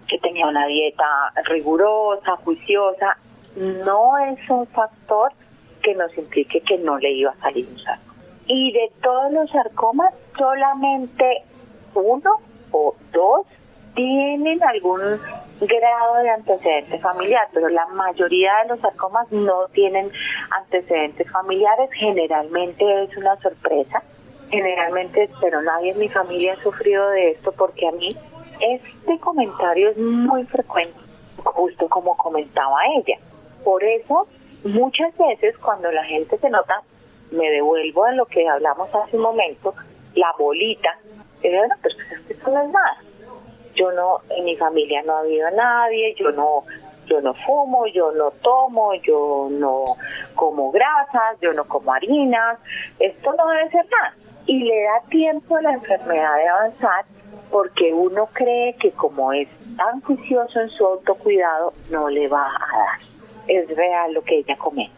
que 0.08 0.18
tenía 0.18 0.46
una 0.46 0.66
dieta 0.66 1.32
rigurosa, 1.44 2.36
juiciosa, 2.44 3.16
no 3.56 4.18
es 4.18 4.38
un 4.50 4.66
factor 4.68 5.32
que 5.82 5.94
nos 5.94 6.16
implique 6.16 6.60
que 6.60 6.78
no 6.78 6.98
le 6.98 7.10
iba 7.12 7.30
a 7.30 7.40
salir 7.40 7.66
un 7.68 7.78
sarcoma. 7.78 8.14
Y 8.46 8.72
de 8.72 8.90
todos 9.02 9.32
los 9.32 9.50
sarcomas, 9.50 10.14
solamente 10.36 11.42
uno 11.94 12.40
o 12.72 12.94
dos 13.12 13.46
tienen 13.98 14.62
algún 14.62 15.00
grado 15.60 16.22
de 16.22 16.30
antecedente 16.30 17.00
familiar, 17.00 17.48
pero 17.52 17.68
la 17.68 17.84
mayoría 17.86 18.52
de 18.62 18.68
los 18.68 18.80
sarcomas 18.80 19.26
no 19.32 19.66
tienen 19.72 20.12
antecedentes 20.56 21.28
familiares, 21.32 21.90
generalmente 21.94 22.84
es 23.02 23.16
una 23.16 23.36
sorpresa, 23.40 24.04
generalmente, 24.50 25.28
pero 25.40 25.60
nadie 25.62 25.90
en 25.90 25.98
mi 25.98 26.08
familia 26.10 26.52
ha 26.52 26.62
sufrido 26.62 27.10
de 27.10 27.32
esto 27.32 27.50
porque 27.50 27.88
a 27.88 27.90
mí 27.90 28.08
este 28.60 29.18
comentario 29.18 29.90
es 29.90 29.98
muy 29.98 30.44
frecuente, 30.44 31.00
justo 31.42 31.88
como 31.88 32.16
comentaba 32.16 32.76
ella. 32.98 33.18
Por 33.64 33.82
eso, 33.82 34.28
muchas 34.62 35.12
veces 35.18 35.58
cuando 35.58 35.90
la 35.90 36.04
gente 36.04 36.38
se 36.38 36.50
nota, 36.50 36.82
me 37.32 37.50
devuelvo 37.50 38.04
a 38.04 38.12
lo 38.12 38.26
que 38.26 38.48
hablamos 38.48 38.94
hace 38.94 39.16
un 39.16 39.22
momento, 39.22 39.74
la 40.14 40.32
bolita, 40.38 40.96
y 41.42 41.48
bueno, 41.48 41.74
pues 41.82 41.96
esto 42.28 42.48
no 42.52 42.62
es 42.62 42.70
nada 42.70 43.07
yo 43.78 43.92
no, 43.92 44.18
en 44.30 44.44
mi 44.44 44.56
familia 44.56 45.02
no 45.02 45.14
ha 45.14 45.20
habido 45.20 45.50
nadie, 45.52 46.14
yo 46.18 46.30
no, 46.32 46.64
yo 47.06 47.20
no 47.20 47.34
fumo, 47.34 47.86
yo 47.86 48.12
no 48.12 48.30
tomo, 48.42 48.94
yo 48.94 49.48
no 49.50 49.96
como 50.34 50.70
grasas, 50.70 51.38
yo 51.40 51.52
no 51.52 51.64
como 51.64 51.92
harinas, 51.92 52.58
esto 52.98 53.32
no 53.32 53.46
debe 53.48 53.70
ser 53.70 53.86
nada. 53.86 54.14
Y 54.46 54.64
le 54.64 54.82
da 54.82 55.00
tiempo 55.10 55.56
a 55.56 55.62
la 55.62 55.72
enfermedad 55.74 56.36
de 56.36 56.48
avanzar 56.48 57.04
porque 57.50 57.92
uno 57.92 58.28
cree 58.32 58.74
que 58.74 58.92
como 58.92 59.32
es 59.32 59.48
tan 59.76 60.00
juicioso 60.02 60.60
en 60.60 60.70
su 60.70 60.84
autocuidado, 60.84 61.72
no 61.90 62.08
le 62.08 62.28
va 62.28 62.46
a 62.46 62.78
dar. 62.78 62.98
Es 63.46 63.68
real 63.76 64.12
lo 64.12 64.22
que 64.22 64.38
ella 64.38 64.56
comenta. 64.56 64.94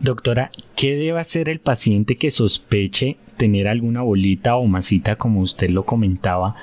Doctora, 0.00 0.50
¿qué 0.80 0.96
debe 0.96 1.20
hacer 1.20 1.50
el 1.50 1.60
paciente 1.60 2.16
que 2.16 2.30
sospeche 2.30 3.18
tener 3.36 3.68
alguna 3.68 4.00
bolita 4.00 4.56
o 4.56 4.64
masita, 4.64 5.16
como 5.16 5.42
usted 5.42 5.68
lo 5.68 5.84
comentaba, 5.84 6.54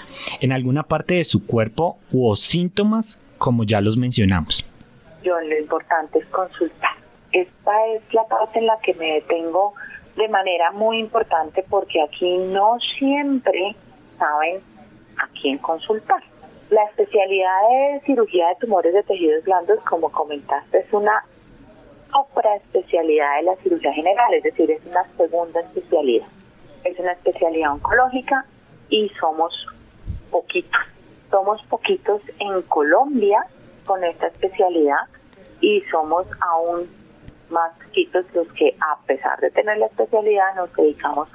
en 0.41 0.51
alguna 0.51 0.82
parte 0.82 1.13
de 1.13 1.24
su 1.24 1.45
cuerpo 1.45 1.99
o 2.11 2.36
síntomas, 2.36 3.22
como 3.38 3.63
ya 3.63 3.80
los 3.80 3.95
mencionamos? 3.95 4.65
Yo 5.22 5.39
lo 5.39 5.59
importante 5.59 6.18
es 6.18 6.26
consultar. 6.30 6.97
Esta 7.32 7.72
es 7.93 8.01
la 8.11 8.24
parte 8.24 8.57
en 8.57 8.65
la 8.65 8.80
que 8.80 8.95
me 8.95 9.05
detengo 9.13 9.76
de 10.15 10.28
manera 10.30 10.72
muy 10.72 10.97
importante 10.97 11.63
porque 11.70 12.01
aquí 12.01 12.38
no 12.38 12.80
siempre 12.97 13.76
saben 14.18 14.61
a 15.18 15.30
quién 15.39 15.59
consultar. 15.59 16.24
La 16.72 16.84
especialidad 16.86 17.59
de 17.70 18.01
cirugía 18.07 18.47
de 18.47 18.55
tumores 18.61 18.95
de 18.95 19.03
tejidos 19.03 19.43
blandos, 19.43 19.80
como 19.88 20.11
comentaste, 20.11 20.80
es 20.80 20.91
una 20.91 21.24
otra 22.14 22.55
especialidad 22.55 23.38
de 23.38 23.43
la 23.43 23.55
cirugía 23.58 23.93
general, 23.93 24.34
es 24.34 24.43
decir, 24.43 24.70
es 24.72 24.86
una 24.86 25.03
segunda 25.16 25.60
especialidad 25.62 26.28
Es 26.84 26.97
una 26.99 27.12
especialidad 27.14 27.74
oncológica 27.74 28.45
y 28.89 29.10
somos 29.20 29.53
poquitos. 30.32 30.82
Somos 31.30 31.62
poquitos 31.64 32.22
en 32.39 32.62
Colombia 32.64 33.45
con 33.86 34.03
esta 34.03 34.28
especialidad 34.28 35.08
y 35.62 35.82
somos 35.91 36.26
aún 36.39 36.89
más 37.49 37.72
poquitos 37.84 38.26
los 38.34 38.47
que 38.53 38.76
a 38.80 38.97
pesar 39.05 39.39
de 39.39 39.51
tener 39.51 39.78
la 39.78 39.88
especialidad 39.88 40.55
nos 40.55 40.74
dedicamos 40.74 41.30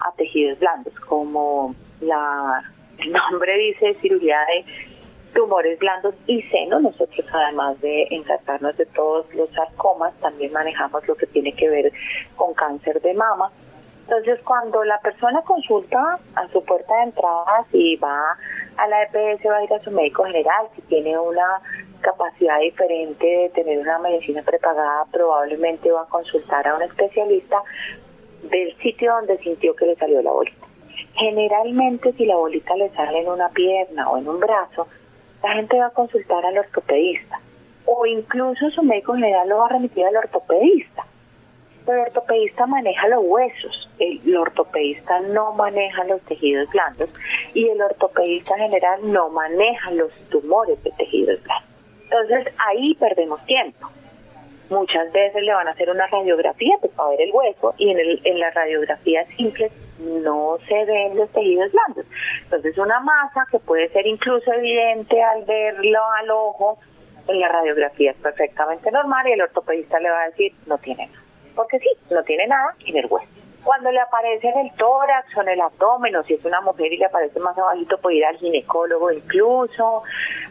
a 0.00 0.12
tejidos 0.16 0.58
blandos, 0.58 0.94
como 1.00 1.74
la, 2.00 2.62
el 2.98 3.12
nombre 3.12 3.56
dice 3.58 3.96
cirugía 4.00 4.38
de 4.40 4.93
tumores 5.34 5.78
blandos 5.78 6.14
y 6.26 6.42
seno. 6.42 6.80
Nosotros 6.80 7.26
además 7.32 7.80
de 7.80 8.06
encargarnos 8.10 8.76
de 8.76 8.86
todos 8.86 9.32
los 9.34 9.50
sarcomas, 9.50 10.14
también 10.20 10.52
manejamos 10.52 11.06
lo 11.06 11.14
que 11.16 11.26
tiene 11.26 11.52
que 11.52 11.68
ver 11.68 11.92
con 12.36 12.54
cáncer 12.54 13.00
de 13.02 13.14
mama. 13.14 13.50
Entonces, 14.06 14.38
cuando 14.44 14.84
la 14.84 14.98
persona 15.00 15.40
consulta 15.42 16.18
a 16.34 16.48
su 16.48 16.62
puerta 16.64 16.94
de 16.96 17.02
entrada, 17.04 17.64
si 17.70 17.96
va 17.96 18.36
a 18.76 18.86
la 18.86 19.02
EPS, 19.04 19.46
va 19.46 19.56
a 19.56 19.64
ir 19.64 19.72
a 19.72 19.80
su 19.80 19.90
médico 19.90 20.24
general, 20.24 20.66
si 20.76 20.82
tiene 20.82 21.18
una 21.18 21.60
capacidad 22.02 22.60
diferente 22.60 23.26
de 23.26 23.48
tener 23.54 23.78
una 23.78 23.98
medicina 23.98 24.42
prepagada, 24.42 25.06
probablemente 25.10 25.90
va 25.90 26.02
a 26.02 26.06
consultar 26.06 26.68
a 26.68 26.76
un 26.76 26.82
especialista 26.82 27.62
del 28.42 28.76
sitio 28.76 29.14
donde 29.14 29.38
sintió 29.38 29.74
que 29.74 29.86
le 29.86 29.96
salió 29.96 30.20
la 30.20 30.32
bolita. 30.32 30.66
Generalmente, 31.14 32.12
si 32.12 32.26
la 32.26 32.36
bolita 32.36 32.76
le 32.76 32.90
sale 32.90 33.20
en 33.20 33.28
una 33.28 33.48
pierna 33.48 34.10
o 34.10 34.18
en 34.18 34.28
un 34.28 34.38
brazo, 34.38 34.86
la 35.44 35.52
gente 35.52 35.78
va 35.78 35.86
a 35.86 35.90
consultar 35.90 36.44
al 36.46 36.56
ortopedista 36.56 37.38
o 37.84 38.06
incluso 38.06 38.70
su 38.70 38.82
médico 38.82 39.12
general 39.12 39.46
lo 39.46 39.58
va 39.58 39.66
a 39.66 39.68
remitir 39.70 40.06
al 40.06 40.16
ortopedista. 40.16 41.04
Pero 41.84 41.98
el 41.98 42.06
ortopedista 42.06 42.66
maneja 42.66 43.08
los 43.08 43.24
huesos, 43.24 43.90
el, 43.98 44.36
ortopedista 44.38 45.20
no 45.20 45.52
maneja 45.52 46.02
los 46.04 46.22
tejidos 46.22 46.66
blandos 46.70 47.10
y 47.52 47.68
el 47.68 47.82
ortopedista 47.82 48.56
general 48.56 49.12
no 49.12 49.28
maneja 49.28 49.90
los 49.90 50.10
tumores 50.30 50.82
de 50.82 50.90
tejidos 50.92 51.42
blandos. 51.42 51.70
Entonces 52.04 52.54
ahí 52.66 52.94
perdemos 52.94 53.44
tiempo. 53.44 53.90
Muchas 54.70 55.12
veces 55.12 55.42
le 55.42 55.52
van 55.52 55.68
a 55.68 55.72
hacer 55.72 55.90
una 55.90 56.06
radiografía 56.06 56.76
pues, 56.80 56.92
para 56.92 57.10
ver 57.10 57.22
el 57.22 57.32
hueso 57.32 57.74
y 57.76 57.90
en, 57.90 57.98
el, 57.98 58.20
en 58.24 58.40
la 58.40 58.50
radiografía 58.50 59.26
simple 59.36 59.70
no 59.98 60.58
se 60.66 60.84
ven 60.84 61.16
los 61.16 61.30
tejidos 61.30 61.70
blandos. 61.72 62.06
Entonces 62.44 62.76
una 62.78 63.00
masa 63.00 63.46
que 63.50 63.58
puede 63.58 63.88
ser 63.90 64.06
incluso 64.06 64.52
evidente 64.52 65.22
al 65.22 65.44
verlo 65.44 66.00
al 66.18 66.30
ojo, 66.30 66.78
en 67.28 67.40
la 67.40 67.48
radiografía 67.48 68.10
es 68.10 68.16
perfectamente 68.18 68.90
normal 68.90 69.26
y 69.28 69.32
el 69.32 69.42
ortopedista 69.42 69.98
le 69.98 70.10
va 70.10 70.22
a 70.22 70.30
decir 70.30 70.52
no 70.66 70.78
tiene 70.78 71.06
nada. 71.06 71.18
Porque 71.54 71.78
sí, 71.78 71.88
no 72.10 72.22
tiene 72.24 72.46
nada 72.46 72.74
en 72.86 72.96
el 72.96 73.06
hueso. 73.06 73.28
Cuando 73.62 73.90
le 73.90 74.00
aparece 74.00 74.48
en 74.48 74.58
el 74.58 74.72
tórax 74.76 75.34
o 75.36 75.40
en 75.40 75.48
el 75.48 75.60
abdomen, 75.60 76.14
o 76.16 76.22
si 76.24 76.34
es 76.34 76.44
una 76.44 76.60
mujer 76.60 76.92
y 76.92 76.98
le 76.98 77.06
aparece 77.06 77.40
más 77.40 77.56
abajito, 77.56 77.96
puede 77.98 78.16
ir 78.16 78.26
al 78.26 78.36
ginecólogo 78.36 79.10
incluso, 79.10 80.02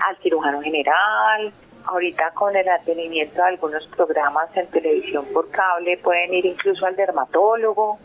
al 0.07 0.17
cirujano 0.17 0.61
general. 0.61 1.53
Ahorita 1.85 2.31
con 2.31 2.55
el 2.55 2.67
atendimiento 2.67 3.35
de 3.35 3.47
algunos 3.49 3.85
programas 3.87 4.55
en 4.55 4.67
televisión 4.67 5.25
por 5.33 5.49
cable, 5.49 5.97
pueden 5.97 6.33
ir 6.33 6.45
incluso 6.45 6.85
al 6.85 6.95
dermatólogo 6.95 7.99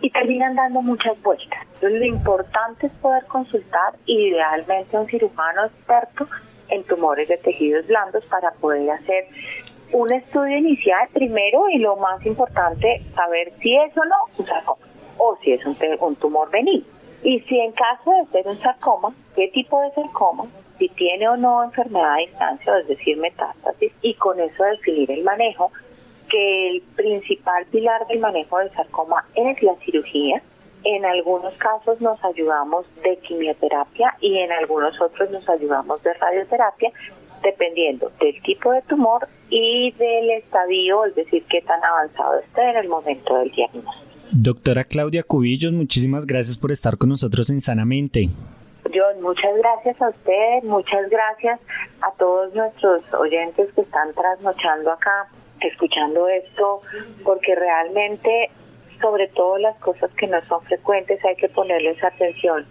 y 0.00 0.10
terminan 0.10 0.54
dando 0.54 0.82
muchas 0.82 1.20
vueltas. 1.22 1.60
Entonces, 1.74 1.98
lo 1.98 2.06
importante 2.06 2.86
es 2.86 2.92
poder 2.94 3.24
consultar 3.26 3.94
idealmente 4.06 4.96
a 4.96 5.00
un 5.00 5.06
cirujano 5.08 5.64
experto 5.64 6.28
en 6.68 6.84
tumores 6.84 7.28
de 7.28 7.38
tejidos 7.38 7.86
blandos 7.86 8.24
para 8.26 8.52
poder 8.52 8.90
hacer 8.90 9.26
un 9.92 10.12
estudio 10.12 10.58
inicial 10.58 11.08
primero 11.12 11.68
y 11.70 11.78
lo 11.78 11.96
más 11.96 12.24
importante, 12.26 13.02
saber 13.14 13.52
si 13.60 13.76
es 13.76 13.96
o 13.96 14.04
no 14.04 14.16
un 14.38 14.46
sarcoma 14.46 14.86
o 15.18 15.36
si 15.42 15.52
es 15.52 15.64
un, 15.64 15.76
un 16.00 16.16
tumor 16.16 16.50
benigno. 16.50 16.95
Y 17.26 17.40
si 17.40 17.58
en 17.58 17.72
caso 17.72 18.12
de 18.12 18.26
ser 18.30 18.46
un 18.46 18.56
sarcoma, 18.58 19.12
qué 19.34 19.48
tipo 19.48 19.80
de 19.80 19.90
sarcoma, 19.90 20.46
si 20.78 20.88
tiene 20.90 21.28
o 21.28 21.36
no 21.36 21.64
enfermedad 21.64 22.14
a 22.14 22.18
distancia, 22.18 22.78
es 22.78 22.86
decir, 22.86 23.16
metástasis, 23.16 23.92
y 24.00 24.14
con 24.14 24.38
eso 24.38 24.62
definir 24.62 25.10
el 25.10 25.24
manejo 25.24 25.72
que 26.30 26.68
el 26.68 26.82
principal 26.94 27.66
pilar 27.66 28.06
del 28.06 28.20
manejo 28.20 28.58
del 28.58 28.70
sarcoma 28.74 29.26
es 29.34 29.60
la 29.60 29.74
cirugía. 29.84 30.40
En 30.84 31.04
algunos 31.04 31.52
casos 31.54 32.00
nos 32.00 32.24
ayudamos 32.24 32.86
de 33.02 33.16
quimioterapia 33.16 34.14
y 34.20 34.38
en 34.38 34.52
algunos 34.52 34.94
otros 35.00 35.28
nos 35.32 35.48
ayudamos 35.48 36.00
de 36.04 36.14
radioterapia, 36.14 36.92
dependiendo 37.42 38.12
del 38.20 38.40
tipo 38.42 38.70
de 38.70 38.82
tumor 38.82 39.26
y 39.50 39.90
del 39.98 40.30
estadio, 40.30 41.04
es 41.06 41.16
decir, 41.16 41.44
qué 41.50 41.60
tan 41.62 41.82
avanzado 41.82 42.38
esté 42.38 42.70
en 42.70 42.76
el 42.76 42.88
momento 42.88 43.36
del 43.36 43.50
diagnóstico. 43.50 44.05
Doctora 44.32 44.84
Claudia 44.84 45.22
Cubillos, 45.22 45.72
muchísimas 45.72 46.26
gracias 46.26 46.58
por 46.58 46.72
estar 46.72 46.98
con 46.98 47.08
nosotros 47.08 47.50
en 47.50 47.60
Sanamente. 47.60 48.28
John, 48.84 49.22
muchas 49.22 49.56
gracias 49.58 50.00
a 50.00 50.08
usted, 50.08 50.62
muchas 50.64 51.08
gracias 51.10 51.60
a 52.00 52.12
todos 52.18 52.54
nuestros 52.54 53.02
oyentes 53.14 53.72
que 53.74 53.82
están 53.82 54.12
trasnochando 54.14 54.92
acá 54.92 55.28
escuchando 55.60 56.28
esto, 56.28 56.80
porque 57.24 57.54
realmente, 57.54 58.50
sobre 59.00 59.28
todo 59.28 59.58
las 59.58 59.76
cosas 59.78 60.10
que 60.12 60.26
no 60.26 60.38
son 60.46 60.62
frecuentes, 60.64 61.24
hay 61.24 61.36
que 61.36 61.48
ponerles 61.48 62.02
atención. 62.02 62.66